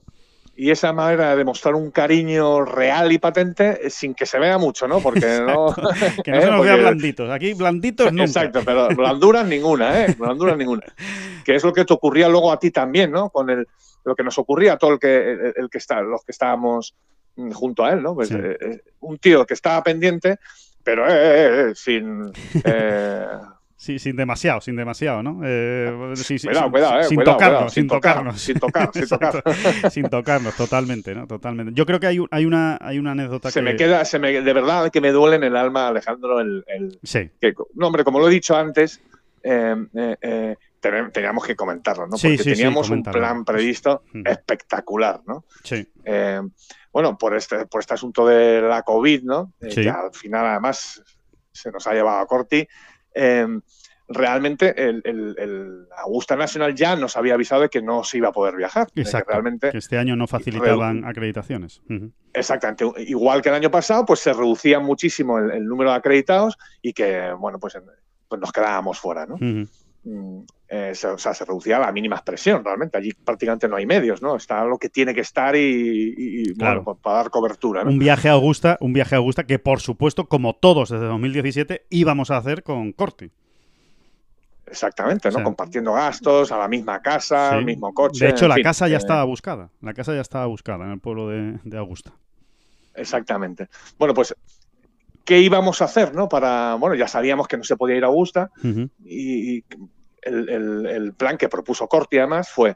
[0.55, 4.57] Y esa manera de mostrar un cariño real y patente eh, sin que se vea
[4.57, 4.99] mucho, ¿no?
[4.99, 5.74] Porque no...
[6.24, 6.41] Que no ¿eh?
[6.41, 7.30] se nos vea Porque- blanditos.
[7.32, 8.24] Aquí blanditos nunca.
[8.26, 10.15] Exacto, pero blanduras ninguna, ¿eh?
[10.17, 10.84] Blanduras ninguna.
[11.45, 13.30] Que es lo que te ocurría luego a ti también, ¿no?
[13.30, 13.67] Con el,
[14.04, 16.95] lo que nos ocurría a todo el que, el, el que está, los que estábamos
[17.36, 18.16] mm, junto a él, ¿no?
[18.16, 18.36] Pues, Sí.
[18.38, 20.38] eh, eh, un tío que estaba pendiente,
[20.84, 22.32] pero eh, eh, sin...
[22.66, 23.26] eh,
[23.76, 25.41] Sí, sin demasiado, sin demasiado, ¿no?
[25.43, 28.41] Eh, sí, cuidado, sin, cuidado, eh, sin cuidado, tocarnos, sin tocar, tocarnos.
[28.41, 29.36] sin tocar, sin tocar.
[29.43, 31.26] Exacto, sin tocarnos, totalmente, ¿no?
[31.26, 31.74] Totalmente.
[31.74, 33.64] Yo creo que hay, un- hay, una, hay una anécdota Se que...
[33.64, 36.99] me queda, se me, de verdad que me duele en el alma, Alejandro, el, el-
[37.02, 39.02] Sí, que, no, hombre, como lo he dicho antes,
[39.41, 39.76] eh,
[40.82, 42.12] teníamos que comentarlo, ¿no?
[42.12, 45.46] Porque sí, sí, teníamos un plan previsto espectacular, ¿no?
[45.64, 45.88] sí.
[46.04, 46.42] Eh,
[46.94, 49.54] bueno, por este, por este asunto de la COVID, ¿no?
[49.62, 49.84] Eh, Sí.
[49.84, 51.02] que al final además
[51.52, 52.68] se nos ha llevado a Corti.
[53.14, 53.48] eh,
[54.14, 58.28] realmente el, el- el Augusta National ya nos había avisado de que no se iba
[58.28, 58.88] a poder viajar.
[58.94, 59.32] que Exacto.
[59.32, 61.82] realmente Que este año no facilitaban acreditaciones.
[62.34, 62.86] Exactamente.
[63.04, 67.32] Igual que el año pasado, pues se reducía muchísimo el, número de acreditados y que,
[67.40, 67.78] bueno, pues,
[68.28, 69.38] pues nos quedábamos fuera, ¿no?
[69.40, 69.64] Mm,
[70.04, 72.97] eh, se- o sea, se reducía a la mínima expresión, realmente.
[72.97, 74.36] Allí prácticamente no hay medios, ¿no?
[74.36, 76.82] Está lo que tiene que estar y, Claro.
[76.82, 77.91] bueno, pues, para dar cobertura, ¿no?
[77.91, 81.86] Un viaje a Augusta, un viaje a Augusta que por supuesto, como todos desde 2017,
[81.89, 83.32] íbamos a hacer con Corti.
[84.66, 85.34] Exactamente, ¿no?
[85.34, 87.56] O sea, Compartiendo gastos, a la misma casa, Sí.
[87.56, 88.26] al mismo coche.
[88.26, 89.70] De hecho, la fin, casa ya eh, estaba buscada.
[89.82, 92.14] La casa ya estaba buscada en el pueblo de, de Augusta.
[92.95, 93.68] Exactamente.
[93.97, 94.34] Bueno, pues,
[95.32, 96.28] ¿qué íbamos a hacer, no?
[96.28, 98.52] Para, bueno, ya sabíamos que no se podía ir a Augusta,
[99.06, 99.66] y y
[100.24, 102.76] el, el- el plan que propuso Corti además fue,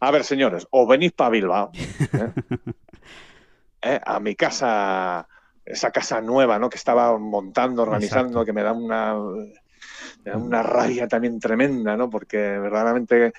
[0.00, 2.32] a ver señores, os venís para Bilbao, ¿eh?
[3.82, 4.00] ¿Eh?
[4.06, 5.28] a mi casa,
[5.66, 6.70] esa casa nueva ¿no?
[6.70, 8.44] que estaba montando, organizando, Exacto.
[8.46, 9.14] que me da una,
[10.24, 12.08] me da una rabia también tremenda, ¿no?
[12.08, 13.34] porque verdaderamente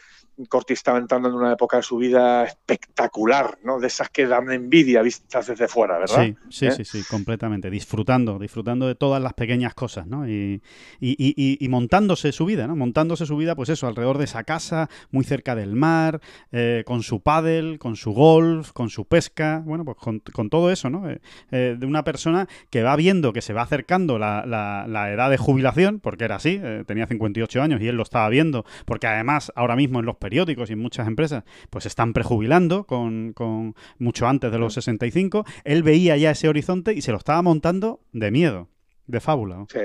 [0.50, 3.80] Corti estaba entrando en una época de su vida espectacular, ¿no?
[3.80, 6.24] De esas que dan envidia vistas desde fuera, ¿verdad?
[6.24, 6.72] Sí, sí, ¿Eh?
[6.72, 7.70] sí, sí, completamente.
[7.70, 10.28] Disfrutando, disfrutando de todas las pequeñas cosas, ¿no?
[10.28, 10.62] Y,
[11.00, 12.76] y, y, y montándose su vida, ¿no?
[12.76, 16.22] Montándose su vida, pues eso, alrededor de esa casa, muy cerca del mar,
[16.52, 20.72] eh, con su pádel, con su golf, con su pesca, bueno, pues con, con todo
[20.72, 21.10] eso, ¿no?
[21.10, 21.22] Eh,
[21.52, 25.30] eh, de una persona que va viendo que se va acercando la, la, la edad
[25.30, 29.52] de jubilación, porque era así, tenía 58 años y él lo estaba viendo, porque además
[29.56, 34.26] ahora mismo en los periódicos y en muchas empresas, pues están prejubilando con, con mucho
[34.28, 38.32] antes de los 65, él veía ya ese horizonte y se lo estaba montando de
[38.32, 38.70] miedo,
[39.06, 39.58] de fábula.
[39.58, 39.68] ¿no?
[39.70, 39.80] Sí.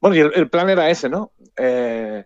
[0.00, 1.32] Bueno, y el, el plan era ese, ¿no?
[1.56, 2.24] Eh,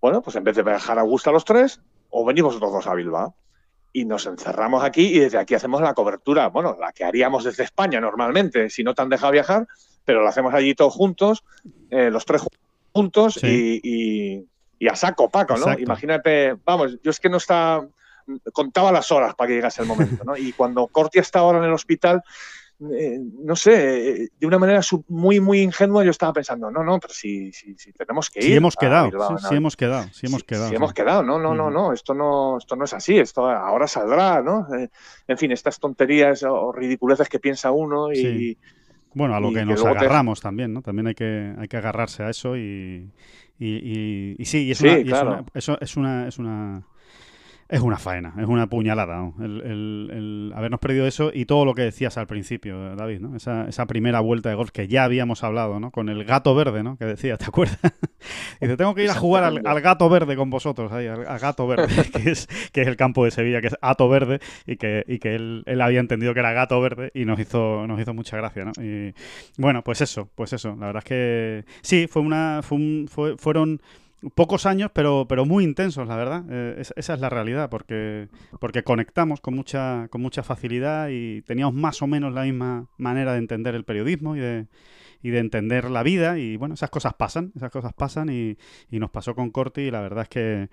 [0.00, 2.94] bueno, pues en vez de viajar a Augusta los tres, o venimos los dos a
[2.94, 3.34] Bilbao.
[3.96, 7.62] Y nos encerramos aquí y desde aquí hacemos la cobertura, bueno, la que haríamos desde
[7.62, 9.68] España normalmente, si no te han dejado viajar,
[10.04, 11.44] pero lo hacemos allí todos juntos,
[11.90, 12.42] eh, los tres
[12.92, 13.80] juntos Sí.
[13.82, 13.90] y,
[14.38, 14.48] y-
[14.84, 15.60] y a saco, Paco, ¿no?
[15.60, 15.82] Exacto.
[15.82, 17.86] Imagínate, vamos, yo es que no está,
[18.52, 20.36] contaba las horas para que llegase el momento, ¿no?
[20.36, 22.22] Y cuando Corti está ahora en el hospital,
[22.92, 26.98] eh, no sé, eh, de una manera muy, muy ingenua, yo estaba pensando, no, no,
[26.98, 28.46] pero si, si, si tenemos que ir.
[28.46, 30.68] Sí hemos quedado, Bilbao, sí, sí hemos quedado, sí hemos quedado.
[30.68, 30.74] sí.
[30.74, 34.42] hemos quedado, no, no, no, no, esto no, esto no es así, esto ahora saldrá,
[34.42, 34.66] ¿no?
[34.74, 34.90] Eh,
[35.28, 38.58] en fin, estas tonterías o ridiculeces que piensa uno y, Sí.
[39.16, 40.82] Bueno, a lo que que nos te- agarramos también, ¿no?
[40.82, 43.08] También hay que, hay que agarrarse a eso y,
[43.58, 45.30] y, y- y sí, y es, Sí, una, es claro.
[45.30, 46.82] una- eso es una, es una
[47.68, 49.34] es una faena, es una puñalada, ¿no?
[49.44, 53.36] el, el- el habernos perdido eso y todo lo que decías al principio, David, ¿no?
[53.36, 55.90] Esa, esa primera vuelta de golf que ya habíamos hablado, ¿no?
[55.90, 56.96] Con el gato verde, ¿no?
[56.96, 57.78] Que decía, ¿te acuerdas?
[58.60, 61.38] Dice, tengo que ir a jugar al, al gato verde con vosotros, ahí, al, al
[61.38, 64.76] gato verde, que es, que es el campo de Sevilla, que es Ato Verde, y
[64.76, 68.00] que, y que él, él había entendido que era gato verde y nos hizo, nos
[68.00, 68.72] hizo mucha gracia, ¿no?
[68.82, 69.14] Y
[69.58, 70.76] bueno, pues eso, pues eso.
[70.78, 73.80] La verdad es que sí, fue una, fue un- fue- fueron
[74.34, 76.44] pocos años, pero, pero muy intensos, la verdad.
[76.50, 78.28] Eh, es- esa es la realidad, porque,
[78.60, 83.32] porque conectamos con mucha, con mucha facilidad y teníamos más o menos la misma manera
[83.32, 84.66] de entender el periodismo y de,
[85.22, 86.38] y de entender la vida.
[86.38, 88.56] Y bueno, esas cosas pasan, esas cosas pasan y,
[88.90, 90.68] y nos pasó con Corti y la verdad es que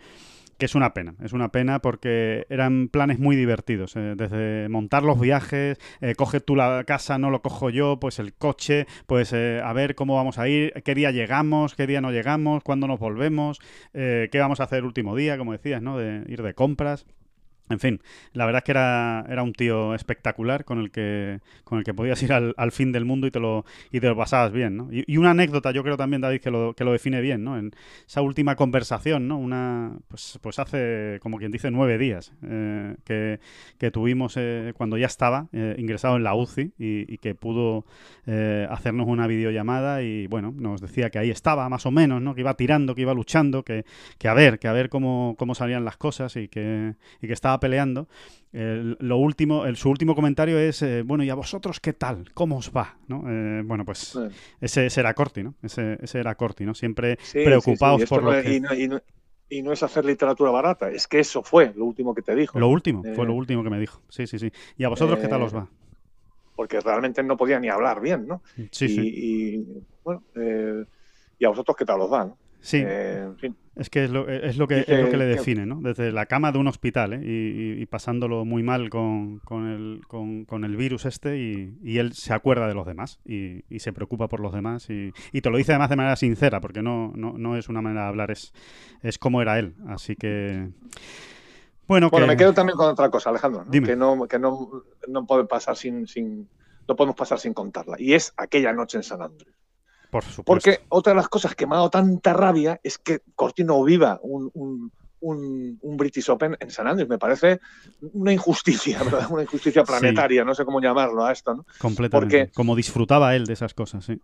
[0.61, 5.01] que es una pena, es una pena porque eran planes muy divertidos, eh, desde montar
[5.01, 9.33] los viajes, eh, coge tú la casa, no lo cojo yo, pues el coche, pues
[9.33, 12.85] eh, a ver cómo vamos a ir, qué día llegamos, qué día no llegamos, cuándo
[12.85, 13.59] nos volvemos,
[13.91, 15.97] qué vamos a hacer el último día, como decías, ¿no?
[15.97, 17.07] De ir de compras.
[17.71, 18.01] En fin,
[18.33, 21.93] la verdad es que era, era un tío espectacular con el que, con el que
[21.93, 24.89] podías ir al, fin del mundo y te lo, y te lo pasabas bien, ¿no?
[24.91, 27.57] Y, y una anécdota, yo creo también, David, que lo, que lo define bien, ¿no?
[27.57, 27.71] En
[28.07, 29.37] esa última conversación, ¿no?
[29.37, 33.39] Una, pues, pues hace, como quien dice, nueve días eh, que,
[33.77, 37.85] que tuvimos eh, cuando ya estaba eh, ingresado en la UCI y, y que pudo
[38.27, 42.35] eh, hacernos una videollamada y, bueno, nos decía que ahí estaba, más o menos, ¿no?
[42.35, 43.85] Que iba tirando, que iba luchando, que,
[44.17, 47.33] que a ver, que a ver cómo, cómo salían las cosas y que, y que
[47.33, 48.09] estaba peleando.
[48.53, 52.25] El- lo último, el, su último comentario es, eh, bueno, ¿y a vosotros qué tal?
[52.33, 52.97] ¿Cómo os va?
[53.07, 53.23] ¿no?
[53.29, 54.19] Eh, bueno, pues
[54.59, 55.55] ese, ese era Corti, ¿no?
[55.63, 56.73] Ese, ese era Corti, ¿no?
[56.73, 58.55] Siempre sí, preocupados sí, por lo que...
[58.55, 59.01] y, no, y no-
[59.49, 62.57] y no es hacer literatura barata, es que eso fue lo último que te dijo.
[62.59, 64.01] Lo último, fue Eh, lo último que me dijo.
[64.09, 64.51] Sí, sí, sí.
[64.77, 65.67] ¿Y a vosotros qué tal os va?
[66.55, 68.41] Porque realmente no podía ni hablar bien, ¿no?
[68.71, 69.07] Sí, y, sí.
[69.57, 69.65] y,
[70.03, 70.23] bueno,
[71.39, 72.37] y a vosotros qué tal os va, ¿no?
[72.61, 73.57] Sí, en fin.
[73.75, 75.79] Es que es lo, es lo que, dice es lo que le define, ¿no?
[75.81, 77.21] Desde la cama de un hospital, ¿eh?
[77.23, 82.13] Y, pasándolo muy mal con, con, el, con, con el virus este y, y él
[82.13, 85.49] se acuerda de los demás y, y se preocupa por los demás y, y te
[85.49, 88.31] lo dice además de manera sincera porque no, no, no es una manera de hablar,
[88.31, 88.53] es,
[89.03, 89.73] es como era él.
[89.87, 90.69] Así que...
[91.87, 92.31] Bueno, Bueno, que...
[92.31, 93.71] me quedo también con otra cosa, Alejandro, ¿no?
[93.71, 93.87] Dime.
[93.87, 96.47] que no, que no, no puede pasar sin, sin,
[96.87, 97.95] no podemos pasar sin contarla.
[97.99, 99.60] Y es aquella noche en San Andrés.
[100.11, 100.43] Por supuesto.
[100.45, 104.19] Porque otra de las cosas que me ha dado tanta rabia es que Cortino viva
[104.21, 107.07] un, un, un, un British Open en San Andrés.
[107.09, 107.59] Me parece
[108.13, 109.27] una injusticia, ¿verdad?
[109.31, 111.65] Una injusticia planetaria, no sé cómo llamarlo a esto, ¿no?
[111.79, 112.37] Completamente.
[112.39, 114.19] porque- Como disfrutaba él de esas cosas, sí.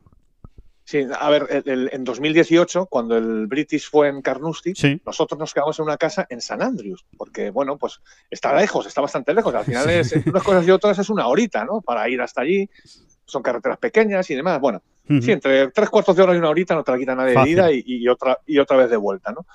[0.83, 5.37] Sí, a ver, el- el- en 2018, cuando el British fue en Carnoustie, Sí, nosotros
[5.37, 7.99] nos quedamos en una casa en San Andrews, porque, bueno, pues
[8.29, 9.53] está lejos, está bastante lejos.
[9.53, 9.91] Al final, Sí.
[9.95, 11.81] es, entre unas cosas y otras, es una horita, ¿no?
[11.81, 12.69] Para ir hasta allí.
[13.25, 14.61] Son carreteras pequeñas y demás.
[14.61, 17.29] Bueno, Sí, entre tres cuartos de hora y una horita no te la quita nadie
[17.29, 17.53] de Fácil.
[17.53, 19.45] ida y, y otra, y otra vez de vuelta, ¿no?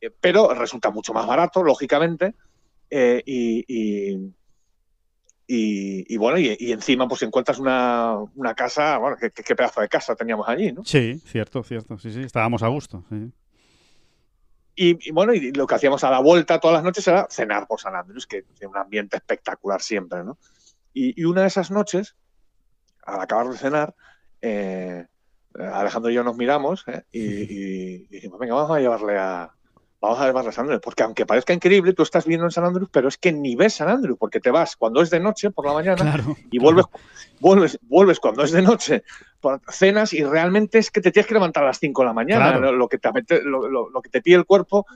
[0.00, 2.34] Eh, Pero resulta mucho más barato, lógicamente,
[2.90, 3.64] eh, y,
[6.14, 9.88] y- bueno, y, encima pues encuentras una, una casa, bueno, qué, qué- qué pedazo de
[9.88, 10.84] casa teníamos allí, ¿no?
[10.84, 11.98] Sí, cierto, cierto.
[11.98, 13.04] Sí, sí, estábamos a gusto.
[13.08, 13.30] sí.
[14.80, 17.66] Y, y bueno, y lo que hacíamos a la vuelta todas las noches era cenar
[17.66, 20.38] por San Andrés, que tiene un ambiente espectacular siempre, ¿no?
[20.92, 22.14] Y, y una de esas noches,
[23.04, 23.94] al acabar de cenar,
[24.42, 25.06] eh,
[25.54, 27.02] Alejandro y yo nos miramos ¿eh?
[27.12, 29.52] y, y dijimos, venga, vamos a llevarle a,
[30.00, 32.64] vamos a más a San Andrews, porque aunque parezca increíble, tú estás viendo en San
[32.64, 35.50] Andrews, pero es que ni ves San Andrews, porque te vas cuando es de noche
[35.50, 36.86] por la mañana y vuelves,
[37.40, 39.02] vuelves, vuelves cuando es de noche,
[39.68, 42.58] cenas y realmente es que te tienes que levantar a las 5 de la mañana,
[42.58, 44.86] lo, que te, lo, que te pide el cuerpo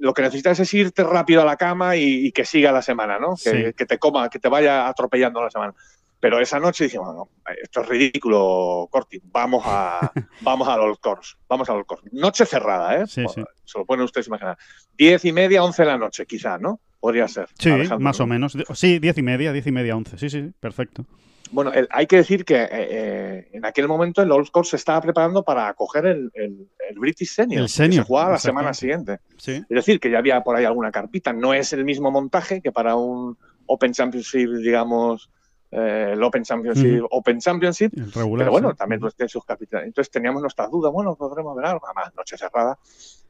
[0.00, 3.34] lo que necesitas es irte rápido a la cama y, que siga la semana, ¿no?
[3.36, 5.74] Que, que, te coma, que te vaya atropellando la semana.
[6.20, 7.30] Pero esa noche dije, bueno,
[7.62, 12.08] esto es ridículo, Corti, vamos a, vamos a los Course, vamos a los Course.
[12.12, 13.06] Noche cerrada, ¿eh?
[13.06, 13.42] Sí, sí.
[13.64, 14.58] Se lo pueden ustedes imaginar.
[14.96, 16.80] Diez y media, once de la noche, quizá, ¿no?
[17.00, 17.48] Podría ser.
[17.58, 18.56] Sí, más o menos.
[18.74, 20.18] Sí, diez y media, diez y media, once.
[20.18, 21.06] Sí, sí, perfecto.
[21.52, 25.00] Bueno, hay que decir que eh, eh, en aquel momento el Old Course se estaba
[25.00, 29.18] preparando para acoger el, el, British Senior, el senior, que se jugaba la semana siguiente.
[29.36, 29.52] Sí.
[29.52, 31.32] Es decir, que ya había por ahí alguna carpita.
[31.32, 33.36] No es el mismo montaje que para un
[33.66, 35.30] Open Championship, digamos,
[35.72, 39.86] eh, el Open Championship, Open Championship, pero bueno, también pues, tiene sus capitales.
[39.86, 42.78] Entonces teníamos nuestras dudas, bueno, podremos ver algo, más noche cerrada,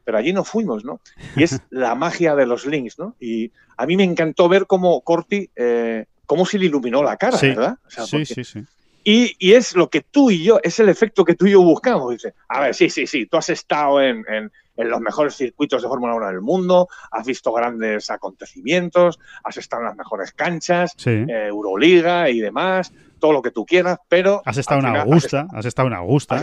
[0.04, 1.00] pero allí no fuimos, ¿no?
[1.36, 3.14] Y es la magia de los links, ¿no?
[3.20, 7.38] Y a mí me encantó ver cómo Corti, eh, cómo se le iluminó la cara,
[7.40, 7.76] ¿verdad?
[7.88, 8.64] sí, sí, sí.
[9.02, 11.62] Y, y, es lo que tú y yo, es el efecto que tú y yo
[11.62, 12.10] buscamos.
[12.10, 15.82] Dice, a ver, sí, sí, sí, tú has estado en, en, en los mejores circuitos
[15.82, 20.94] de Fórmula 1 del mundo, has visto grandes acontecimientos, has estado en las mejores canchas,
[21.06, 24.42] eh, Euroliga y demás, todo lo que tú quieras, pero...
[24.44, 26.36] Has estado en Augusta, has, estado en Augusta.
[26.36, 26.42] Has,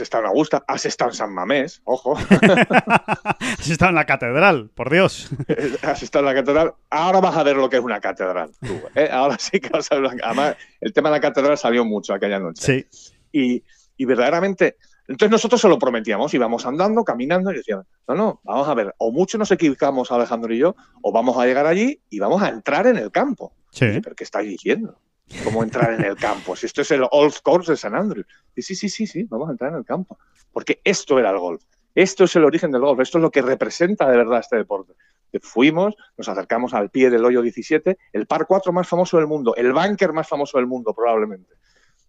[0.00, 2.16] estado, en Augusta, has estado en San Mamés, ojo.
[3.58, 5.28] has estado en la catedral, por Dios.
[5.82, 6.74] has estado en la catedral.
[6.88, 8.52] Ahora vas a ver lo que es una catedral.
[8.94, 9.08] ¿eh?
[9.10, 10.12] Ahora sí que vas a ver.
[10.22, 12.62] Además, el tema de la catedral salió mucho aquella noche.
[12.62, 12.86] Sí.
[13.32, 13.64] Y,
[13.96, 18.68] y verdaderamente entonces nosotros se lo prometíamos, íbamos andando, caminando y decíamos, no, no, vamos
[18.68, 22.18] a ver, o mucho nos equivocamos Alejandro y yo, o vamos a llegar allí y
[22.18, 23.52] vamos a entrar en el campo.
[23.70, 24.00] Sí.
[24.02, 24.98] ¿Pero qué estáis diciendo?
[25.42, 26.54] ¿Cómo entrar en el campo?
[26.54, 28.26] Si esto es el Old Course de San Andrews.
[28.54, 30.18] Y sí, sí, sí, sí, vamos a entrar en el campo.
[30.52, 31.62] Porque esto era el golf.
[31.94, 33.00] Esto es el origen del golf.
[33.00, 34.94] Esto es lo que representa de verdad este deporte.
[35.40, 39.56] Fuimos, nos acercamos al pie del hoyo 17, el par 4 más famoso del mundo,
[39.56, 41.54] el bunker más famoso del mundo probablemente.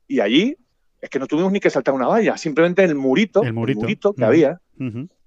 [0.07, 0.55] Y allí
[1.05, 4.25] es que no tuvimos ni que saltar una valla, simplemente el murito, el murito, que
[4.25, 4.59] había,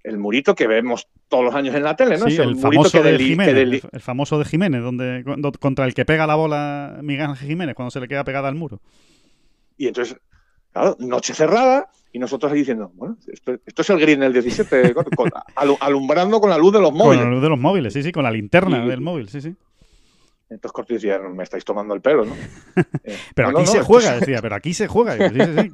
[0.02, 2.26] el murito que vemos todos los años en la tele, ¿no?
[2.26, 5.24] el, famoso de Jiménez, el, famoso de Jiménez, donde,
[5.60, 8.56] contra el que pega la bola Miguel Ángel Jiménez cuando se le queda pegada al
[8.56, 8.80] muro.
[9.76, 10.16] Y entonces,
[10.72, 14.94] claro, noche cerrada, y nosotros ahí diciendo, bueno, esto, es el green del 17,
[15.80, 17.18] alumbrando con la luz de los móviles.
[17.18, 19.54] Con la luz de los móviles, sí, sí, con la linterna del móvil, sí, sí.
[20.50, 22.34] Entonces Corti decía, me estáis tomando el pelo, ¿no?
[23.04, 25.16] Eh, pero aquí se juega, decía, pero aquí se juega.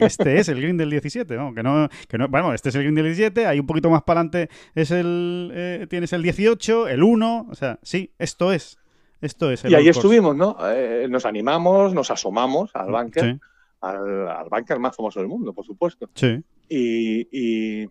[0.01, 1.55] este es el green del 17, ¿no?
[1.55, 4.02] Que no, que no, bueno, este es el green del 17, ahí un poquito más
[4.02, 8.78] para adelante es el, eh, tienes el 18, el 1, o sea, sí, esto es.
[9.20, 10.56] Esto es y ahí estuvimos, ¿no?
[10.70, 13.38] Eh, nos animamos, nos asomamos al bunker,
[13.80, 16.10] al, al bunker más famoso del mundo, por supuesto.
[16.14, 16.42] Sí.
[16.68, 17.88] Y, y,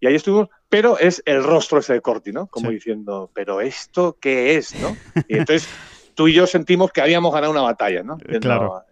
[0.00, 2.48] y ahí estuvimos, pero es el rostro ese de Corti, ¿no?
[2.48, 4.96] Como diciendo, ¿pero esto qué es, no?
[5.28, 5.68] Y entonces
[6.14, 8.18] tú y yo sentimos que habíamos ganado una batalla, ¿no?
[8.40, 8.84] claro.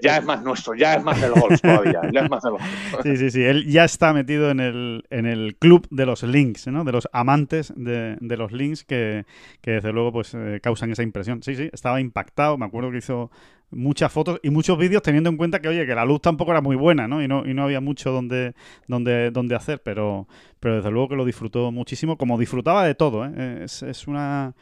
[0.00, 2.62] Ya es más nuestro, ya es más del golf todavía, ya es más del golf.
[3.02, 6.68] Sí, sí, sí, él ya está metido en el, en el club de los links,
[6.68, 6.84] ¿no?
[6.84, 9.24] De los amantes de, los links que,
[9.62, 11.42] desde luego pues eh, causan esa impresión.
[11.42, 13.30] Sí, sí, estaba impactado, me acuerdo que hizo
[13.70, 16.60] muchas fotos y muchos vídeos teniendo en cuenta que, oye, que la luz tampoco era
[16.60, 17.22] muy buena, ¿no?
[17.22, 18.54] Y no, y no había mucho donde,
[18.86, 20.28] donde, donde hacer, pero,
[20.60, 23.62] pero desde luego que lo disfrutó muchísimo, como disfrutaba de todo, ¿eh?
[23.64, 24.54] Es, es una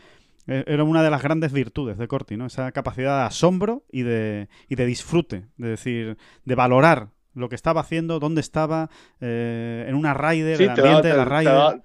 [0.50, 2.46] era una de las grandes virtudes de Corti, ¿no?
[2.46, 7.54] Esa capacidad de asombro y de, y de disfrute, de decir, de valorar lo que
[7.54, 8.90] estaba haciendo, dónde estaba,
[9.20, 11.82] eh, en una rider, el ambiente de la rider.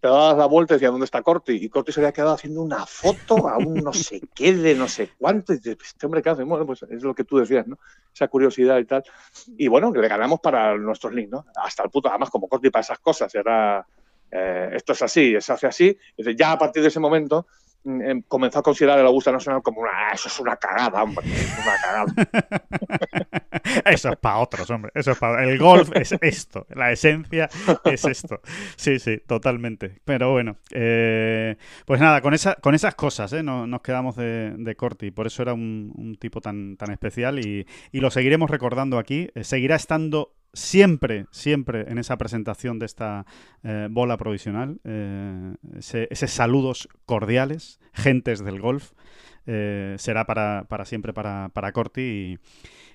[0.00, 1.52] Te, dabas la vuelta y decías, ¿dónde está Corti?
[1.52, 4.86] Y Corti se había quedado haciendo una foto a un no sé qué de no
[4.86, 5.52] sé cuánto.
[5.54, 6.42] Y dices, este hombre, ¿qué hace?
[6.42, 7.78] Bueno, pues es lo que tú decías, ¿no?
[8.12, 9.02] Esa curiosidad y tal.
[9.56, 11.46] Y bueno, que le ganamos para nuestros links, ¿no?
[11.56, 13.86] Hasta el puto, además, como Corti para esas cosas, era...
[14.30, 15.96] Eh, esto es así, se hace así.
[16.36, 17.46] ya a partir de ese momento
[18.28, 21.26] comenzó a considerar el Augusta Nacional como una, ah, eso es una cagada, hombre,
[21.62, 23.30] una cagada.
[23.84, 27.48] eso es para otros, hombre, eso es para el golf es esto, la esencia
[27.84, 28.40] es esto.
[28.76, 30.00] Sí, sí, totalmente.
[30.04, 33.42] Pero bueno, eh, pues nada, con esa, con esas cosas, ¿eh?
[33.42, 38.00] nos, quedamos de, de Corti, por eso era un, tipo tan, tan especial y, y,
[38.00, 39.28] lo seguiremos recordando aquí.
[39.34, 43.26] Eh, seguirá estando siempre, siempre en esa presentación de esta
[43.62, 48.92] eh, bola provisional, eh, ese, esos saludos cordiales, gentes del golf,
[49.46, 52.38] eh, será para, para, siempre para, para Corti.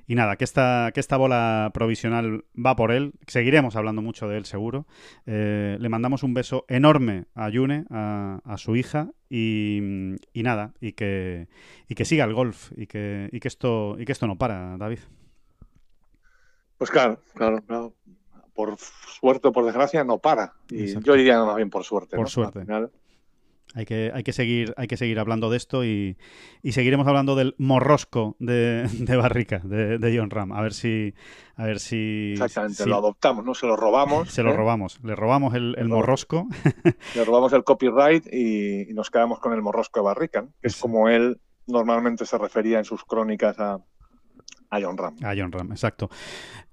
[0.07, 3.13] Y, nada, que esta, que esta bola provisional va por él.
[3.27, 4.87] Seguiremos hablando mucho de él, seguro.
[5.27, 9.79] le mandamos un beso enorme a Yune, a, a su hija, y,
[10.33, 11.47] y, nada, y que,
[11.87, 14.77] y que siga el golf, y que, y, que esto, y que esto no para,
[14.77, 14.99] David.
[16.79, 17.93] Pues claro, claro, claro.
[18.53, 20.53] por suerte o por desgracia, no para.
[20.69, 22.15] Y yo diría más bien por suerte.
[22.15, 22.65] Por suerte.
[23.75, 26.17] Hay que, hay que, seguir, hay que seguir hablando de esto y,
[26.63, 28.87] seguiremos hablando del morrosco de,
[29.17, 30.53] Barrica, de, John Ram.
[30.53, 31.13] A ver si.
[31.55, 33.53] A ver si Exactamente, lo adoptamos, ¿no?
[33.53, 34.31] Se lo robamos.
[34.31, 34.55] Se lo ¿eh?
[34.55, 35.03] robamos.
[35.03, 36.47] Le robamos el, morrosco.
[37.15, 41.09] Le robamos el copyright y, nos quedamos con el morrosco de Barrica, que es como
[41.09, 43.79] él normalmente se refería en sus crónicas a,
[44.69, 45.15] a John Ram.
[45.21, 46.09] A John Ram, exacto.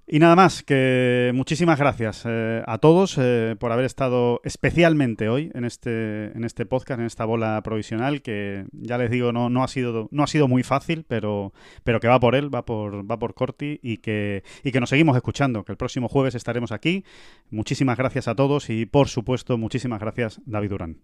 [0.09, 5.51] Y nada más, que muchísimas gracias eh, a todos eh, por haber estado especialmente hoy
[5.53, 9.65] en este, en este podcast, en esta bola provisional, que ya les digo, no, no,
[9.65, 11.51] ha, sido, no ha sido muy fácil, pero,
[11.83, 14.91] pero que va por él, va por, va por Corti y que, y que nos
[14.91, 17.03] seguimos escuchando, que el próximo jueves estaremos aquí.
[17.49, 21.01] Muchísimas gracias a todos y, por supuesto, muchísimas gracias, David Durán.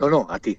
[0.00, 0.58] No, no, a ti.